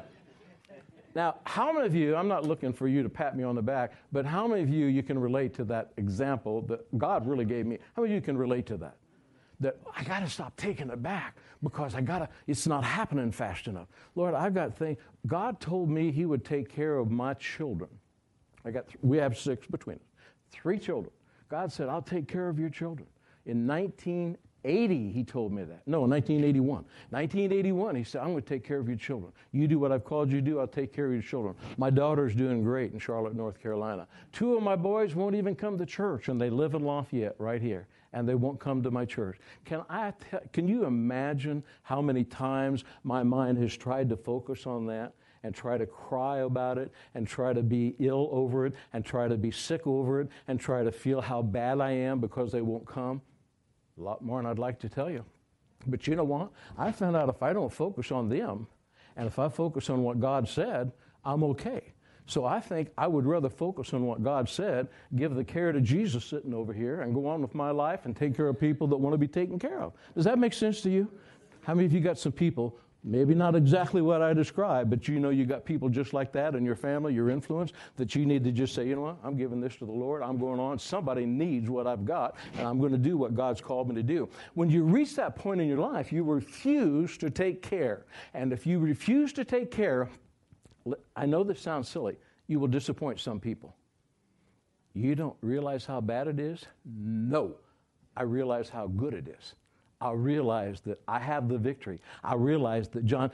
now, 1.20 1.36
how 1.44 1.74
many 1.74 1.86
of 1.86 1.94
you, 1.94 2.16
I'm 2.16 2.30
not 2.30 2.46
looking 2.46 2.72
for 2.72 2.88
you 2.88 3.04
to 3.04 3.10
pat 3.10 3.36
me 3.36 3.44
on 3.44 3.54
the 3.54 3.62
back, 3.62 3.92
but 4.14 4.26
how 4.26 4.48
many 4.48 4.62
of 4.62 4.70
you 4.70 4.86
you 4.86 5.04
can 5.04 5.20
relate 5.20 5.54
to 5.56 5.66
that 5.66 5.92
example 5.98 6.62
that 6.68 6.98
God 6.98 7.28
really 7.28 7.44
gave 7.44 7.66
me? 7.66 7.78
How 7.94 8.04
many 8.04 8.14
of 8.14 8.22
you 8.22 8.26
can 8.26 8.38
relate 8.38 8.66
to 8.68 8.78
that? 8.78 8.96
That 9.60 9.76
I 9.94 10.06
got 10.06 10.22
to 10.22 10.30
stop 10.30 10.56
taking 10.56 10.90
it 10.90 11.04
back 11.04 11.36
because 11.62 11.94
I 11.94 12.00
got 12.00 12.20
to, 12.20 12.30
it's 12.48 12.68
not 12.68 12.86
happening 12.86 13.34
fast 13.34 13.68
enough. 13.68 13.90
Lord, 14.16 14.34
I've 14.34 14.54
got 14.54 14.78
things. 14.78 14.98
God 15.28 15.60
told 15.60 15.90
me 15.90 16.10
He 16.10 16.26
would 16.26 16.46
take 16.46 16.74
care 16.74 16.98
of 16.98 17.12
my 17.12 17.34
children. 17.34 17.90
I 18.64 18.72
got, 18.72 18.86
we 19.02 19.18
have 19.18 19.38
six 19.38 19.68
between 19.68 19.98
us, 19.98 20.02
three 20.54 20.80
children. 20.80 21.12
God 21.50 21.70
said, 21.70 21.90
I'll 21.90 22.02
take 22.02 22.30
care 22.30 22.48
of 22.48 22.58
your 22.58 22.70
children. 22.70 23.10
In 23.46 23.68
1980, 24.64 25.12
He 25.12 25.24
told 25.24 25.52
me 25.52 25.64
that. 25.64 25.82
No, 25.88 26.02
1981. 26.02 26.86
1981, 27.10 27.96
He 27.96 28.04
said, 28.04 28.22
I'm 28.22 28.32
going 28.32 28.42
to 28.42 28.50
take 28.50 28.64
care 28.64 28.80
of 28.80 28.88
your 28.88 28.98
children. 28.98 29.32
You 29.52 29.68
do 29.68 29.80
what 29.80 29.92
I've 29.92 30.04
called 30.04 30.32
you 30.32 30.42
to 30.42 30.42
do, 30.42 30.60
I'll 30.60 30.68
take 30.68 30.94
care 30.94 31.06
of 31.08 31.14
your 31.14 31.22
children. 31.22 31.56
My 31.78 31.90
daughter's 31.90 32.36
doing 32.36 32.64
great 32.64 32.94
in 32.94 33.00
Charlotte, 33.00 33.36
North 33.36 33.62
Carolina. 33.62 34.08
Two 34.32 34.56
of 34.56 34.64
my 34.64 34.76
boys 34.76 35.16
won't 35.16 35.36
even 35.36 35.56
come 35.56 35.78
to 35.78 35.86
church, 35.86 36.28
and 36.28 36.40
they 36.40 36.50
live 36.50 36.74
in 36.74 36.84
Lafayette 36.84 37.36
right 37.38 37.62
here 37.62 37.88
and 38.12 38.28
they 38.28 38.34
won't 38.36 38.60
come 38.60 38.82
to 38.82 38.90
my 38.90 39.06
church. 39.06 39.38
Can, 39.66 39.84
I 39.88 40.14
can 40.52 40.68
you 40.68 40.86
imagine 40.86 41.64
how 41.84 42.02
many 42.02 42.24
times 42.24 42.84
my 43.04 43.22
mind 43.22 43.60
has 43.60 43.78
tried 43.78 44.10
to 44.10 44.18
focus 44.18 44.66
on 44.66 44.88
that 44.88 45.14
and 45.44 45.56
try 45.56 45.78
to 45.78 45.86
cry 45.86 46.40
about 46.40 46.78
it 46.78 46.92
and 47.16 47.28
try 47.28 47.54
to 47.54 47.64
be 47.64 47.96
ill 48.00 48.30
over 48.32 48.66
it 48.66 48.74
and 48.94 49.06
try 49.06 49.28
to 49.28 49.38
be 49.38 49.52
sick 49.52 49.86
over 49.86 50.22
it 50.22 50.30
and 50.48 50.60
try 50.60 50.84
to 50.84 50.92
feel 50.92 51.22
how 51.22 51.42
bad 51.42 51.80
I 51.80 51.92
am 51.92 52.20
because 52.20 52.52
they 52.52 52.62
won't 52.62 52.86
come? 52.86 53.22
A 54.00 54.04
lot 54.04 54.24
more 54.24 54.42
than 54.42 54.50
I'd 54.50 54.60
like 54.60 54.80
to 54.80 54.90
tell 54.90 55.10
you. 55.10 55.26
But 55.88 56.08
you 56.08 56.16
know 56.16 56.24
what? 56.24 56.52
I 56.78 56.92
found 56.92 57.16
out 57.16 57.30
if 57.30 57.44
I 57.44 57.54
don't 57.54 57.72
focus 57.72 58.12
on 58.12 58.30
them 58.30 58.68
and 59.16 59.28
if 59.28 59.40
I 59.40 59.50
focus 59.50 59.90
on 59.90 60.04
what 60.04 60.20
God 60.20 60.48
said, 60.48 60.92
I'm 61.26 61.44
okay. 61.44 61.94
So 62.26 62.46
I 62.46 62.60
think 62.60 62.90
I 62.98 63.08
would 63.08 63.26
rather 63.26 63.50
focus 63.50 63.94
on 63.94 64.06
what 64.06 64.24
God 64.24 64.48
said, 64.48 64.88
give 65.16 65.34
the 65.34 65.44
care 65.44 65.72
to 65.72 65.82
Jesus 65.82 66.24
sitting 66.24 66.54
over 66.54 66.72
here, 66.72 67.02
and 67.02 67.14
go 67.14 67.26
on 67.26 67.42
with 67.42 67.56
my 67.56 67.72
life 67.72 68.06
and 68.06 68.16
take 68.16 68.38
care 68.38 68.48
of 68.48 68.60
people 68.60 68.86
that 68.88 68.98
want 68.98 69.14
to 69.16 69.18
be 69.18 69.28
taken 69.28 69.58
care 69.58 69.82
of. 69.82 69.94
Does 70.16 70.26
that 70.26 70.38
make 70.38 70.54
sense 70.54 70.82
to 70.82 70.92
you? 70.92 71.10
How 71.62 71.74
many 71.74 71.88
of 71.88 71.94
you 71.94 72.00
got 72.00 72.20
some 72.20 72.32
people, 72.32 72.78
maybe 73.04 73.34
not 73.34 73.56
exactly 73.56 74.02
what 74.02 74.22
I 74.22 74.34
described, 74.34 74.90
but 74.90 75.08
you 75.08 75.20
know 75.20 75.30
you 75.30 75.46
got 75.46 75.66
people 75.66 75.90
just 75.90 76.14
like 76.14 76.32
that 76.34 76.56
in 76.56 76.66
your 76.66 76.76
family, 76.76 77.14
your 77.14 77.30
influence, 77.30 77.72
that 77.96 78.16
you 78.16 78.26
need 78.26 78.44
to 78.44 78.52
just 78.52 78.76
say, 78.76 78.88
you 78.88 78.96
know 78.96 79.02
what, 79.02 79.18
I'm 79.24 79.38
giving 79.38 79.62
this 79.62 79.76
to 79.78 79.86
the 79.86 79.92
Lord, 79.92 80.22
I'm 80.22 80.38
going 80.38 80.60
on. 80.60 80.78
Somebody 80.80 81.26
needs 81.26 81.70
what 81.70 81.88
I've 81.88 82.06
got, 82.06 82.36
and 82.58 82.68
I'm 82.68 82.80
going 82.80 82.92
to 82.92 82.98
do 82.98 83.18
what 83.18 83.36
God's 83.36 83.62
called 83.62 83.90
me 83.90 83.96
to 83.96 84.04
do. 84.04 84.30
When 84.54 84.70
you 84.70 84.84
reach 84.84 85.16
that 85.16 85.36
point 85.36 85.62
in 85.62 85.68
your 85.68 85.80
life, 85.80 86.12
you 86.12 86.24
refuse 86.24 87.18
to 87.20 87.30
take 87.30 87.62
care. 87.62 88.06
And 88.34 88.52
if 88.52 88.68
you 88.68 88.80
refuse 88.80 89.34
to 89.34 89.46
take 89.46 89.72
care, 89.72 90.10
I 91.16 91.26
know 91.26 91.44
this 91.44 91.62
sounds 91.62 91.88
silly, 91.88 92.18
you 92.48 92.60
will 92.60 92.68
disappoint 92.68 93.20
some 93.20 93.40
people. 93.40 93.76
You 94.94 95.16
don't 95.16 95.38
realize 95.42 95.86
how 95.86 96.02
bad 96.02 96.28
it 96.28 96.40
is? 96.40 96.66
No. 96.86 97.56
I 98.18 98.24
realize 98.24 98.70
how 98.70 98.88
good 98.88 99.14
it 99.14 99.28
is. 99.28 99.56
I 100.02 100.12
realize 100.12 100.80
that 100.82 101.02
I 101.08 101.20
have 101.20 101.50
the 101.50 101.58
victory. 101.58 102.00
I 102.24 102.36
realize 102.36 102.88
that 102.90 103.06
John, 103.06 103.32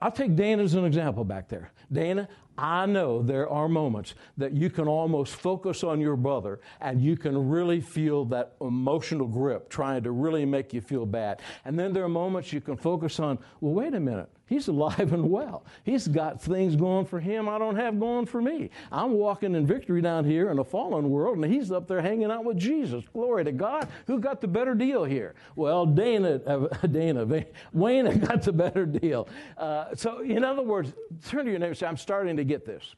I'll 0.00 0.12
take 0.12 0.36
Dana 0.36 0.62
as 0.62 0.74
an 0.74 0.84
example 0.84 1.24
back 1.24 1.48
there. 1.48 1.72
Dana, 1.90 2.28
I 2.56 2.86
know 2.86 3.22
there 3.22 3.48
are 3.48 3.68
moments 3.68 4.14
that 4.36 4.52
you 4.52 4.70
can 4.70 4.86
almost 4.86 5.34
focus 5.34 5.82
on 5.82 6.00
your 6.00 6.16
brother 6.16 6.60
and 6.80 7.02
you 7.02 7.16
can 7.16 7.48
really 7.48 7.80
feel 7.80 8.24
that 8.26 8.54
emotional 8.60 9.26
grip 9.26 9.68
trying 9.68 10.02
to 10.04 10.12
really 10.12 10.44
make 10.44 10.72
you 10.72 10.80
feel 10.80 11.06
bad. 11.06 11.40
And 11.64 11.78
then 11.78 11.92
there 11.92 12.04
are 12.04 12.08
moments 12.08 12.52
you 12.52 12.60
can 12.60 12.76
focus 12.76 13.18
on, 13.18 13.38
well, 13.60 13.72
wait 13.72 13.94
a 13.94 14.00
minute. 14.00 14.28
He's 14.46 14.68
alive 14.68 15.12
and 15.12 15.30
well. 15.30 15.64
He's 15.84 16.06
got 16.06 16.40
things 16.40 16.76
going 16.76 17.06
for 17.06 17.20
him 17.20 17.48
I 17.48 17.58
don't 17.58 17.76
have 17.76 17.98
going 17.98 18.26
for 18.26 18.40
me. 18.42 18.70
I'm 18.92 19.12
walking 19.12 19.54
in 19.54 19.66
victory 19.66 20.02
down 20.02 20.24
here 20.24 20.50
in 20.50 20.58
a 20.58 20.64
fallen 20.64 21.10
world, 21.10 21.38
and 21.38 21.52
he's 21.52 21.72
up 21.72 21.88
there 21.88 22.00
hanging 22.00 22.30
out 22.30 22.44
with 22.44 22.58
Jesus. 22.58 23.04
Glory 23.12 23.44
to 23.44 23.52
God. 23.52 23.88
Who 24.06 24.18
got 24.18 24.40
the 24.40 24.48
better 24.48 24.74
deal 24.74 25.04
here? 25.04 25.34
Well, 25.56 25.86
Dana, 25.86 26.40
uh, 26.46 26.68
Dana, 26.86 27.44
Wayne 27.72 28.18
got 28.20 28.42
the 28.42 28.52
better 28.52 28.86
deal. 28.86 29.28
Uh, 29.56 29.94
so, 29.94 30.20
in 30.20 30.44
other 30.44 30.62
words, 30.62 30.92
turn 31.26 31.46
to 31.46 31.50
your 31.50 31.58
neighbor 31.58 31.70
and 31.70 31.78
say, 31.78 31.86
I'm 31.86 31.96
starting 31.96 32.36
to 32.36 32.43
get 32.44 32.64
this. 32.64 32.94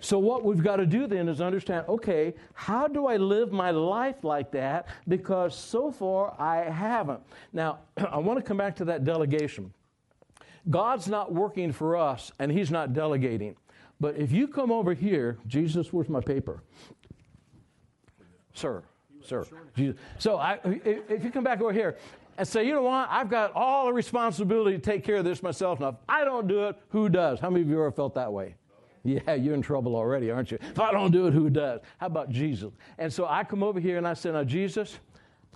So, 0.00 0.18
what 0.18 0.44
we've 0.44 0.62
got 0.62 0.76
to 0.76 0.86
do 0.86 1.06
then 1.06 1.28
is 1.28 1.40
understand 1.40 1.86
okay, 1.88 2.34
how 2.52 2.88
do 2.88 3.06
I 3.06 3.16
live 3.16 3.52
my 3.52 3.70
life 3.70 4.24
like 4.24 4.50
that? 4.52 4.88
Because 5.06 5.56
so 5.56 5.90
far 5.90 6.34
I 6.38 6.70
haven't. 6.70 7.20
Now, 7.52 7.78
I 7.96 8.18
want 8.18 8.38
to 8.38 8.42
come 8.42 8.56
back 8.56 8.76
to 8.76 8.84
that 8.86 9.04
delegation. 9.04 9.72
God's 10.68 11.08
not 11.08 11.32
working 11.32 11.72
for 11.72 11.96
us 11.96 12.32
and 12.38 12.50
He's 12.50 12.70
not 12.70 12.92
delegating. 12.92 13.56
But 14.00 14.16
if 14.16 14.30
you 14.30 14.46
come 14.46 14.70
over 14.70 14.94
here, 14.94 15.38
Jesus, 15.46 15.92
where's 15.92 16.08
my 16.08 16.20
paper? 16.20 16.62
Sir, 18.54 18.82
sir. 19.22 19.44
Jesus. 19.76 20.00
So 20.18 20.36
I, 20.36 20.58
if 20.64 21.24
you 21.24 21.30
come 21.30 21.44
back 21.44 21.60
over 21.60 21.72
here 21.72 21.96
and 22.38 22.46
say, 22.46 22.64
you 22.64 22.72
know 22.72 22.82
what, 22.82 23.08
I've 23.10 23.28
got 23.28 23.52
all 23.54 23.86
the 23.86 23.92
responsibility 23.92 24.76
to 24.76 24.82
take 24.82 25.04
care 25.04 25.16
of 25.16 25.24
this 25.24 25.42
myself. 25.42 25.80
Now, 25.80 25.88
if 25.88 25.96
I 26.08 26.24
don't 26.24 26.46
do 26.46 26.68
it, 26.68 26.76
who 26.90 27.08
does? 27.08 27.40
How 27.40 27.50
many 27.50 27.62
of 27.62 27.68
you 27.68 27.74
ever 27.74 27.90
felt 27.90 28.14
that 28.14 28.32
way? 28.32 28.54
Yeah, 29.02 29.34
you're 29.34 29.54
in 29.54 29.62
trouble 29.62 29.96
already, 29.96 30.30
aren't 30.30 30.50
you? 30.52 30.58
If 30.60 30.78
I 30.78 30.92
don't 30.92 31.10
do 31.10 31.26
it, 31.26 31.34
who 31.34 31.50
does? 31.50 31.80
How 31.98 32.06
about 32.06 32.30
Jesus? 32.30 32.72
And 32.98 33.12
so 33.12 33.26
I 33.26 33.42
come 33.42 33.62
over 33.62 33.80
here 33.80 33.98
and 33.98 34.06
I 34.06 34.14
say, 34.14 34.30
now, 34.30 34.44
Jesus, 34.44 34.98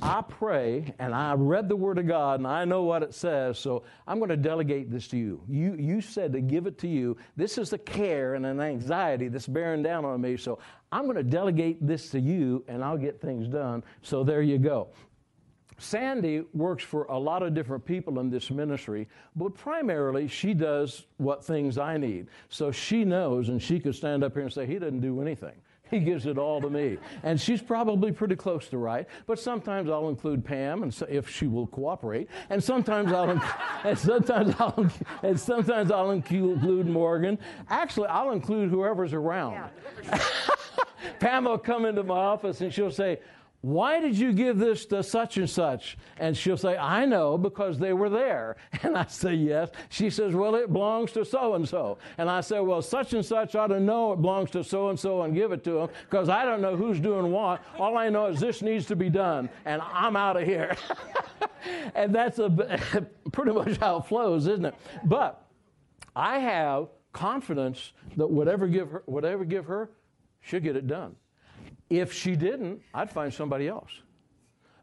I 0.03 0.23
pray 0.23 0.93
and 0.99 1.15
I 1.15 1.35
read 1.35 1.69
the 1.69 1.77
Word 1.77 1.99
of 1.99 2.09
God 2.09 2.41
and 2.41 2.47
I 2.47 2.65
know 2.65 2.83
what 2.83 3.03
it 3.03 3.15
says, 3.15 3.59
so 3.59 3.85
I'm 4.09 4.19
going 4.19 4.31
to 4.31 4.37
delegate 4.37 4.91
this 4.91 5.07
to 5.09 5.17
you. 5.17 5.43
You, 5.49 5.77
you 5.79 6.01
said 6.01 6.33
to 6.33 6.41
give 6.41 6.67
it 6.67 6.79
to 6.79 6.89
you. 6.89 7.17
This 7.37 7.59
is 7.59 7.73
a 7.73 7.79
care 7.79 8.35
and 8.35 8.45
an 8.45 8.61
anxiety 8.61 9.29
that's 9.29 9.47
bearing 9.47 9.83
down 9.83 10.05
on 10.05 10.21
me, 10.21 10.37
so 10.37 10.59
I'm 10.91 11.05
going 11.05 11.17
to 11.17 11.23
delegate 11.23 11.87
this 11.87 12.11
to 12.11 12.21
you 12.21 12.65
and 12.67 12.83
I'll 12.83 12.99
get 12.99 13.21
things 13.21 13.47
done. 13.47 13.85
So 14.01 14.25
there 14.25 14.43
you 14.43 14.59
go. 14.59 14.89
Sandy 15.79 16.45
works 16.53 16.85
for 16.85 17.05
a 17.05 17.19
lot 17.19 17.43
of 17.43 17.55
different 17.55 17.85
people 17.85 18.21
in 18.21 18.31
this 18.31 18.51
ministry, 18.51 19.09
but 19.37 19.55
primarily 19.55 20.29
she 20.29 20.55
does 20.55 21.07
what 21.17 21.45
things 21.45 21.79
I 21.79 21.97
need. 21.97 22.29
So 22.49 22.71
she 22.71 23.05
knows, 23.05 23.49
and 23.49 23.61
she 23.61 23.81
could 23.81 23.95
stand 23.95 24.23
up 24.23 24.35
here 24.35 24.43
and 24.43 24.53
say, 24.53 24.67
He 24.67 24.79
doesn't 24.79 25.01
do 25.01 25.21
anything. 25.21 25.55
He 25.93 26.01
gives 26.01 26.25
it 26.25 26.39
all 26.39 26.59
to 26.63 26.71
me. 26.71 26.97
And 27.23 27.39
she's 27.39 27.61
probably 27.61 28.13
pretty 28.13 28.35
close 28.35 28.67
to 28.69 28.79
right, 28.79 29.07
but 29.27 29.39
sometimes 29.39 29.91
I'll 29.91 30.09
include 30.09 30.43
Pam 30.43 30.85
and 30.85 30.95
so, 30.95 31.05
if 31.07 31.29
she 31.29 31.47
will 31.47 31.67
cooperate. 31.67 32.31
And 32.49 32.65
sometimes 32.65 33.13
I'll 33.13 33.29
and 33.85 33.99
sometimes 33.99 34.55
I'll 34.59 34.91
and 35.23 35.39
sometimes 35.39 35.91
I'll 35.91 36.13
include 36.13 36.87
Morgan. 36.87 37.39
Actually, 37.69 38.09
I'll 38.09 38.31
include 38.31 38.71
whoever's 38.71 39.13
around. 39.13 39.69
Yeah. 40.05 40.19
Pam 41.21 41.45
will 41.45 41.59
come 41.59 41.85
into 41.85 42.03
my 42.03 42.17
office 42.17 42.63
and 42.63 42.73
she'll 42.73 42.91
say, 42.91 43.19
why 43.63 44.01
did 44.01 44.19
you 44.19 44.33
give 44.33 44.59
this 44.59 44.85
to 44.87 45.05
such 45.05 45.37
and 45.37 45.49
such? 45.49 45.97
And 46.19 46.37
she'll 46.37 46.57
say, 46.57 46.77
I 46.77 47.07
know 47.07 47.39
because 47.39 47.79
they 47.79 47.93
were 47.93 48.11
there. 48.11 48.57
And 48.83 48.99
I 48.99 49.07
say, 49.07 49.35
Yes. 49.35 49.71
She 49.89 50.11
says, 50.11 50.35
Well, 50.35 50.57
it 50.57 50.73
belongs 50.73 51.13
to 51.13 51.25
so 51.25 51.55
and 51.55 51.67
so. 51.69 51.99
And 52.19 52.29
I 52.29 52.41
say, 52.41 52.59
Well, 52.59 52.83
such 52.83 53.15
and 53.15 53.25
such 53.25 53.55
ought 53.55 53.69
to 53.69 53.79
know 53.79 54.13
it 54.13 54.21
belongs 54.21 54.51
to 54.51 54.65
so 54.65 54.89
and 54.89 54.99
so 54.99 55.23
and 55.23 55.33
give 55.33 55.53
it 55.53 55.63
to 55.65 55.71
them 55.73 55.89
because 56.11 56.29
I 56.29 56.45
don't 56.45 56.61
know 56.61 56.77
who's 56.77 56.99
doing 56.99 57.31
what. 57.31 57.63
All 57.79 57.97
I 57.97 58.09
know 58.09 58.27
is 58.27 58.41
this 58.41 58.63
needs 58.63 58.87
to 58.87 58.97
be 58.97 59.09
done, 59.09 59.49
and 59.65 59.81
I'm 59.81 60.17
out 60.17 60.37
of 60.37 60.43
here. 60.43 60.77
and 61.95 62.13
that's 62.13 62.41
a, 62.41 62.51
pretty 63.33 63.53
much 63.53 63.77
how 63.77 63.99
it 63.99 64.07
flows, 64.07 64.49
isn't 64.49 64.65
it? 64.65 64.75
But 65.05 65.47
I 66.17 66.41
have 66.41 66.89
confidence 67.13 67.93
that 68.17 68.29
whatever 68.29 68.67
give 68.67 68.91
her, 68.91 69.03
whatever 69.07 69.45
give 69.45 69.67
her, 69.67 69.91
she'll 70.41 70.59
get 70.59 70.75
it 70.75 70.89
done. 70.89 71.15
If 71.93 72.11
she 72.11 72.37
didn't, 72.37 72.81
I'd 72.95 73.11
find 73.11 73.33
somebody 73.33 73.69
else. 73.69 73.91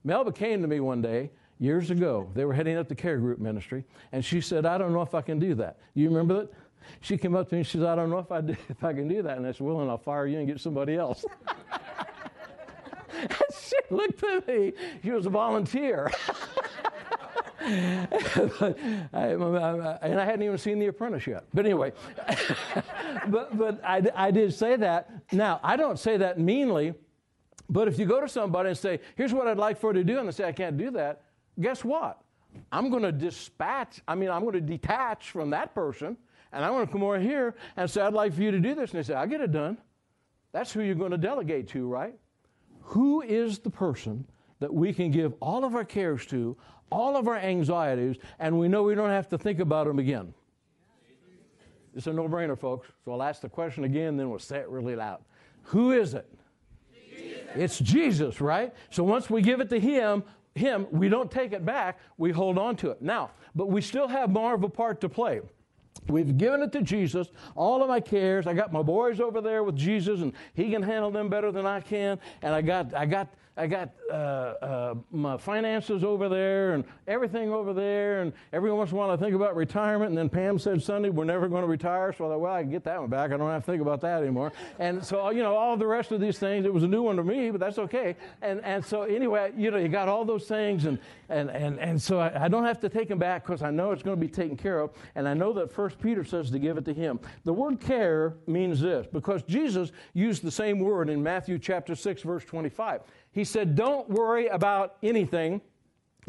Melba 0.04 0.32
came 0.32 0.62
to 0.62 0.67
me 0.67 0.80
one 0.80 1.02
day 1.02 1.32
years 1.58 1.89
ago. 1.89 2.30
They 2.36 2.45
were 2.45 2.54
heading 2.54 2.78
up 2.78 2.88
the 2.88 2.93
care 2.93 3.17
group 3.17 3.39
ministry, 3.39 3.84
and 4.12 4.24
she 4.24 4.41
said, 4.41 4.63
I 4.63 4.78
don't 4.78 4.93
know 4.93 5.02
if 5.02 5.15
I 5.15 5.22
can 5.22 5.39
do 5.39 5.56
that. 5.56 5.80
You 5.95 6.08
remember 6.10 6.41
that? 6.41 6.54
She 7.02 7.17
came 7.17 7.36
up 7.36 7.50
to 7.50 7.56
me 7.56 7.60
and 7.60 7.67
she 7.67 7.80
said, 7.80 7.88
I 7.88 7.95
don't 7.95 8.12
know 8.12 8.19
if 8.19 8.32
I, 8.32 8.41
do, 8.41 8.56
if 8.69 8.84
I 8.84 8.93
can 8.93 9.08
do 9.08 9.24
that. 9.24 9.38
And 9.38 9.48
I 9.48 9.52
said, 9.52 9.62
Well, 9.62 9.80
then 9.80 9.89
I'll 9.89 9.98
fire 9.98 10.28
you 10.28 10.38
and 10.38 10.48
get 10.48 10.62
somebody 10.62 10.95
else. 10.95 11.26
she 13.60 13.76
looked 13.89 14.24
at 14.24 14.48
me. 14.48 14.74
She 15.04 15.12
was 15.12 15.26
a 15.26 15.30
volunteer. 15.30 16.12
I, 17.69 19.27
and 20.01 20.19
I 20.19 20.25
hadn't 20.25 20.43
even 20.43 20.58
seen 20.58 20.79
The 20.79 20.88
Apprentice 20.88 21.27
yet. 21.27 21.45
But 21.53 21.65
anyway, 21.65 21.93
but, 23.27 23.58
but 23.58 23.84
I, 23.84 24.01
I 24.15 24.32
did 24.32 24.53
say 24.53 24.75
that. 24.77 25.12
Now, 25.32 25.60
I 25.63 25.75
don't 25.75 25.99
say 25.99 26.17
that 26.17 26.39
meanly. 26.39 26.93
But 27.69 27.88
if 27.88 27.99
you 27.99 28.05
go 28.05 28.19
to 28.19 28.27
somebody 28.27 28.69
and 28.69 28.77
say, 28.77 28.99
here's 29.15 29.34
what 29.34 29.47
I'd 29.47 29.58
like 29.58 29.79
for 29.79 29.91
you 29.91 29.99
to 29.99 30.03
do, 30.03 30.17
and 30.17 30.27
they 30.27 30.32
say, 30.32 30.45
I 30.45 30.51
can't 30.51 30.77
do 30.77 30.89
that, 30.91 31.21
guess 31.60 31.84
what? 31.84 32.19
I'm 32.71 32.89
going 32.89 33.03
to 33.03 33.12
dispatch, 33.12 34.01
I 34.08 34.15
mean, 34.15 34.29
I'm 34.29 34.41
going 34.41 34.53
to 34.53 34.62
detach 34.62 35.29
from 35.29 35.51
that 35.51 35.75
person, 35.75 36.17
and 36.51 36.65
I'm 36.65 36.73
going 36.73 36.88
to 36.88 36.91
come 36.91 37.03
over 37.03 37.19
here 37.19 37.55
and 37.77 37.89
say, 37.89 38.01
I'd 38.01 38.13
like 38.13 38.34
for 38.34 38.41
you 38.41 38.49
to 38.49 38.60
do 38.60 38.73
this. 38.73 38.91
And 38.91 38.99
they 38.99 39.03
say, 39.03 39.13
I'll 39.13 39.27
get 39.27 39.41
it 39.41 39.51
done. 39.51 39.77
That's 40.51 40.71
who 40.71 40.82
you're 40.82 40.95
going 40.95 41.12
to 41.12 41.17
delegate 41.17 41.67
to, 41.69 41.88
right? 41.88 42.15
Who 42.82 43.21
is 43.21 43.60
the 43.60 43.69
person 43.69 44.25
that 44.60 44.73
we 44.73 44.91
can 44.91 45.12
give 45.12 45.34
all 45.39 45.63
of 45.63 45.75
our 45.75 45.86
cares 45.86 46.25
to, 46.27 46.58
all 46.91 47.17
of 47.17 47.28
our 47.28 47.38
anxieties, 47.38 48.17
and 48.39 48.60
we 48.60 48.67
know 48.67 48.84
we 48.84 48.95
don't 48.95 49.10
have 49.10 49.30
to 49.30 49.38
think 49.38 49.60
about 49.60 49.88
them 49.88 49.99
again? 49.99 50.34
It's 51.95 52.08
a 52.08 52.13
no 52.13 52.28
brainer, 52.28 52.58
folks. 52.58 52.88
So 53.04 53.12
I'll 53.12 53.23
ask 53.23 53.41
the 53.41 53.49
question 53.49 53.84
again, 53.84 54.15
then 54.15 54.30
we'll 54.30 54.39
say 54.39 54.60
it 54.60 54.69
really 54.69 54.95
loud. 54.95 55.19
Who 55.63 55.91
is 55.91 56.13
it? 56.13 56.28
Jesus. 56.93 57.39
It's 57.56 57.80
Jesus, 57.80 58.41
right? 58.41 58.73
So 58.89 59.04
once 59.04 59.30
we 59.30 59.41
give 59.41 59.60
it 59.60 59.69
to 59.69 59.80
Him, 59.80 60.23
Him, 60.56 60.88
we 60.91 61.10
don't 61.10 61.32
take 61.32 61.52
it 61.52 61.65
back, 61.65 61.99
we 62.17 62.32
hold 62.32 62.58
on 62.58 62.75
to 62.78 62.91
it. 62.91 63.02
Now, 63.02 63.32
but 63.56 63.69
we 63.69 63.82
still 63.82 64.08
have 64.08 64.30
more 64.30 64.54
of 64.54 64.63
a 64.63 64.69
part 64.69 65.02
to 65.02 65.10
play. 65.10 65.41
We've 66.08 66.38
given 66.38 66.62
it 66.63 66.71
to 66.73 66.82
Jesus, 66.82 67.28
all 67.56 67.82
of 67.82 67.89
my 67.89 67.99
cares. 67.99 68.47
I 68.47 68.54
got 68.54 68.71
my 68.71 68.82
boys 68.82 69.19
over 69.19 69.41
there 69.41 69.63
with 69.63 69.75
Jesus, 69.75 70.21
and 70.21 70.34
He 70.54 70.71
can 70.71 70.82
handle 70.82 71.12
them 71.12 71.30
better 71.30 71.52
than 71.52 71.65
I 71.65 71.82
can. 71.82 72.19
And 72.41 72.54
I 72.54 72.62
got, 72.62 72.93
I 72.93 73.06
got 73.06 73.28
I 73.60 73.67
got 73.67 73.89
uh, 74.10 74.13
uh, 74.13 74.95
my 75.12 75.36
finances 75.36 76.04
over 76.06 76.30
there 76.30 76.74
and 76.76 76.86
everything 77.08 77.52
over 77.52 77.74
there, 77.74 78.22
and 78.22 78.32
every 78.54 78.72
once 78.72 78.91
in 78.91 78.95
a 78.95 79.00
while 79.00 79.12
I 79.12 79.17
think 79.17 79.36
about 79.36 79.56
retirement. 79.56 80.10
And 80.10 80.17
then 80.17 80.30
Pam 80.30 80.58
said 80.58 80.82
Sunday 80.82 81.10
we're 81.10 81.26
never 81.26 81.50
going 81.50 81.63
to 81.63 81.67
retire, 81.67 82.13
so 82.13 82.26
I 82.26 82.30
thought, 82.30 82.39
well, 82.39 82.54
I 82.54 82.62
can 82.62 82.72
get 82.72 82.86
that 82.86 83.02
one 83.02 83.10
back. 83.10 83.32
I 83.34 83.38
don't 83.38 83.50
have 83.50 83.65
to 83.65 83.72
think 83.72 83.82
about 83.82 84.00
that 84.02 84.22
anymore. 84.22 84.54
And 84.80 85.04
so 85.04 85.30
you 85.32 85.43
know, 85.43 85.56
all 85.56 85.76
the 85.76 85.86
rest 85.86 86.13
of 86.13 86.22
these 86.22 86.39
things, 86.39 86.65
it 86.65 86.74
was 86.74 86.84
a 86.84 86.88
new 86.88 87.02
one 87.02 87.17
to 87.17 87.24
me, 87.24 87.52
but 87.52 87.60
that's 87.60 87.78
okay. 87.80 88.15
And 88.41 88.63
and 88.63 88.84
so 88.84 89.04
anyway, 89.04 89.52
you 89.58 89.72
know, 89.72 89.78
you 89.78 89.89
got 89.89 90.08
all 90.08 90.24
those 90.24 90.48
things, 90.48 90.86
and 90.86 90.98
and 91.28 91.50
and 91.52 91.80
and 91.80 92.02
so 92.02 92.19
I, 92.19 92.45
I 92.45 92.48
don't 92.48 92.65
have 92.65 92.80
to 92.80 92.88
take 92.88 93.10
them 93.10 93.19
back 93.19 93.45
because 93.45 93.62
I 93.62 93.72
know 93.72 93.91
it's 93.91 94.04
going 94.04 94.15
to 94.17 94.26
be 94.26 94.32
taken 94.32 94.56
care 94.56 94.80
of, 94.80 94.91
and 95.15 95.28
I 95.28 95.34
know 95.34 95.52
that 95.54 95.69
First 95.69 96.00
Peter 96.00 96.24
says 96.24 96.50
to 96.52 96.60
give 96.60 96.78
it 96.78 96.86
to 96.86 96.93
Him. 96.93 97.19
The 97.43 97.54
word 97.54 97.82
care 97.82 98.36
means 98.48 98.80
this 98.80 99.06
because 99.12 99.43
Jesus 99.43 99.91
used 100.13 100.43
the 100.43 100.52
same 100.52 100.80
word 100.80 101.10
in 101.10 101.22
Matthew 101.22 101.60
chapter 101.60 101.93
six, 101.93 102.22
verse 102.22 102.45
twenty-five. 102.45 103.02
He 103.39 103.45
said, 103.45 103.73
Don't 103.73 104.10
worry 104.10 104.47
about 104.47 104.97
anything. 105.02 105.62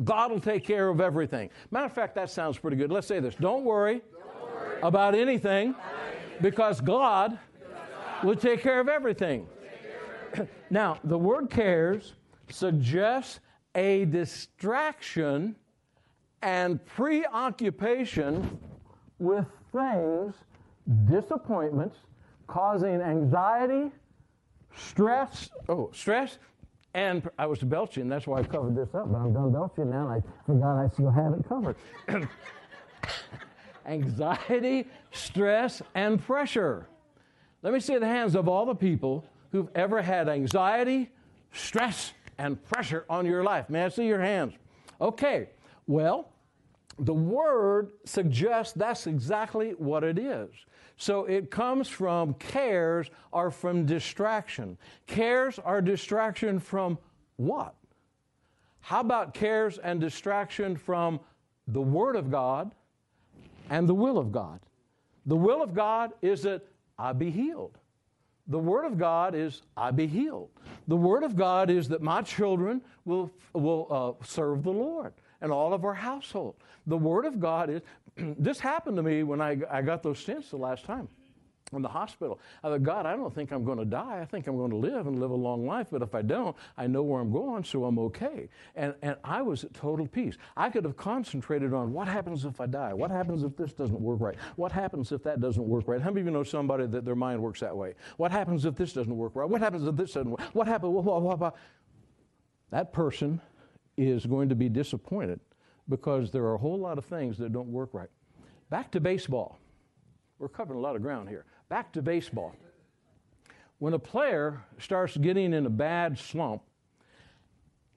God 0.04 0.30
will 0.30 0.38
take 0.38 0.64
care 0.64 0.88
of 0.88 1.00
everything. 1.00 1.50
Matter 1.72 1.86
of 1.86 1.92
fact, 1.92 2.14
that 2.14 2.30
sounds 2.30 2.56
pretty 2.56 2.76
good. 2.76 2.92
Let's 2.92 3.08
say 3.08 3.18
this 3.18 3.34
Don't 3.34 3.64
worry, 3.64 4.00
Don't 4.12 4.54
worry 4.54 4.80
about 4.80 5.16
anything 5.16 5.74
because 6.40 6.80
God 6.80 7.36
will 8.22 8.36
take 8.36 8.62
care 8.62 8.78
of 8.78 8.88
everything. 8.88 9.48
now, 10.70 10.98
the 11.02 11.18
word 11.18 11.50
cares 11.50 12.14
suggests 12.48 13.40
a 13.74 14.04
distraction 14.04 15.56
and 16.42 16.84
preoccupation 16.86 18.56
with 19.18 19.46
things, 19.72 20.36
disappointments, 21.06 21.96
causing 22.46 23.00
anxiety, 23.00 23.90
stress, 24.76 25.50
oh, 25.68 25.90
stress, 25.92 26.38
and 26.94 27.28
I 27.38 27.46
was 27.46 27.60
belching, 27.60 28.08
that's 28.08 28.26
why 28.26 28.40
I 28.40 28.42
covered 28.42 28.74
this 28.74 28.94
up, 28.94 29.10
but 29.12 29.18
I'm 29.18 29.32
done 29.32 29.52
belching 29.52 29.90
now, 29.90 30.08
and 30.08 30.22
I 30.22 30.46
forgot 30.46 30.84
I 30.84 30.88
still 30.88 31.10
have 31.10 31.32
it 31.34 31.48
covered. 31.48 31.76
Anxiety, 33.86 34.86
stress, 35.12 35.82
and 35.94 36.20
pressure. 36.22 36.86
Let 37.62 37.72
me 37.72 37.80
see 37.80 37.98
the 37.98 38.06
hands 38.06 38.34
of 38.34 38.48
all 38.48 38.66
the 38.66 38.74
people 38.74 39.24
who've 39.52 39.68
ever 39.74 40.02
had 40.02 40.28
anxiety, 40.28 41.10
stress, 41.52 42.12
and 42.38 42.62
pressure 42.64 43.04
on 43.08 43.26
your 43.26 43.44
life. 43.44 43.68
May 43.68 43.84
I 43.84 43.88
see 43.88 44.06
your 44.06 44.20
hands? 44.20 44.54
Okay, 45.00 45.48
well, 45.86 46.28
the 46.98 47.14
word 47.14 47.92
suggests 48.04 48.72
that's 48.74 49.06
exactly 49.06 49.70
what 49.72 50.04
it 50.04 50.18
is. 50.18 50.50
So 51.00 51.24
it 51.24 51.50
comes 51.50 51.88
from 51.88 52.34
cares 52.34 53.10
or 53.32 53.50
from 53.50 53.86
distraction. 53.86 54.76
Cares 55.06 55.58
are 55.58 55.80
distraction 55.80 56.60
from 56.60 56.98
what? 57.36 57.74
How 58.82 59.00
about 59.00 59.32
cares 59.32 59.78
and 59.78 59.98
distraction 59.98 60.76
from 60.76 61.18
the 61.66 61.80
Word 61.80 62.16
of 62.16 62.30
God 62.30 62.74
and 63.70 63.88
the 63.88 63.94
will 63.94 64.18
of 64.18 64.30
God? 64.30 64.60
The 65.24 65.36
will 65.36 65.62
of 65.62 65.72
God 65.72 66.12
is 66.20 66.42
that 66.42 66.66
I 66.98 67.14
be 67.14 67.30
healed. 67.30 67.78
The 68.48 68.58
Word 68.58 68.84
of 68.84 68.98
God 68.98 69.34
is, 69.34 69.62
I 69.78 69.92
be 69.92 70.06
healed. 70.06 70.50
The 70.86 70.96
Word 70.96 71.22
of 71.22 71.34
God 71.34 71.70
is 71.70 71.88
that 71.88 72.02
my 72.02 72.20
children 72.20 72.82
will, 73.06 73.30
will 73.54 74.18
uh, 74.20 74.22
serve 74.22 74.64
the 74.64 74.70
Lord 74.70 75.14
and 75.40 75.50
all 75.50 75.72
of 75.72 75.84
our 75.86 75.94
household. 75.94 76.56
The 76.86 76.96
Word 76.96 77.24
of 77.24 77.40
God 77.40 77.70
is, 77.70 77.82
this 78.16 78.60
happened 78.60 78.96
to 78.96 79.02
me 79.02 79.22
when 79.22 79.40
I, 79.40 79.58
I 79.70 79.82
got 79.82 80.02
those 80.02 80.24
stents 80.24 80.50
the 80.50 80.56
last 80.56 80.84
time 80.84 81.08
in 81.72 81.82
the 81.82 81.88
hospital. 81.88 82.40
I 82.62 82.68
thought, 82.68 82.82
God, 82.82 83.06
I 83.06 83.14
don't 83.16 83.34
think 83.34 83.52
I'm 83.52 83.64
going 83.64 83.78
to 83.78 83.84
die. 83.84 84.18
I 84.20 84.24
think 84.24 84.46
I'm 84.46 84.56
going 84.56 84.70
to 84.70 84.76
live 84.76 85.06
and 85.06 85.20
live 85.20 85.30
a 85.30 85.36
long 85.36 85.66
life. 85.66 85.86
But 85.90 86.02
if 86.02 86.14
I 86.14 86.22
don't, 86.22 86.56
I 86.76 86.86
know 86.86 87.02
where 87.02 87.20
I'm 87.20 87.30
going, 87.30 87.64
so 87.64 87.84
I'm 87.84 87.98
okay. 87.98 88.48
And, 88.74 88.94
and 89.02 89.16
I 89.22 89.42
was 89.42 89.64
at 89.64 89.74
total 89.74 90.06
peace. 90.06 90.36
I 90.56 90.68
could 90.68 90.84
have 90.84 90.96
concentrated 90.96 91.72
on 91.72 91.92
what 91.92 92.08
happens 92.08 92.44
if 92.44 92.60
I 92.60 92.66
die? 92.66 92.92
What 92.92 93.10
happens 93.10 93.44
if 93.44 93.56
this 93.56 93.72
doesn't 93.72 94.00
work 94.00 94.20
right? 94.20 94.36
What 94.56 94.72
happens 94.72 95.12
if 95.12 95.22
that 95.24 95.40
doesn't 95.40 95.66
work 95.66 95.86
right? 95.86 96.00
How 96.00 96.10
many 96.10 96.22
of 96.22 96.26
you 96.26 96.32
know 96.32 96.42
somebody 96.42 96.86
that 96.86 97.04
their 97.04 97.14
mind 97.14 97.40
works 97.40 97.60
that 97.60 97.76
way? 97.76 97.94
What 98.16 98.32
happens 98.32 98.64
if 98.64 98.74
this 98.74 98.92
doesn't 98.92 99.16
work 99.16 99.32
right? 99.34 99.48
What 99.48 99.60
happens 99.60 99.86
if 99.86 99.96
this 99.96 100.12
doesn't 100.12 100.30
work? 100.30 100.40
What 100.52 100.66
happens? 100.66 100.92
Blah, 100.92 101.20
blah, 101.20 101.36
blah, 101.36 101.50
that 102.70 102.92
person 102.92 103.40
is 103.96 104.26
going 104.26 104.48
to 104.48 104.54
be 104.54 104.68
disappointed 104.68 105.40
because 105.90 106.30
there 106.30 106.44
are 106.44 106.54
a 106.54 106.58
whole 106.58 106.78
lot 106.78 106.96
of 106.96 107.04
things 107.04 107.36
that 107.38 107.52
don't 107.52 107.68
work 107.68 107.90
right. 107.92 108.08
Back 108.70 108.90
to 108.92 109.00
baseball. 109.00 109.58
We're 110.38 110.48
covering 110.48 110.78
a 110.78 110.82
lot 110.82 110.96
of 110.96 111.02
ground 111.02 111.28
here. 111.28 111.44
Back 111.68 111.92
to 111.92 112.02
baseball. 112.02 112.54
When 113.78 113.92
a 113.94 113.98
player 113.98 114.62
starts 114.78 115.16
getting 115.16 115.52
in 115.52 115.66
a 115.66 115.70
bad 115.70 116.18
slump, 116.18 116.62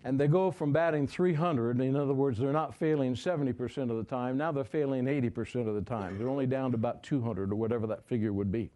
and 0.05 0.19
they 0.19 0.27
go 0.27 0.51
from 0.51 0.73
batting 0.73 1.07
300, 1.07 1.79
in 1.79 1.95
other 1.95 2.13
words, 2.13 2.37
they're 2.37 2.51
not 2.51 2.75
failing 2.75 3.15
70% 3.15 3.89
of 3.89 3.97
the 3.97 4.03
time, 4.03 4.37
now 4.37 4.51
they're 4.51 4.65
failing 4.65 5.05
80% 5.05 5.67
of 5.67 5.75
the 5.75 5.81
time. 5.81 6.17
They're 6.17 6.29
only 6.29 6.45
down 6.45 6.71
to 6.71 6.75
about 6.75 7.03
200 7.03 7.51
or 7.51 7.55
whatever 7.55 7.87
that 7.87 8.05
figure 8.05 8.33
would 8.33 8.51
be. 8.51 8.69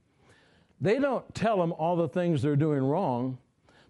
They 0.80 1.00
don't 1.00 1.34
tell 1.36 1.58
them 1.58 1.74
all 1.74 1.96
the 1.96 2.08
things 2.08 2.42
they're 2.42 2.56
doing 2.56 2.84
wrong. 2.84 3.38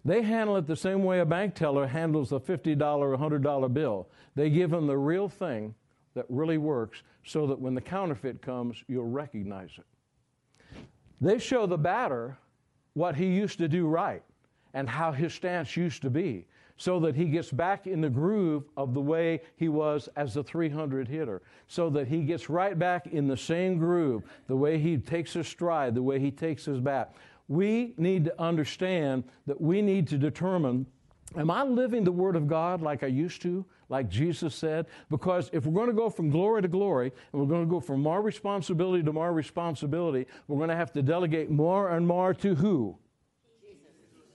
They 0.04 0.22
handle 0.22 0.56
it 0.56 0.66
the 0.66 0.76
same 0.76 1.02
way 1.02 1.20
a 1.20 1.26
bank 1.26 1.54
teller 1.54 1.86
handles 1.86 2.32
a 2.32 2.38
$50 2.38 2.80
or 2.98 3.16
$100 3.16 3.74
bill. 3.74 4.08
They 4.34 4.50
give 4.50 4.70
them 4.70 4.86
the 4.86 4.96
real 4.96 5.28
thing 5.28 5.74
that 6.14 6.26
really 6.28 6.58
works 6.58 7.02
so 7.24 7.46
that 7.46 7.60
when 7.60 7.74
the 7.74 7.80
counterfeit 7.80 8.40
comes, 8.40 8.82
you'll 8.88 9.08
recognize 9.08 9.70
it. 9.76 10.78
They 11.20 11.38
show 11.38 11.66
the 11.66 11.78
batter 11.78 12.38
what 12.94 13.16
he 13.16 13.26
used 13.26 13.58
to 13.58 13.68
do 13.68 13.86
right 13.86 14.22
and 14.72 14.88
how 14.88 15.12
his 15.12 15.34
stance 15.34 15.76
used 15.76 16.02
to 16.02 16.10
be 16.10 16.46
so 16.78 17.00
that 17.00 17.16
he 17.16 17.24
gets 17.24 17.50
back 17.50 17.86
in 17.86 18.00
the 18.00 18.08
groove 18.08 18.64
of 18.76 18.94
the 18.94 19.00
way 19.00 19.42
he 19.56 19.68
was 19.68 20.08
as 20.16 20.36
a 20.36 20.44
300 20.44 21.08
hitter, 21.08 21.42
so 21.66 21.90
that 21.90 22.06
he 22.06 22.22
gets 22.22 22.48
right 22.48 22.78
back 22.78 23.08
in 23.08 23.26
the 23.26 23.36
same 23.36 23.78
groove, 23.78 24.22
the 24.46 24.56
way 24.56 24.78
he 24.78 24.96
takes 24.96 25.32
his 25.32 25.48
stride, 25.48 25.92
the 25.94 26.02
way 26.02 26.20
he 26.20 26.30
takes 26.30 26.64
his 26.64 26.78
bat 26.78 27.14
we 27.48 27.94
need 27.96 28.24
to 28.26 28.40
understand 28.40 29.24
that 29.46 29.60
we 29.60 29.82
need 29.82 30.06
to 30.08 30.18
determine 30.18 30.86
Am 31.36 31.50
I 31.50 31.62
living 31.62 32.04
the 32.04 32.12
Word 32.12 32.36
of 32.36 32.48
God 32.48 32.80
like 32.80 33.02
I 33.02 33.08
used 33.08 33.42
to, 33.42 33.64
like 33.90 34.08
Jesus 34.08 34.54
said? 34.54 34.86
Because 35.10 35.50
if 35.52 35.66
we're 35.66 35.74
going 35.74 35.88
to 35.88 35.92
go 35.92 36.08
from 36.08 36.30
glory 36.30 36.62
to 36.62 36.68
glory, 36.68 37.12
and 37.32 37.40
we're 37.40 37.48
going 37.48 37.64
to 37.64 37.70
go 37.70 37.80
from 37.80 38.00
more 38.00 38.22
responsibility 38.22 39.02
to 39.02 39.12
more 39.12 39.32
responsibility, 39.32 40.26
we're 40.46 40.56
going 40.56 40.70
to 40.70 40.76
have 40.76 40.92
to 40.92 41.02
delegate 41.02 41.50
more 41.50 41.90
and 41.90 42.06
more 42.06 42.32
to 42.32 42.54
who? 42.54 42.96
Jesus. 43.60 43.78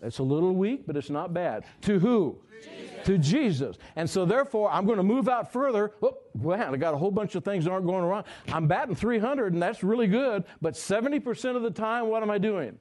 It's 0.04 0.20
a 0.20 0.24
little 0.24 0.54
weak, 0.54 0.86
but 0.86 0.96
it's 0.96 1.10
not 1.10 1.34
bad. 1.34 1.66
To 1.82 1.98
who? 1.98 2.38
Jesus. 2.62 3.06
To 3.06 3.18
Jesus. 3.18 3.78
And 3.96 4.08
so, 4.08 4.24
therefore, 4.24 4.70
I'm 4.72 4.86
going 4.86 4.98
to 4.98 5.04
move 5.04 5.28
out 5.28 5.52
further. 5.52 5.94
Oh, 6.04 6.20
wow, 6.36 6.72
I 6.72 6.78
got 6.78 6.94
a 6.94 6.98
whole 6.98 7.12
bunch 7.12 7.34
of 7.34 7.44
things 7.44 7.66
that 7.66 7.72
aren't 7.72 7.88
going 7.88 8.04
around. 8.04 8.26
I'm 8.50 8.68
batting 8.68 8.94
300, 8.94 9.54
and 9.54 9.62
that's 9.62 9.84
really 9.84 10.08
good, 10.08 10.44
but 10.62 10.76
70% 10.76 11.56
of 11.56 11.64
the 11.64 11.72
time, 11.72 12.08
what 12.08 12.22
am 12.22 12.30
I 12.30 12.38
doing? 12.38 12.78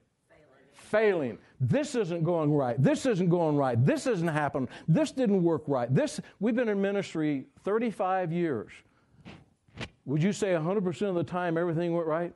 Failing. 0.92 1.38
This 1.58 1.94
isn't 1.94 2.22
going 2.22 2.52
right. 2.52 2.80
This 2.80 3.06
isn't 3.06 3.30
going 3.30 3.56
right. 3.56 3.82
This 3.84 4.06
isn't 4.06 4.28
happening. 4.28 4.68
This 4.86 5.10
didn't 5.10 5.42
work 5.42 5.62
right. 5.66 5.92
This 5.92 6.20
we've 6.38 6.54
been 6.54 6.68
in 6.68 6.80
ministry 6.80 7.46
35 7.64 8.30
years. 8.30 8.70
Would 10.04 10.22
you 10.22 10.32
say 10.32 10.48
100% 10.48 11.02
of 11.08 11.14
the 11.14 11.24
time 11.24 11.56
everything 11.56 11.94
went 11.94 12.06
right? 12.06 12.34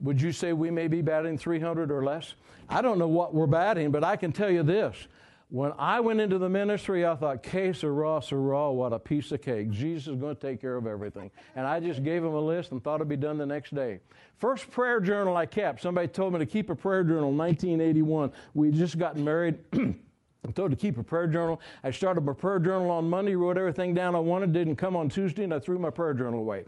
Would 0.00 0.20
you 0.20 0.32
say 0.32 0.52
we 0.52 0.70
may 0.70 0.86
be 0.86 1.00
batting 1.00 1.38
300 1.38 1.90
or 1.90 2.04
less? 2.04 2.34
I 2.68 2.82
don't 2.82 2.98
know 2.98 3.08
what 3.08 3.34
we're 3.34 3.46
batting, 3.46 3.90
but 3.90 4.04
I 4.04 4.16
can 4.16 4.32
tell 4.32 4.50
you 4.50 4.62
this. 4.62 5.08
When 5.50 5.72
I 5.78 6.00
went 6.00 6.20
into 6.20 6.36
the 6.36 6.48
ministry, 6.48 7.06
I 7.06 7.14
thought, 7.16 7.46
raw, 7.82 8.20
or 8.30 8.40
raw, 8.40 8.70
what 8.70 8.92
a 8.92 8.98
piece 8.98 9.32
of 9.32 9.40
cake. 9.40 9.70
Jesus 9.70 10.08
is 10.08 10.16
going 10.16 10.36
to 10.36 10.40
take 10.40 10.60
care 10.60 10.76
of 10.76 10.86
everything. 10.86 11.30
And 11.56 11.66
I 11.66 11.80
just 11.80 12.04
gave 12.04 12.22
him 12.22 12.34
a 12.34 12.40
list 12.40 12.70
and 12.72 12.84
thought 12.84 12.96
it'd 12.96 13.08
be 13.08 13.16
done 13.16 13.38
the 13.38 13.46
next 13.46 13.74
day. 13.74 14.00
First 14.36 14.70
prayer 14.70 15.00
journal 15.00 15.38
I 15.38 15.46
kept, 15.46 15.80
somebody 15.80 16.08
told 16.08 16.34
me 16.34 16.38
to 16.40 16.46
keep 16.46 16.68
a 16.68 16.74
prayer 16.74 17.02
journal, 17.02 17.32
1981. 17.32 18.30
We 18.52 18.70
just 18.70 18.98
got 18.98 19.16
married. 19.16 19.58
I'm 19.72 20.52
told 20.52 20.70
to 20.70 20.76
keep 20.76 20.98
a 20.98 21.02
prayer 21.02 21.26
journal. 21.26 21.60
I 21.82 21.92
started 21.92 22.20
my 22.24 22.34
prayer 22.34 22.58
journal 22.58 22.90
on 22.90 23.08
Monday, 23.08 23.34
wrote 23.34 23.56
everything 23.56 23.94
down 23.94 24.14
I 24.14 24.20
wanted, 24.20 24.52
didn't 24.52 24.76
come 24.76 24.96
on 24.96 25.08
Tuesday, 25.08 25.44
and 25.44 25.54
I 25.54 25.58
threw 25.58 25.78
my 25.78 25.90
prayer 25.90 26.12
journal 26.12 26.40
away. 26.40 26.64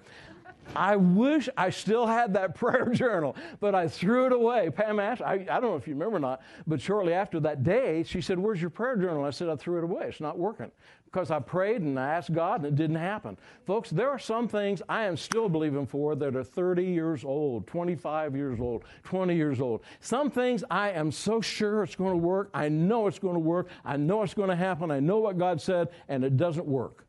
I 0.74 0.96
wish 0.96 1.48
I 1.56 1.70
still 1.70 2.06
had 2.06 2.34
that 2.34 2.54
prayer 2.56 2.90
journal, 2.92 3.36
but 3.60 3.74
I 3.74 3.88
threw 3.88 4.26
it 4.26 4.32
away. 4.32 4.70
Pam 4.70 5.00
asked, 5.00 5.22
I, 5.22 5.34
I, 5.34 5.60
don't 5.60 5.70
know 5.70 5.76
if 5.76 5.86
you 5.86 5.94
remember 5.94 6.16
or 6.16 6.20
not, 6.20 6.42
but 6.66 6.80
shortly 6.80 7.12
after 7.12 7.40
that 7.40 7.62
day, 7.62 8.02
she 8.04 8.20
said, 8.20 8.38
Where's 8.38 8.60
your 8.60 8.70
prayer 8.70 8.96
journal? 8.96 9.24
I 9.24 9.30
said, 9.30 9.48
I 9.48 9.56
threw 9.56 9.78
it 9.78 9.84
away. 9.84 10.06
It's 10.08 10.20
not 10.20 10.38
working 10.38 10.70
because 11.10 11.30
I 11.30 11.40
prayed 11.40 11.82
and 11.82 11.98
I 11.98 12.14
asked 12.14 12.32
God 12.32 12.64
and 12.64 12.66
it 12.66 12.76
didn't 12.76 12.96
happen. 12.96 13.36
Folks, 13.66 13.90
there 13.90 14.08
are 14.10 14.18
some 14.18 14.46
things 14.46 14.80
I 14.88 15.04
am 15.04 15.16
still 15.16 15.48
believing 15.48 15.86
for 15.86 16.14
that 16.14 16.36
are 16.36 16.44
30 16.44 16.84
years 16.84 17.24
old, 17.24 17.66
25 17.66 18.36
years 18.36 18.60
old, 18.60 18.84
20 19.04 19.34
years 19.34 19.60
old. 19.60 19.82
Some 20.00 20.30
things 20.30 20.62
I 20.70 20.90
am 20.90 21.10
so 21.10 21.40
sure 21.40 21.82
it's 21.82 21.96
going 21.96 22.12
to 22.12 22.16
work. 22.16 22.50
I 22.54 22.68
know 22.68 23.08
it's 23.08 23.18
going 23.18 23.34
to 23.34 23.40
work. 23.40 23.68
I 23.84 23.96
know 23.96 24.22
it's 24.22 24.34
going 24.34 24.50
to 24.50 24.56
happen. 24.56 24.90
I 24.90 25.00
know 25.00 25.18
what 25.18 25.36
God 25.36 25.60
said, 25.60 25.88
and 26.08 26.24
it 26.24 26.36
doesn't 26.36 26.66
work. 26.66 27.04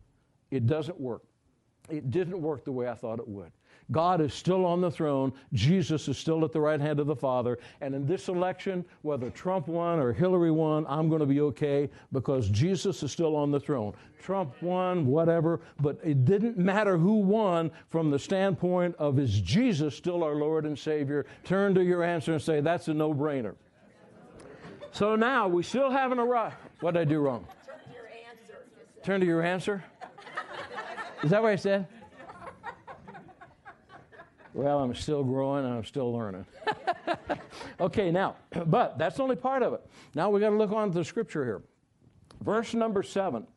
It 0.49 0.65
doesn't 0.65 0.99
work. 0.99 1.23
It 1.91 2.09
didn't 2.09 2.41
work 2.41 2.63
the 2.63 2.71
way 2.71 2.87
I 2.87 2.95
thought 2.95 3.19
it 3.19 3.27
would. 3.27 3.51
God 3.91 4.21
is 4.21 4.33
still 4.33 4.65
on 4.65 4.79
the 4.79 4.89
throne. 4.89 5.33
Jesus 5.53 6.07
is 6.07 6.17
still 6.17 6.45
at 6.45 6.53
the 6.53 6.61
right 6.61 6.79
hand 6.79 6.99
of 6.99 7.07
the 7.07 7.15
Father. 7.15 7.59
And 7.81 7.93
in 7.93 8.05
this 8.05 8.29
election, 8.29 8.85
whether 9.01 9.29
Trump 9.29 9.67
won 9.67 9.99
or 9.99 10.13
Hillary 10.13 10.51
won, 10.51 10.85
I'm 10.87 11.09
going 11.09 11.19
to 11.19 11.25
be 11.25 11.41
okay 11.41 11.89
because 12.13 12.49
Jesus 12.49 13.03
is 13.03 13.11
still 13.11 13.35
on 13.35 13.51
the 13.51 13.59
throne. 13.59 13.93
Trump 14.21 14.53
won, 14.61 15.05
whatever, 15.05 15.59
but 15.81 15.99
it 16.03 16.23
didn't 16.25 16.57
matter 16.57 16.97
who 16.97 17.15
won 17.15 17.71
from 17.89 18.11
the 18.11 18.19
standpoint 18.19 18.95
of 18.97 19.19
is 19.19 19.41
Jesus 19.41 19.95
still 19.95 20.23
our 20.23 20.35
Lord 20.35 20.65
and 20.65 20.77
Savior? 20.77 21.25
Turn 21.43 21.75
to 21.75 21.83
your 21.83 22.03
answer 22.03 22.31
and 22.31 22.41
say, 22.41 22.61
that's 22.61 22.87
a 22.87 22.93
no 22.93 23.13
brainer. 23.13 23.55
So 24.93 25.15
now 25.15 25.47
we 25.47 25.63
still 25.63 25.89
haven't 25.89 26.19
arrived. 26.19 26.55
What 26.79 26.93
did 26.93 27.01
I 27.01 27.05
do 27.05 27.19
wrong? 27.19 27.45
Turn 27.65 27.75
to 27.79 27.93
your 27.93 28.07
answer. 28.29 28.65
Turn 29.03 29.19
to 29.19 29.25
your 29.25 29.41
answer? 29.41 29.83
Is 31.23 31.29
that 31.29 31.41
what 31.41 31.51
I 31.51 31.55
said? 31.55 31.87
Well, 34.53 34.79
I'm 34.79 34.93
still 34.95 35.23
growing 35.23 35.63
and 35.63 35.73
I'm 35.73 35.85
still 35.85 36.11
learning. 36.11 36.45
okay, 37.79 38.11
now, 38.11 38.35
but 38.65 38.97
that's 38.97 39.19
only 39.21 39.37
part 39.37 39.63
of 39.63 39.71
it. 39.71 39.81
Now 40.13 40.29
we 40.29 40.41
got 40.41 40.49
to 40.49 40.57
look 40.57 40.73
on 40.73 40.91
to 40.91 40.97
the 40.97 41.05
scripture 41.05 41.45
here. 41.45 41.61
Verse 42.41 42.73
number 42.73 43.01
seven 43.01 43.47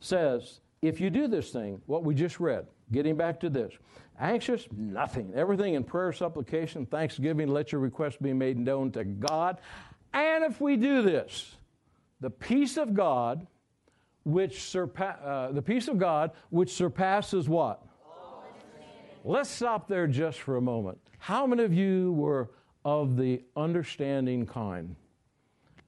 says, 0.00 0.60
If 0.82 1.00
you 1.00 1.08
do 1.08 1.26
this 1.26 1.50
thing, 1.50 1.80
what 1.86 2.04
we 2.04 2.14
just 2.14 2.38
read, 2.38 2.66
getting 2.90 3.16
back 3.16 3.40
to 3.40 3.48
this, 3.48 3.72
anxious, 4.20 4.68
nothing, 4.76 5.32
everything 5.34 5.72
in 5.72 5.84
prayer, 5.84 6.12
supplication, 6.12 6.84
thanksgiving, 6.84 7.48
let 7.48 7.72
your 7.72 7.80
requests 7.80 8.18
be 8.20 8.34
made 8.34 8.58
known 8.58 8.90
to 8.92 9.04
God. 9.04 9.58
And 10.12 10.44
if 10.44 10.60
we 10.60 10.76
do 10.76 11.00
this, 11.00 11.56
the 12.20 12.30
peace 12.30 12.76
of 12.76 12.92
God, 12.92 13.46
which 14.24 14.58
surpa- 14.58 15.24
uh, 15.24 15.52
the 15.52 15.62
peace 15.62 15.88
of 15.88 15.98
God, 15.98 16.30
which 16.50 16.72
surpasses 16.72 17.48
what? 17.48 17.82
Let's 19.24 19.50
stop 19.50 19.88
there 19.88 20.06
just 20.06 20.40
for 20.40 20.56
a 20.56 20.60
moment. 20.60 20.98
How 21.18 21.46
many 21.46 21.62
of 21.62 21.72
you 21.72 22.12
were 22.12 22.50
of 22.84 23.16
the 23.16 23.42
understanding 23.56 24.46
kind? 24.46 24.96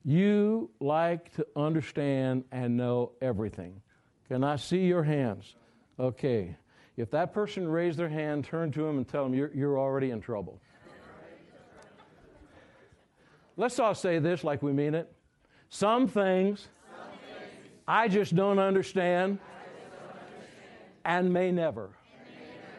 You 0.04 0.70
like 0.80 1.32
to 1.34 1.46
understand 1.56 2.44
and 2.52 2.76
know 2.76 3.12
everything. 3.20 3.80
Can 4.28 4.44
I 4.44 4.56
see 4.56 4.84
your 4.86 5.02
hands? 5.02 5.56
Okay. 5.98 6.56
If 6.96 7.10
that 7.10 7.32
person 7.32 7.66
raised 7.66 7.98
their 7.98 8.08
hand, 8.08 8.44
turn 8.44 8.70
to 8.72 8.82
them 8.82 8.98
and 8.98 9.08
tell 9.08 9.24
them 9.24 9.34
you're, 9.34 9.50
you're 9.52 9.78
already 9.78 10.10
in 10.10 10.20
trouble. 10.20 10.60
Let's 13.56 13.78
all 13.78 13.94
say 13.94 14.18
this 14.18 14.44
like 14.44 14.62
we 14.62 14.72
mean 14.72 14.94
it. 14.94 15.12
Some 15.68 16.06
things, 16.06 16.08
Some 16.08 16.08
things 16.08 16.68
I 17.86 18.08
just 18.08 18.34
don't 18.34 18.58
understand 18.58 19.38
just 19.38 19.90
don't 19.90 20.10
understand 20.10 20.90
and 21.04 21.32
may 21.32 21.52
never. 21.52 21.84
and 21.84 21.92
may 22.38 22.46
never. 22.46 22.78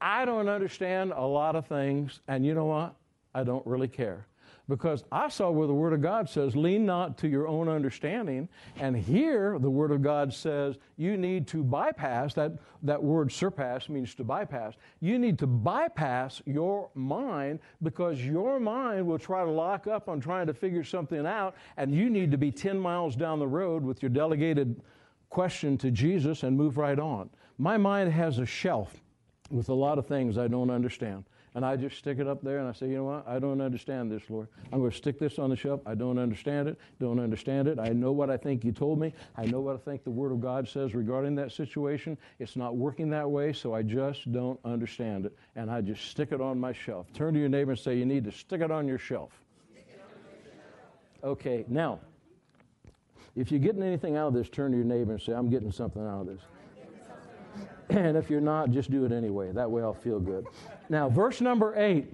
I 0.00 0.24
don't 0.24 0.48
understand 0.48 1.12
a 1.12 1.24
lot 1.24 1.56
of 1.56 1.66
things, 1.66 2.20
and 2.28 2.44
you 2.44 2.54
know 2.54 2.66
what? 2.66 2.94
I 3.34 3.42
don't 3.42 3.66
really 3.66 3.88
care. 3.88 4.26
Because 4.66 5.04
I 5.12 5.28
saw 5.28 5.50
where 5.50 5.66
the 5.66 5.74
Word 5.74 5.92
of 5.92 6.00
God 6.00 6.28
says, 6.28 6.56
lean 6.56 6.86
not 6.86 7.18
to 7.18 7.28
your 7.28 7.46
own 7.46 7.68
understanding. 7.68 8.48
And 8.76 8.96
here, 8.96 9.58
the 9.58 9.68
Word 9.68 9.90
of 9.90 10.00
God 10.00 10.32
says, 10.32 10.76
you 10.96 11.18
need 11.18 11.46
to 11.48 11.62
bypass 11.62 12.32
that, 12.34 12.52
that 12.82 13.02
word 13.02 13.30
surpass 13.30 13.90
means 13.90 14.14
to 14.14 14.24
bypass. 14.24 14.74
You 15.00 15.18
need 15.18 15.38
to 15.40 15.46
bypass 15.46 16.40
your 16.46 16.88
mind 16.94 17.58
because 17.82 18.24
your 18.24 18.58
mind 18.58 19.06
will 19.06 19.18
try 19.18 19.44
to 19.44 19.50
lock 19.50 19.86
up 19.86 20.08
on 20.08 20.18
trying 20.18 20.46
to 20.46 20.54
figure 20.54 20.84
something 20.84 21.26
out, 21.26 21.56
and 21.76 21.94
you 21.94 22.08
need 22.08 22.30
to 22.30 22.38
be 22.38 22.50
10 22.50 22.78
miles 22.78 23.16
down 23.16 23.38
the 23.38 23.46
road 23.46 23.82
with 23.82 24.02
your 24.02 24.10
delegated 24.10 24.80
question 25.28 25.76
to 25.78 25.90
Jesus 25.90 26.42
and 26.42 26.56
move 26.56 26.78
right 26.78 26.98
on. 26.98 27.28
My 27.58 27.76
mind 27.76 28.12
has 28.12 28.38
a 28.38 28.46
shelf 28.46 29.02
with 29.50 29.68
a 29.68 29.74
lot 29.74 29.98
of 29.98 30.06
things 30.06 30.38
I 30.38 30.48
don't 30.48 30.70
understand. 30.70 31.24
And 31.54 31.64
I 31.64 31.76
just 31.76 31.96
stick 31.98 32.18
it 32.18 32.26
up 32.26 32.42
there 32.42 32.58
and 32.58 32.68
I 32.68 32.72
say, 32.72 32.88
you 32.88 32.96
know 32.96 33.04
what? 33.04 33.28
I 33.28 33.38
don't 33.38 33.60
understand 33.60 34.10
this, 34.10 34.22
Lord. 34.28 34.48
I'm 34.72 34.80
going 34.80 34.90
to 34.90 34.96
stick 34.96 35.20
this 35.20 35.38
on 35.38 35.50
the 35.50 35.56
shelf. 35.56 35.80
I 35.86 35.94
don't 35.94 36.18
understand 36.18 36.68
it. 36.68 36.78
Don't 36.98 37.20
understand 37.20 37.68
it. 37.68 37.78
I 37.78 37.90
know 37.90 38.10
what 38.10 38.28
I 38.28 38.36
think 38.36 38.64
you 38.64 38.72
told 38.72 38.98
me. 38.98 39.14
I 39.36 39.46
know 39.46 39.60
what 39.60 39.76
I 39.76 39.78
think 39.78 40.02
the 40.02 40.10
Word 40.10 40.32
of 40.32 40.40
God 40.40 40.68
says 40.68 40.94
regarding 40.94 41.36
that 41.36 41.52
situation. 41.52 42.18
It's 42.40 42.56
not 42.56 42.76
working 42.76 43.08
that 43.10 43.30
way, 43.30 43.52
so 43.52 43.72
I 43.72 43.82
just 43.82 44.32
don't 44.32 44.58
understand 44.64 45.26
it. 45.26 45.36
And 45.54 45.70
I 45.70 45.80
just 45.80 46.10
stick 46.10 46.32
it 46.32 46.40
on 46.40 46.58
my 46.58 46.72
shelf. 46.72 47.06
Turn 47.12 47.34
to 47.34 47.40
your 47.40 47.48
neighbor 47.48 47.70
and 47.70 47.80
say, 47.80 47.96
you 47.96 48.04
need 48.04 48.24
to 48.24 48.32
stick 48.32 48.60
it 48.60 48.72
on 48.72 48.88
your 48.88 48.98
shelf. 48.98 49.30
Okay, 51.22 51.64
now, 51.68 52.00
if 53.36 53.50
you're 53.50 53.60
getting 53.60 53.82
anything 53.82 54.16
out 54.16 54.28
of 54.28 54.34
this, 54.34 54.48
turn 54.48 54.72
to 54.72 54.76
your 54.76 54.86
neighbor 54.86 55.12
and 55.12 55.22
say, 55.22 55.32
I'm 55.32 55.48
getting 55.48 55.72
something 55.72 56.02
out 56.02 56.22
of 56.22 56.26
this. 56.26 56.40
And 57.90 58.16
if 58.16 58.30
you're 58.30 58.40
not, 58.40 58.70
just 58.70 58.90
do 58.90 59.04
it 59.04 59.12
anyway. 59.12 59.52
That 59.52 59.70
way 59.70 59.82
I'll 59.82 59.94
feel 59.94 60.18
good. 60.18 60.46
Now, 60.88 61.08
verse 61.08 61.40
number 61.40 61.74
eight. 61.76 62.12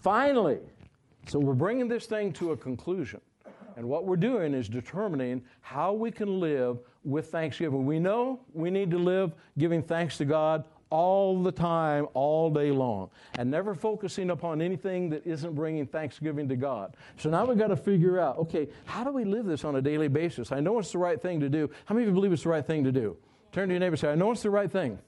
Finally, 0.00 0.58
so 1.26 1.38
we're 1.38 1.54
bringing 1.54 1.88
this 1.88 2.06
thing 2.06 2.32
to 2.34 2.52
a 2.52 2.56
conclusion. 2.56 3.20
And 3.76 3.88
what 3.88 4.04
we're 4.04 4.16
doing 4.16 4.54
is 4.54 4.68
determining 4.68 5.42
how 5.60 5.92
we 5.92 6.10
can 6.10 6.40
live 6.40 6.78
with 7.04 7.30
thanksgiving. 7.30 7.84
We 7.84 7.98
know 7.98 8.40
we 8.52 8.70
need 8.70 8.90
to 8.92 8.98
live 8.98 9.32
giving 9.58 9.82
thanks 9.82 10.16
to 10.18 10.24
God 10.24 10.64
all 10.90 11.42
the 11.42 11.50
time, 11.50 12.06
all 12.14 12.50
day 12.50 12.70
long, 12.70 13.10
and 13.36 13.50
never 13.50 13.74
focusing 13.74 14.30
upon 14.30 14.62
anything 14.62 15.10
that 15.10 15.26
isn't 15.26 15.54
bringing 15.54 15.86
thanksgiving 15.86 16.48
to 16.48 16.56
God. 16.56 16.96
So 17.18 17.30
now 17.30 17.44
we've 17.44 17.58
got 17.58 17.68
to 17.68 17.76
figure 17.76 18.20
out 18.20 18.38
okay, 18.38 18.68
how 18.84 19.02
do 19.02 19.10
we 19.10 19.24
live 19.24 19.46
this 19.46 19.64
on 19.64 19.76
a 19.76 19.82
daily 19.82 20.08
basis? 20.08 20.52
I 20.52 20.60
know 20.60 20.78
it's 20.78 20.92
the 20.92 20.98
right 20.98 21.20
thing 21.20 21.40
to 21.40 21.48
do. 21.48 21.68
How 21.86 21.94
many 21.94 22.06
of 22.06 22.10
you 22.10 22.14
believe 22.14 22.32
it's 22.32 22.44
the 22.44 22.50
right 22.50 22.64
thing 22.64 22.84
to 22.84 22.92
do? 22.92 23.16
Turn 23.54 23.68
to 23.68 23.74
your 23.74 23.78
neighbor 23.78 23.92
and 23.92 24.00
say, 24.00 24.10
I 24.10 24.16
know 24.16 24.32
it's 24.32 24.42
the 24.42 24.50
right 24.50 24.68
thing. 24.68 24.98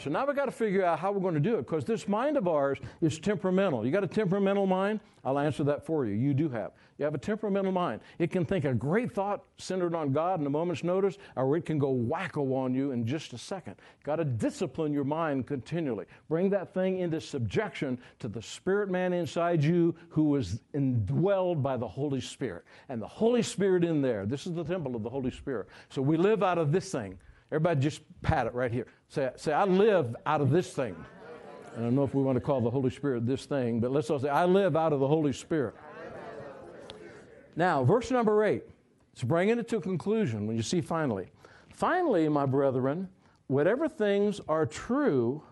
So 0.00 0.10
now 0.10 0.26
we've 0.26 0.34
got 0.34 0.46
to 0.46 0.50
figure 0.50 0.84
out 0.84 0.98
how 0.98 1.12
we're 1.12 1.20
going 1.20 1.34
to 1.34 1.40
do 1.40 1.54
it 1.54 1.58
because 1.58 1.84
this 1.84 2.08
mind 2.08 2.36
of 2.36 2.48
ours 2.48 2.78
is 3.00 3.20
temperamental. 3.20 3.86
You 3.86 3.92
got 3.92 4.02
a 4.02 4.08
temperamental 4.08 4.66
mind? 4.66 4.98
I'll 5.24 5.38
answer 5.38 5.62
that 5.62 5.86
for 5.86 6.06
you. 6.06 6.14
You 6.14 6.34
do 6.34 6.48
have. 6.48 6.72
You 6.98 7.04
have 7.04 7.14
a 7.14 7.18
temperamental 7.18 7.70
mind. 7.70 8.00
It 8.18 8.32
can 8.32 8.44
think 8.44 8.64
a 8.64 8.74
great 8.74 9.12
thought 9.12 9.44
centered 9.58 9.94
on 9.94 10.12
God 10.12 10.40
in 10.40 10.46
a 10.46 10.50
moment's 10.50 10.82
notice, 10.82 11.18
or 11.36 11.56
it 11.56 11.64
can 11.64 11.78
go 11.78 11.94
wacko 11.94 12.52
on 12.56 12.74
you 12.74 12.90
in 12.90 13.06
just 13.06 13.32
a 13.32 13.38
second. 13.38 13.76
Got 14.02 14.16
to 14.16 14.24
discipline 14.24 14.92
your 14.92 15.04
mind 15.04 15.46
continually. 15.46 16.06
Bring 16.28 16.50
that 16.50 16.74
thing 16.74 16.98
into 16.98 17.20
subjection 17.20 17.96
to 18.18 18.26
the 18.26 18.42
spirit 18.42 18.90
man 18.90 19.12
inside 19.12 19.62
you 19.62 19.94
who 20.08 20.34
is 20.34 20.60
indwelled 20.74 21.62
by 21.62 21.76
the 21.76 21.88
Holy 21.88 22.20
Spirit. 22.20 22.64
And 22.88 23.00
the 23.00 23.06
Holy 23.06 23.42
Spirit 23.42 23.84
in 23.84 24.02
there, 24.02 24.26
this 24.26 24.48
is 24.48 24.54
the 24.54 24.64
temple 24.64 24.96
of 24.96 25.04
the 25.04 25.10
Holy 25.10 25.30
Spirit. 25.30 25.68
So 25.90 26.02
we 26.02 26.16
live 26.16 26.42
out 26.42 26.58
of 26.58 26.72
this 26.72 26.90
thing. 26.90 27.18
Everybody 27.50 27.80
just 27.80 28.02
pat 28.22 28.46
it 28.46 28.54
right 28.54 28.72
here. 28.72 28.86
Say, 29.08 29.30
say 29.36 29.52
I 29.52 29.64
live 29.64 30.16
out 30.26 30.40
of 30.40 30.50
this 30.50 30.72
thing. 30.72 30.96
I 31.76 31.80
don't 31.80 31.94
know 31.94 32.04
if 32.04 32.14
we 32.14 32.22
want 32.22 32.36
to 32.36 32.40
call 32.40 32.60
the 32.60 32.70
Holy 32.70 32.90
Spirit 32.90 33.26
this 33.26 33.44
thing, 33.44 33.80
but 33.80 33.92
let's 33.92 34.08
all 34.08 34.18
say, 34.18 34.30
I 34.30 34.46
live 34.46 34.76
out 34.76 34.92
of 34.92 35.00
the 35.00 35.06
Holy 35.06 35.32
Spirit. 35.32 35.74
Now, 37.54 37.84
verse 37.84 38.10
number 38.10 38.44
eight. 38.44 38.64
It's 39.12 39.22
bringing 39.22 39.58
it 39.58 39.68
to 39.68 39.78
a 39.78 39.80
conclusion 39.80 40.46
when 40.46 40.56
you 40.56 40.62
see 40.62 40.80
finally. 40.80 41.28
Finally, 41.70 42.28
my 42.28 42.44
brethren, 42.44 43.08
whatever 43.46 43.88
things 43.88 44.40
are 44.48 44.66
true, 44.66 45.42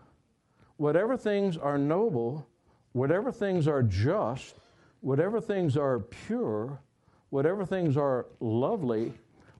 whatever 0.76 1.16
things 1.16 1.56
are 1.56 1.78
noble, 1.78 2.46
whatever 2.92 3.32
things 3.32 3.66
are 3.68 3.82
just, 3.82 4.56
whatever 5.00 5.40
things 5.40 5.76
are 5.76 6.00
pure, 6.00 6.78
whatever 7.30 7.64
things 7.64 7.96
are 7.96 8.26
lovely, 8.40 9.14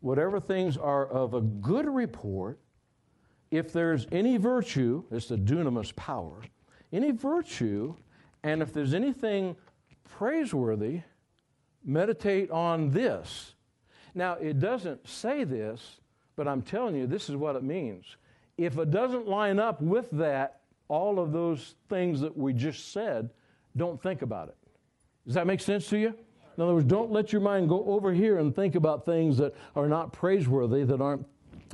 whatever 0.05 0.39
things 0.39 0.77
are 0.77 1.07
of 1.07 1.33
a 1.33 1.41
good 1.41 1.89
report, 1.89 2.59
if 3.51 3.73
there's 3.73 4.07
any 4.13 4.37
virtue, 4.37 5.03
it's 5.11 5.29
the 5.29 5.37
dunamis 5.37 5.97
power, 5.97 6.43
any 6.93 7.11
virtue, 7.11 7.95
and 8.43 8.61
if 8.61 8.71
there's 8.71 8.93
anything 8.93 9.57
praiseworthy, 10.07 11.01
meditate 11.83 12.51
on 12.51 12.91
this. 12.91 13.55
Now, 14.15 14.35
it 14.35 14.59
doesn't 14.59 15.09
say 15.09 15.43
this, 15.43 16.01
but 16.37 16.47
I'm 16.47 16.61
telling 16.61 16.97
you, 16.97 17.07
this 17.07 17.31
is 17.31 17.37
what 17.37 17.57
it 17.57 17.63
means. 17.63 18.05
If 18.59 18.77
it 18.77 18.91
doesn't 18.91 19.27
line 19.27 19.59
up 19.59 19.81
with 19.81 20.11
that, 20.11 20.61
all 20.89 21.19
of 21.19 21.33
those 21.33 21.77
things 21.89 22.21
that 22.21 22.37
we 22.37 22.53
just 22.53 22.93
said, 22.93 23.31
don't 23.75 24.03
think 24.03 24.21
about 24.21 24.49
it. 24.49 24.57
Does 25.25 25.35
that 25.35 25.47
make 25.47 25.63
sense 25.63 25.89
to 25.89 25.97
you? 25.97 26.15
In 26.57 26.63
other 26.63 26.75
words, 26.75 26.87
don't 26.87 27.11
let 27.11 27.33
your 27.33 27.41
mind 27.41 27.69
go 27.69 27.85
over 27.87 28.13
here 28.13 28.39
and 28.39 28.55
think 28.55 28.75
about 28.75 29.05
things 29.05 29.37
that 29.39 29.55
are 29.75 29.89
not 29.89 30.13
praiseworthy, 30.13 30.85
that 30.85 31.01
aren't 31.01 31.27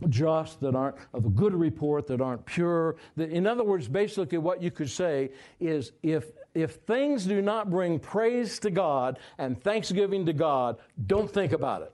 just, 0.08 0.60
that 0.60 0.74
aren't 0.74 0.96
of 1.12 1.26
a 1.26 1.28
good 1.28 1.54
report, 1.54 2.06
that 2.06 2.20
aren't 2.20 2.44
pure. 2.46 2.96
In 3.16 3.46
other 3.46 3.64
words, 3.64 3.88
basically, 3.88 4.38
what 4.38 4.62
you 4.62 4.70
could 4.70 4.90
say 4.90 5.30
is 5.58 5.92
if, 6.02 6.32
if 6.54 6.76
things 6.86 7.26
do 7.26 7.42
not 7.42 7.70
bring 7.70 7.98
praise 7.98 8.58
to 8.60 8.70
God 8.70 9.18
and 9.38 9.62
thanksgiving 9.62 10.24
to 10.26 10.32
God, 10.32 10.78
don't 11.06 11.30
think 11.30 11.52
about 11.52 11.82
it. 11.82 11.92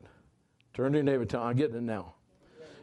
Turn 0.75 0.93
to 0.93 0.99
your 0.99 1.05
neighbor, 1.05 1.25
tell 1.25 1.43
I'm 1.43 1.57
getting 1.57 1.77
it 1.77 1.83
now. 1.83 2.15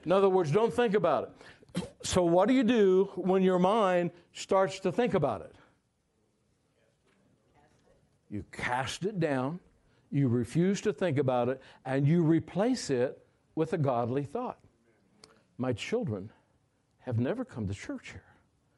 In 0.06 0.12
other 0.12 0.28
words, 0.28 0.52
don't 0.52 0.74
think 0.74 0.96
about 0.96 1.24
it. 1.24 1.88
So, 2.04 2.24
what 2.24 2.48
do 2.48 2.54
you 2.54 2.64
do 2.64 3.10
when 3.16 3.42
your 3.42 3.60
mind 3.60 4.12
starts 4.34 4.80
to 4.82 4.92
think 4.92 5.14
about 5.14 5.42
it? 5.42 5.56
You 8.30 8.44
cast 8.52 9.06
it 9.06 9.20
down, 9.20 9.60
you 10.14 10.28
refuse 10.28 10.80
to 10.82 10.94
think 10.94 11.18
about 11.18 11.50
it, 11.50 11.60
and 11.86 12.08
you 12.08 12.22
replace 12.22 12.92
it 12.92 13.18
with 13.56 13.74
a 13.74 13.78
godly 13.78 14.24
thought. 14.24 14.60
My 15.58 15.74
children 15.74 16.32
have 17.00 17.20
never 17.20 17.44
come 17.44 17.68
to 17.68 17.74
church 17.74 18.12
here. 18.12 18.24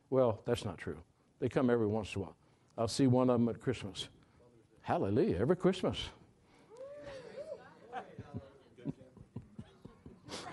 Well, 0.10 0.42
that's 0.46 0.64
not 0.64 0.78
true. 0.78 0.98
They 1.40 1.50
come 1.50 1.70
every 1.70 1.88
once 1.88 2.16
in 2.16 2.22
a 2.22 2.24
while. 2.26 2.38
I'll 2.78 2.88
see 2.88 3.08
one 3.08 3.30
of 3.30 3.38
them 3.40 3.50
at 3.50 3.60
Christmas. 3.62 4.08
Hallelujah, 4.82 5.38
every 5.42 5.58
Christmas. 5.58 5.98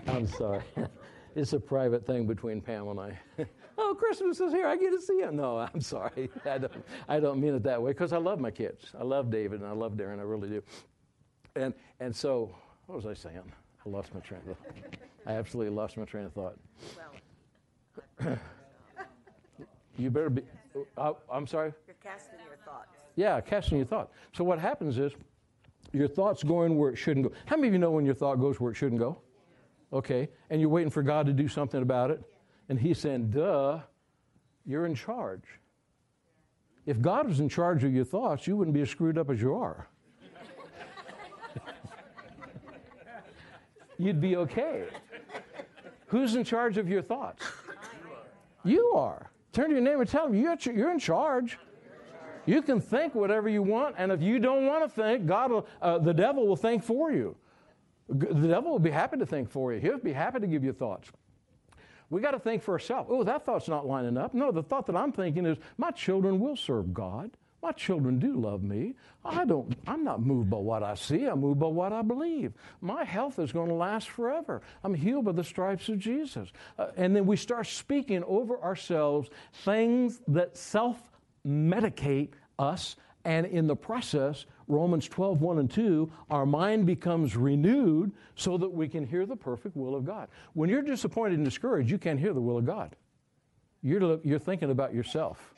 I'm 0.07 0.27
sorry. 0.27 0.63
it's 1.35 1.53
a 1.53 1.59
private 1.59 2.05
thing 2.05 2.27
between 2.27 2.59
Pam 2.59 2.89
and 2.89 2.99
I. 2.99 3.17
oh, 3.77 3.95
Christmas 3.97 4.39
is 4.39 4.51
here. 4.53 4.67
I 4.67 4.75
get 4.75 4.91
to 4.91 5.01
see 5.01 5.19
him. 5.19 5.35
No, 5.35 5.57
I'm 5.57 5.81
sorry. 5.81 6.29
I 6.45 6.57
don't, 6.57 6.73
I 7.07 7.19
don't 7.19 7.39
mean 7.39 7.55
it 7.55 7.63
that 7.63 7.81
way 7.81 7.91
because 7.91 8.13
I 8.13 8.17
love 8.17 8.39
my 8.39 8.51
kids. 8.51 8.91
I 8.99 9.03
love 9.03 9.29
David 9.29 9.61
and 9.61 9.69
I 9.69 9.73
love 9.73 9.93
Darren. 9.93 10.19
I 10.19 10.23
really 10.23 10.49
do. 10.49 10.63
And, 11.55 11.73
and 11.99 12.15
so, 12.15 12.55
what 12.87 12.95
was 12.95 13.05
I 13.05 13.13
saying? 13.13 13.41
I 13.85 13.89
lost 13.89 14.13
my 14.13 14.19
train 14.21 14.41
of 14.49 14.57
thought. 14.57 14.75
I 15.25 15.33
absolutely 15.33 15.73
lost 15.73 15.97
my 15.97 16.05
train 16.05 16.25
of 16.25 16.33
thought. 16.33 16.57
you 19.97 20.09
better 20.09 20.29
be. 20.29 20.41
Uh, 20.97 21.13
I'm 21.31 21.47
sorry? 21.47 21.73
You're 21.87 21.95
casting 22.03 22.39
your 22.47 22.57
thoughts. 22.65 22.97
Yeah, 23.15 23.39
casting 23.41 23.77
your 23.77 23.87
thought. 23.87 24.11
So 24.33 24.43
what 24.43 24.59
happens 24.59 24.97
is 24.97 25.13
your 25.91 26.07
thought's 26.07 26.43
going 26.43 26.77
where 26.77 26.89
it 26.89 26.95
shouldn't 26.95 27.27
go. 27.27 27.33
How 27.45 27.55
many 27.55 27.67
of 27.67 27.73
you 27.73 27.79
know 27.79 27.91
when 27.91 28.05
your 28.05 28.15
thought 28.15 28.35
goes 28.39 28.59
where 28.59 28.71
it 28.71 28.75
shouldn't 28.75 28.99
go? 28.99 29.19
Okay. 29.93 30.27
And 30.49 30.59
you're 30.59 30.69
waiting 30.69 30.89
for 30.89 31.03
God 31.03 31.25
to 31.27 31.33
do 31.33 31.47
something 31.47 31.81
about 31.81 32.09
it. 32.09 32.21
And 32.69 32.79
He's 32.79 32.99
saying, 32.99 33.31
duh, 33.31 33.79
you're 34.65 34.85
in 34.85 34.95
charge. 34.95 35.43
If 36.85 37.01
God 37.01 37.27
was 37.27 37.39
in 37.39 37.49
charge 37.49 37.83
of 37.83 37.93
your 37.93 38.05
thoughts, 38.05 38.45
you 38.47 38.57
wouldn't 38.57 38.73
be 38.73 38.81
as 38.81 38.89
screwed 38.89 39.17
up 39.17 39.29
as 39.29 39.41
you 39.41 39.55
are. 39.55 39.87
You'd 43.97 44.19
be 44.19 44.35
okay. 44.35 44.85
Who's 46.07 46.35
in 46.35 46.43
charge 46.43 46.77
of 46.77 46.89
your 46.89 47.01
thoughts? 47.01 47.45
You 48.63 48.91
are. 48.95 49.31
Turn 49.51 49.69
to 49.69 49.75
your 49.75 49.83
neighbor 49.83 50.01
and 50.01 50.09
tell 50.09 50.27
him 50.27 50.35
you're, 50.35 50.57
you're 50.73 50.91
in 50.91 50.99
charge. 50.99 51.57
You 52.45 52.61
can 52.61 52.81
think 52.81 53.15
whatever 53.15 53.47
you 53.47 53.61
want, 53.61 53.95
and 53.97 54.11
if 54.11 54.21
you 54.21 54.37
don't 54.37 54.65
want 54.65 54.83
to 54.83 54.89
think, 54.89 55.25
God 55.25 55.51
will, 55.51 55.67
uh, 55.81 55.97
the 55.99 56.13
devil 56.13 56.45
will 56.45 56.57
think 56.57 56.83
for 56.83 57.11
you. 57.11 57.35
The 58.09 58.47
devil 58.47 58.71
will 58.71 58.79
be 58.79 58.91
happy 58.91 59.17
to 59.17 59.25
think 59.25 59.49
for 59.49 59.73
you. 59.73 59.79
He'll 59.79 59.97
be 59.97 60.11
happy 60.11 60.39
to 60.39 60.47
give 60.47 60.63
you 60.63 60.73
thoughts. 60.73 61.09
We 62.13 62.21
got 62.21 62.31
to 62.31 62.39
think 62.39 62.61
for 62.61 62.73
ourselves. 62.73 63.09
Oh, 63.11 63.23
that 63.23 63.43
thought's 63.43 63.67
not 63.67 63.87
lining 63.87 64.17
up. 64.17 64.35
No, 64.35 64.51
the 64.51 64.61
thought 64.61 64.85
that 64.85 64.95
I'm 64.95 65.11
thinking 65.11 65.45
is 65.47 65.57
my 65.77 65.89
children 65.91 66.39
will 66.39 66.55
serve 66.55 66.93
God. 66.93 67.31
My 67.63 67.71
children 67.71 68.19
do 68.19 68.35
love 68.35 68.61
me. 68.61 68.93
I 69.25 69.45
don't, 69.45 69.73
I'm 69.87 70.03
not 70.03 70.21
moved 70.21 70.49
by 70.49 70.57
what 70.57 70.83
I 70.83 70.95
see. 70.95 71.25
I'm 71.25 71.39
moved 71.39 71.61
by 71.61 71.67
what 71.67 71.93
I 71.93 72.01
believe. 72.01 72.53
My 72.81 73.03
health 73.05 73.39
is 73.39 73.53
going 73.53 73.69
to 73.69 73.73
last 73.73 74.09
forever. 74.09 74.61
I'm 74.83 74.93
healed 74.93 75.25
by 75.25 75.31
the 75.31 75.45
stripes 75.45 75.87
of 75.87 75.97
Jesus. 75.97 76.51
Uh, 76.77 76.87
and 76.97 77.15
then 77.15 77.25
we 77.25 77.37
start 77.37 77.65
speaking 77.65 78.23
over 78.25 78.61
ourselves 78.61 79.29
things 79.63 80.21
that 80.27 80.57
self 80.57 81.01
medicate 81.47 82.31
us. 82.59 82.97
And 83.25 83.45
in 83.45 83.67
the 83.67 83.77
process, 83.77 84.45
Romans 84.67 85.07
12, 85.07 85.41
1 85.41 85.59
and 85.59 85.69
2, 85.69 86.11
our 86.29 86.45
mind 86.45 86.85
becomes 86.85 87.35
renewed 87.35 88.11
so 88.35 88.57
that 88.57 88.69
we 88.69 88.87
can 88.87 89.05
hear 89.05 89.25
the 89.25 89.35
perfect 89.35 89.75
will 89.75 89.95
of 89.95 90.05
God. 90.05 90.29
When 90.53 90.69
you're 90.69 90.81
disappointed 90.81 91.35
and 91.35 91.45
discouraged, 91.45 91.89
you 91.89 91.97
can't 91.97 92.19
hear 92.19 92.33
the 92.33 92.41
will 92.41 92.57
of 92.57 92.65
God. 92.65 92.95
You're, 93.81 94.19
you're 94.23 94.39
thinking 94.39 94.71
about 94.71 94.93
yourself. 94.93 95.53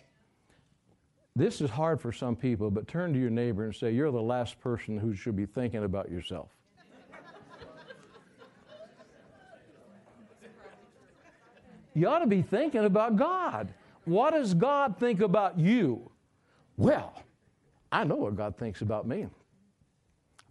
This 1.35 1.59
is 1.59 1.69
hard 1.69 1.99
for 1.99 2.11
some 2.11 2.35
people, 2.35 2.71
but 2.71 2.87
turn 2.87 3.11
to 3.13 3.19
your 3.19 3.29
neighbor 3.29 3.65
and 3.65 3.75
say, 3.75 3.91
You're 3.91 4.11
the 4.11 4.21
last 4.21 4.59
person 4.61 4.97
who 4.97 5.13
should 5.13 5.35
be 5.35 5.45
thinking 5.45 5.83
about 5.83 6.09
yourself. 6.09 6.49
you 11.93 12.07
ought 12.07 12.19
to 12.19 12.27
be 12.27 12.41
thinking 12.41 12.85
about 12.85 13.17
God. 13.17 13.73
What 14.05 14.33
does 14.33 14.53
God 14.53 14.97
think 14.97 15.21
about 15.21 15.59
you? 15.59 16.09
Well, 16.77 17.21
I 17.95 18.03
know 18.03 18.15
what 18.15 18.35
God 18.35 18.57
thinks 18.57 18.81
about 18.81 19.07
me. 19.07 19.27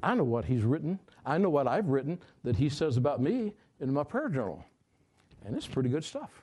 I 0.02 0.14
know 0.14 0.24
what 0.24 0.44
He's 0.44 0.62
written. 0.62 0.98
I 1.24 1.38
know 1.38 1.50
what 1.50 1.66
I've 1.66 1.88
written 1.88 2.18
that 2.42 2.56
He 2.56 2.68
says 2.68 2.96
about 2.96 3.20
me 3.20 3.52
in 3.80 3.92
my 3.92 4.04
prayer 4.04 4.28
journal. 4.28 4.64
And 5.44 5.56
it's 5.56 5.66
pretty 5.66 5.88
good 5.88 6.04
stuff. 6.04 6.42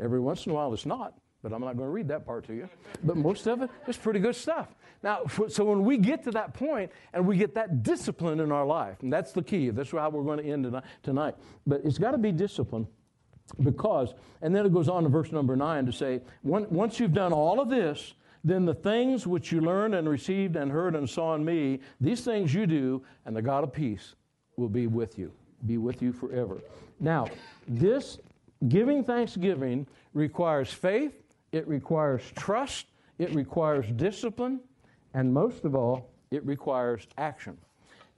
Every 0.00 0.20
once 0.20 0.46
in 0.46 0.52
a 0.52 0.54
while, 0.54 0.72
it's 0.72 0.86
not 0.86 1.14
but 1.42 1.52
I'm 1.52 1.60
not 1.60 1.76
going 1.76 1.88
to 1.88 1.92
read 1.92 2.08
that 2.08 2.24
part 2.24 2.46
to 2.46 2.54
you. 2.54 2.68
But 3.02 3.16
most 3.16 3.46
of 3.46 3.62
it 3.62 3.70
is 3.88 3.96
pretty 3.96 4.20
good 4.20 4.36
stuff. 4.36 4.68
Now, 5.02 5.22
so 5.48 5.64
when 5.64 5.84
we 5.84 5.98
get 5.98 6.22
to 6.24 6.30
that 6.30 6.54
point 6.54 6.92
and 7.12 7.26
we 7.26 7.36
get 7.36 7.54
that 7.56 7.82
discipline 7.82 8.38
in 8.38 8.52
our 8.52 8.64
life, 8.64 9.02
and 9.02 9.12
that's 9.12 9.32
the 9.32 9.42
key, 9.42 9.70
that's 9.70 9.90
how 9.90 10.08
we're 10.10 10.22
going 10.22 10.38
to 10.38 10.44
end 10.44 10.80
tonight. 11.02 11.34
But 11.66 11.82
it's 11.84 11.98
got 11.98 12.12
to 12.12 12.18
be 12.18 12.30
discipline 12.30 12.86
because, 13.60 14.14
and 14.40 14.54
then 14.54 14.64
it 14.64 14.72
goes 14.72 14.88
on 14.88 15.02
to 15.02 15.08
verse 15.08 15.32
number 15.32 15.56
nine 15.56 15.84
to 15.86 15.92
say, 15.92 16.20
once 16.44 17.00
you've 17.00 17.12
done 17.12 17.32
all 17.32 17.60
of 17.60 17.68
this, 17.68 18.14
then 18.44 18.64
the 18.64 18.74
things 18.74 19.26
which 19.26 19.52
you 19.52 19.60
learned 19.60 19.94
and 19.94 20.08
received 20.08 20.56
and 20.56 20.70
heard 20.70 20.94
and 20.94 21.08
saw 21.08 21.34
in 21.34 21.44
me, 21.44 21.80
these 22.00 22.22
things 22.22 22.52
you 22.52 22.66
do, 22.66 23.02
and 23.24 23.36
the 23.36 23.42
God 23.42 23.64
of 23.64 23.72
peace 23.72 24.14
will 24.56 24.68
be 24.68 24.86
with 24.86 25.18
you, 25.18 25.32
be 25.66 25.78
with 25.78 26.02
you 26.02 26.12
forever. 26.12 26.60
Now, 26.98 27.26
this 27.68 28.18
giving 28.68 29.04
thanksgiving 29.04 29.86
requires 30.12 30.72
faith 30.72 31.22
it 31.52 31.68
requires 31.68 32.22
trust, 32.34 32.86
it 33.18 33.34
requires 33.34 33.86
discipline, 33.96 34.60
and 35.14 35.32
most 35.32 35.64
of 35.64 35.74
all, 35.74 36.10
it 36.30 36.44
requires 36.46 37.06
action. 37.18 37.58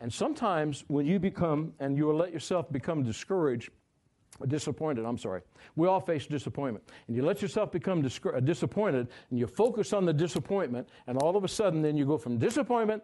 And 0.00 0.12
sometimes 0.12 0.84
when 0.86 1.04
you 1.04 1.18
become, 1.18 1.72
and 1.80 1.96
you 1.96 2.06
will 2.06 2.16
let 2.16 2.32
yourself 2.32 2.70
become 2.70 3.02
discouraged, 3.02 3.70
disappointed, 4.46 5.04
I'm 5.04 5.18
sorry. 5.18 5.42
We 5.76 5.88
all 5.88 6.00
face 6.00 6.26
disappointment. 6.26 6.84
And 7.06 7.16
you 7.16 7.22
let 7.24 7.42
yourself 7.42 7.72
become 7.72 8.04
uh, 8.04 8.40
disappointed, 8.40 9.08
and 9.30 9.38
you 9.38 9.46
focus 9.46 9.92
on 9.92 10.04
the 10.04 10.12
disappointment, 10.12 10.88
and 11.06 11.18
all 11.18 11.36
of 11.36 11.44
a 11.44 11.48
sudden 11.48 11.82
then 11.82 11.96
you 11.96 12.04
go 12.04 12.18
from 12.18 12.38
disappointment 12.38 13.02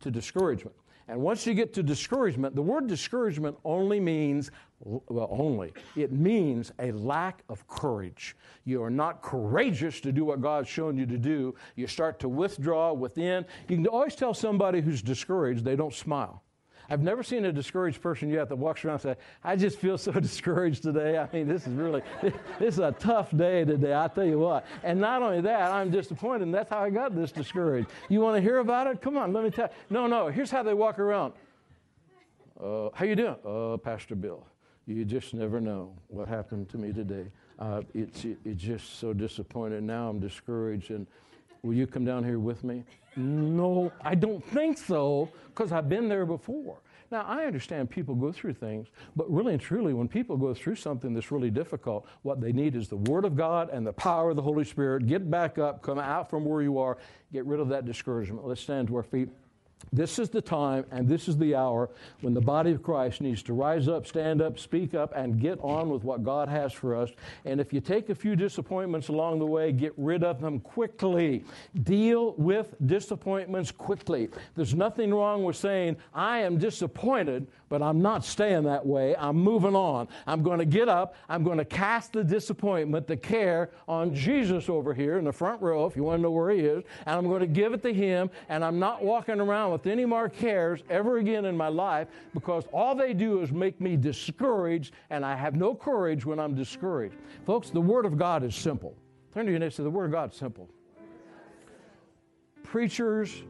to 0.00 0.10
discouragement. 0.10 0.76
And 1.08 1.20
once 1.20 1.46
you 1.46 1.54
get 1.54 1.74
to 1.74 1.82
discouragement, 1.82 2.54
the 2.54 2.62
word 2.62 2.86
discouragement 2.86 3.56
only 3.64 3.98
means, 3.98 4.50
well, 4.80 5.28
only, 5.30 5.72
it 5.96 6.12
means 6.12 6.72
a 6.78 6.92
lack 6.92 7.42
of 7.48 7.66
courage. 7.66 8.36
You 8.64 8.82
are 8.82 8.90
not 8.90 9.20
courageous 9.20 10.00
to 10.02 10.12
do 10.12 10.24
what 10.24 10.40
God's 10.40 10.68
shown 10.68 10.96
you 10.96 11.06
to 11.06 11.18
do. 11.18 11.54
You 11.74 11.86
start 11.86 12.20
to 12.20 12.28
withdraw 12.28 12.92
within. 12.92 13.44
You 13.68 13.76
can 13.76 13.86
always 13.88 14.14
tell 14.14 14.32
somebody 14.32 14.80
who's 14.80 15.02
discouraged, 15.02 15.64
they 15.64 15.76
don't 15.76 15.94
smile. 15.94 16.42
I've 16.92 17.00
never 17.00 17.22
seen 17.22 17.46
a 17.46 17.52
discouraged 17.52 18.02
person 18.02 18.28
yet 18.28 18.50
that 18.50 18.56
walks 18.56 18.84
around 18.84 18.96
and 18.96 19.02
says, 19.02 19.16
I 19.42 19.56
just 19.56 19.78
feel 19.78 19.96
so 19.96 20.12
discouraged 20.20 20.82
today. 20.82 21.16
I 21.16 21.26
mean, 21.32 21.48
this 21.48 21.66
is 21.66 21.72
really, 21.72 22.02
this 22.58 22.74
is 22.74 22.80
a 22.80 22.92
tough 22.92 23.34
day 23.34 23.64
today, 23.64 23.94
I 23.94 24.08
tell 24.08 24.26
you 24.26 24.38
what. 24.38 24.66
And 24.82 25.00
not 25.00 25.22
only 25.22 25.40
that, 25.40 25.72
I'm 25.72 25.90
disappointed, 25.90 26.42
and 26.42 26.54
that's 26.54 26.68
how 26.68 26.80
I 26.80 26.90
got 26.90 27.16
this 27.16 27.32
discouraged. 27.32 27.88
You 28.10 28.20
want 28.20 28.36
to 28.36 28.42
hear 28.42 28.58
about 28.58 28.88
it? 28.88 29.00
Come 29.00 29.16
on, 29.16 29.32
let 29.32 29.42
me 29.42 29.48
tell 29.48 29.68
you. 29.68 29.74
No, 29.88 30.06
no, 30.06 30.28
here's 30.28 30.50
how 30.50 30.62
they 30.62 30.74
walk 30.74 30.98
around. 30.98 31.32
Uh, 32.62 32.90
how 32.92 33.06
you 33.06 33.16
doing? 33.16 33.36
Uh, 33.42 33.78
Pastor 33.78 34.14
Bill, 34.14 34.46
you 34.86 35.06
just 35.06 35.32
never 35.32 35.62
know 35.62 35.94
what 36.08 36.28
happened 36.28 36.68
to 36.68 36.76
me 36.76 36.92
today. 36.92 37.24
Uh, 37.58 37.80
it's, 37.94 38.26
it, 38.26 38.36
it's 38.44 38.60
just 38.60 38.98
so 38.98 39.14
disappointed. 39.14 39.82
Now 39.82 40.10
I'm 40.10 40.20
discouraged, 40.20 40.90
and 40.90 41.06
Will 41.62 41.74
you 41.74 41.86
come 41.86 42.04
down 42.04 42.24
here 42.24 42.40
with 42.40 42.64
me? 42.64 42.82
No, 43.14 43.92
I 44.00 44.16
don't 44.16 44.44
think 44.44 44.78
so, 44.78 45.28
because 45.48 45.70
I've 45.70 45.88
been 45.88 46.08
there 46.08 46.26
before. 46.26 46.80
Now, 47.12 47.24
I 47.28 47.44
understand 47.44 47.90
people 47.90 48.14
go 48.16 48.32
through 48.32 48.54
things, 48.54 48.88
but 49.14 49.30
really 49.30 49.52
and 49.52 49.62
truly, 49.62 49.92
when 49.94 50.08
people 50.08 50.36
go 50.36 50.54
through 50.54 50.76
something 50.76 51.14
that's 51.14 51.30
really 51.30 51.50
difficult, 51.50 52.08
what 52.22 52.40
they 52.40 52.52
need 52.52 52.74
is 52.74 52.88
the 52.88 52.96
Word 52.96 53.24
of 53.24 53.36
God 53.36 53.68
and 53.70 53.86
the 53.86 53.92
power 53.92 54.30
of 54.30 54.36
the 54.36 54.42
Holy 54.42 54.64
Spirit. 54.64 55.06
Get 55.06 55.30
back 55.30 55.58
up, 55.58 55.82
come 55.82 56.00
out 56.00 56.30
from 56.30 56.44
where 56.44 56.62
you 56.62 56.78
are, 56.78 56.98
get 57.32 57.46
rid 57.46 57.60
of 57.60 57.68
that 57.68 57.84
discouragement. 57.84 58.44
Let's 58.44 58.62
stand 58.62 58.88
to 58.88 58.96
our 58.96 59.02
feet. 59.02 59.28
This 59.92 60.18
is 60.18 60.28
the 60.28 60.42
time 60.42 60.84
and 60.90 61.08
this 61.08 61.28
is 61.28 61.36
the 61.36 61.54
hour 61.54 61.90
when 62.20 62.34
the 62.34 62.40
body 62.40 62.72
of 62.72 62.82
Christ 62.82 63.20
needs 63.20 63.42
to 63.44 63.52
rise 63.52 63.88
up, 63.88 64.06
stand 64.06 64.42
up, 64.42 64.58
speak 64.58 64.94
up, 64.94 65.12
and 65.14 65.40
get 65.40 65.58
on 65.60 65.90
with 65.90 66.04
what 66.04 66.22
God 66.22 66.48
has 66.48 66.72
for 66.72 66.94
us. 66.94 67.10
And 67.44 67.60
if 67.60 67.72
you 67.72 67.80
take 67.80 68.08
a 68.10 68.14
few 68.14 68.36
disappointments 68.36 69.08
along 69.08 69.38
the 69.38 69.46
way, 69.46 69.72
get 69.72 69.92
rid 69.96 70.24
of 70.24 70.40
them 70.40 70.60
quickly. 70.60 71.44
Deal 71.82 72.34
with 72.34 72.74
disappointments 72.86 73.70
quickly. 73.70 74.28
There's 74.54 74.74
nothing 74.74 75.12
wrong 75.12 75.44
with 75.44 75.56
saying, 75.56 75.96
I 76.14 76.38
am 76.38 76.58
disappointed, 76.58 77.46
but 77.68 77.82
I'm 77.82 78.02
not 78.02 78.24
staying 78.24 78.64
that 78.64 78.84
way. 78.84 79.16
I'm 79.16 79.36
moving 79.36 79.74
on. 79.74 80.08
I'm 80.26 80.42
going 80.42 80.58
to 80.58 80.66
get 80.66 80.88
up. 80.88 81.14
I'm 81.28 81.42
going 81.42 81.58
to 81.58 81.64
cast 81.64 82.12
the 82.12 82.22
disappointment, 82.22 83.06
the 83.06 83.16
care 83.16 83.70
on 83.88 84.14
Jesus 84.14 84.68
over 84.68 84.92
here 84.94 85.18
in 85.18 85.24
the 85.24 85.32
front 85.32 85.62
row, 85.62 85.86
if 85.86 85.96
you 85.96 86.02
want 86.02 86.18
to 86.18 86.22
know 86.22 86.30
where 86.30 86.50
he 86.50 86.60
is, 86.60 86.84
and 87.06 87.16
I'm 87.16 87.28
going 87.28 87.40
to 87.40 87.46
give 87.46 87.72
it 87.72 87.82
to 87.82 87.92
him, 87.92 88.30
and 88.48 88.64
I'm 88.64 88.78
not 88.78 89.02
walking 89.02 89.40
around 89.40 89.71
with 89.72 89.86
any 89.86 90.04
more 90.04 90.28
cares 90.28 90.82
ever 90.90 91.18
again 91.18 91.44
in 91.44 91.56
my 91.56 91.68
life 91.68 92.08
because 92.34 92.64
all 92.72 92.94
they 92.94 93.14
do 93.14 93.40
is 93.40 93.50
make 93.50 93.80
me 93.80 93.96
discouraged, 93.96 94.94
and 95.10 95.24
I 95.24 95.34
have 95.34 95.56
no 95.56 95.74
courage 95.74 96.24
when 96.24 96.38
I'm 96.38 96.54
discouraged. 96.54 97.16
Folks, 97.44 97.70
the 97.70 97.80
Word 97.80 98.04
of 98.04 98.18
God 98.18 98.44
is 98.44 98.54
simple. 98.54 98.94
Turn 99.34 99.46
to 99.46 99.52
your 99.52 99.62
and 99.62 99.72
say, 99.72 99.82
The 99.82 99.90
Word 99.90 100.06
of 100.06 100.12
God 100.12 100.34
simple. 100.34 100.68
Preachers, 102.62 103.42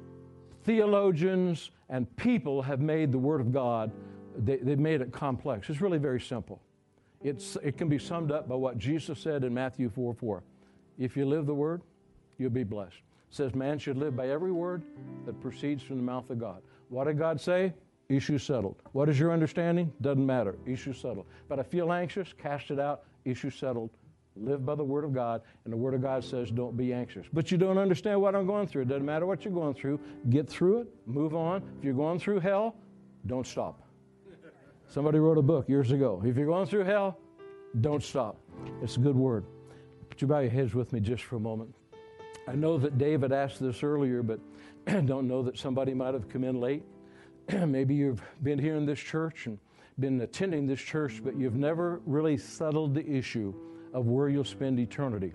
theologians, 0.65 1.71
and 1.89 2.15
people 2.17 2.63
have 2.63 2.81
made 2.81 3.13
the 3.13 3.19
Word 3.19 3.41
of 3.41 3.53
God, 3.53 3.91
they, 4.37 4.59
have 4.59 4.79
made 4.79 5.01
it 5.01 5.13
complex. 5.13 5.69
It's 5.69 5.81
really 5.81 5.99
very 5.99 6.21
simple. 6.21 6.61
It's, 7.23 7.57
it 7.63 7.77
can 7.77 7.89
be 7.89 7.99
summed 7.99 8.33
up 8.33 8.49
by 8.49 8.55
what 8.55 8.79
Jesus 8.79 9.19
said 9.19 9.45
in 9.45 9.53
Matthew 9.55 9.91
4 9.91 10.15
4. 10.15 10.43
If 10.99 11.17
you 11.17 11.27
live 11.27 11.47
the 11.47 11.55
Word, 11.55 11.83
you'll 12.39 12.51
be 12.51 12.65
blessed. 12.65 13.03
Says 13.33 13.55
man 13.55 13.79
should 13.79 13.97
live 13.97 14.15
by 14.15 14.29
every 14.29 14.53
word 14.53 14.83
that 15.25 15.41
proceeds 15.41 15.83
from 15.83 15.97
the 15.97 16.03
mouth 16.03 16.29
of 16.29 16.39
God. 16.39 16.63
What 16.91 17.05
did 17.05 17.19
God 17.19 17.41
say? 17.41 17.73
Issue 18.11 18.37
settled. 18.37 18.77
What 18.93 19.09
is 19.09 19.19
your 19.19 19.33
understanding? 19.33 19.91
Doesn't 20.03 20.25
matter. 20.25 20.59
Issue 20.67 20.93
settled. 20.93 21.25
But 21.49 21.59
I 21.59 21.63
feel 21.63 21.95
anxious, 21.95 22.35
cast 22.35 22.71
it 22.71 22.79
out, 22.79 23.05
issue 23.25 23.49
settled. 23.49 23.89
Live 24.37 24.67
by 24.67 24.75
the 24.75 24.85
Word 24.85 25.05
of 25.05 25.15
God, 25.15 25.41
and 25.65 25.73
the 25.73 25.77
Word 25.79 25.95
of 25.95 26.03
God 26.03 26.23
says, 26.23 26.51
don't 26.51 26.77
be 26.77 26.93
anxious. 26.93 27.27
But 27.33 27.51
you 27.51 27.57
don't 27.57 27.79
understand 27.79 28.21
what 28.21 28.35
I'm 28.35 28.47
going 28.47 28.67
through. 28.67 28.83
It 28.83 28.89
doesn't 28.89 29.07
matter 29.07 29.25
what 29.25 29.47
you're 29.47 29.55
going 29.55 29.75
through. 29.75 29.99
Get 30.29 30.47
through 30.47 30.81
it, 30.81 30.89
move 31.07 31.35
on. 31.35 31.63
If 31.79 31.85
you're 31.85 31.95
going 31.95 32.19
through 32.19 32.41
hell, 32.41 32.77
don't 33.27 33.47
stop. 33.47 33.83
Somebody 34.89 35.19
wrote 35.19 35.39
a 35.39 35.43
book 35.43 35.71
years 35.71 35.91
ago. 35.91 36.23
If 36.23 36.37
you're 36.37 36.47
going 36.47 36.67
through 36.67 36.85
hell, 36.85 37.19
don't 37.81 38.03
stop. 38.03 38.39
It's 38.83 38.99
a 38.99 39.01
good 39.01 39.17
word. 39.17 39.47
Could 40.11 40.21
you 40.21 40.29
bow 40.29 40.41
your 40.41 40.51
heads 40.51 40.75
with 40.75 40.93
me 40.93 41.01
just 41.01 41.25
for 41.25 41.37
a 41.37 41.41
moment? 41.41 41.75
I 42.49 42.55
know 42.55 42.77
that 42.79 42.99
David 42.99 43.33
asked 43.33 43.61
this 43.61 43.83
earlier, 43.83 44.23
but 44.23 44.41
I 44.87 45.01
don't 45.07 45.29
know 45.29 45.43
that 45.43 45.59
somebody 45.59 45.95
might 45.95 46.15
have 46.15 46.29
come 46.29 46.45
in 46.45 46.61
late. 46.61 46.83
Maybe 47.67 47.95
you've 47.95 48.23
been 48.43 48.59
here 48.59 48.77
in 48.77 48.85
this 48.85 48.99
church 48.99 49.47
and 49.47 49.59
been 50.01 50.21
attending 50.21 50.67
this 50.67 50.81
church, 50.81 51.21
but 51.23 51.37
you've 51.37 51.57
never 51.57 52.01
really 52.05 52.37
settled 52.37 52.95
the 52.95 53.07
issue 53.09 53.55
of 53.93 54.07
where 54.07 54.29
you'll 54.29 54.45
spend 54.45 54.81
eternity. 54.81 55.35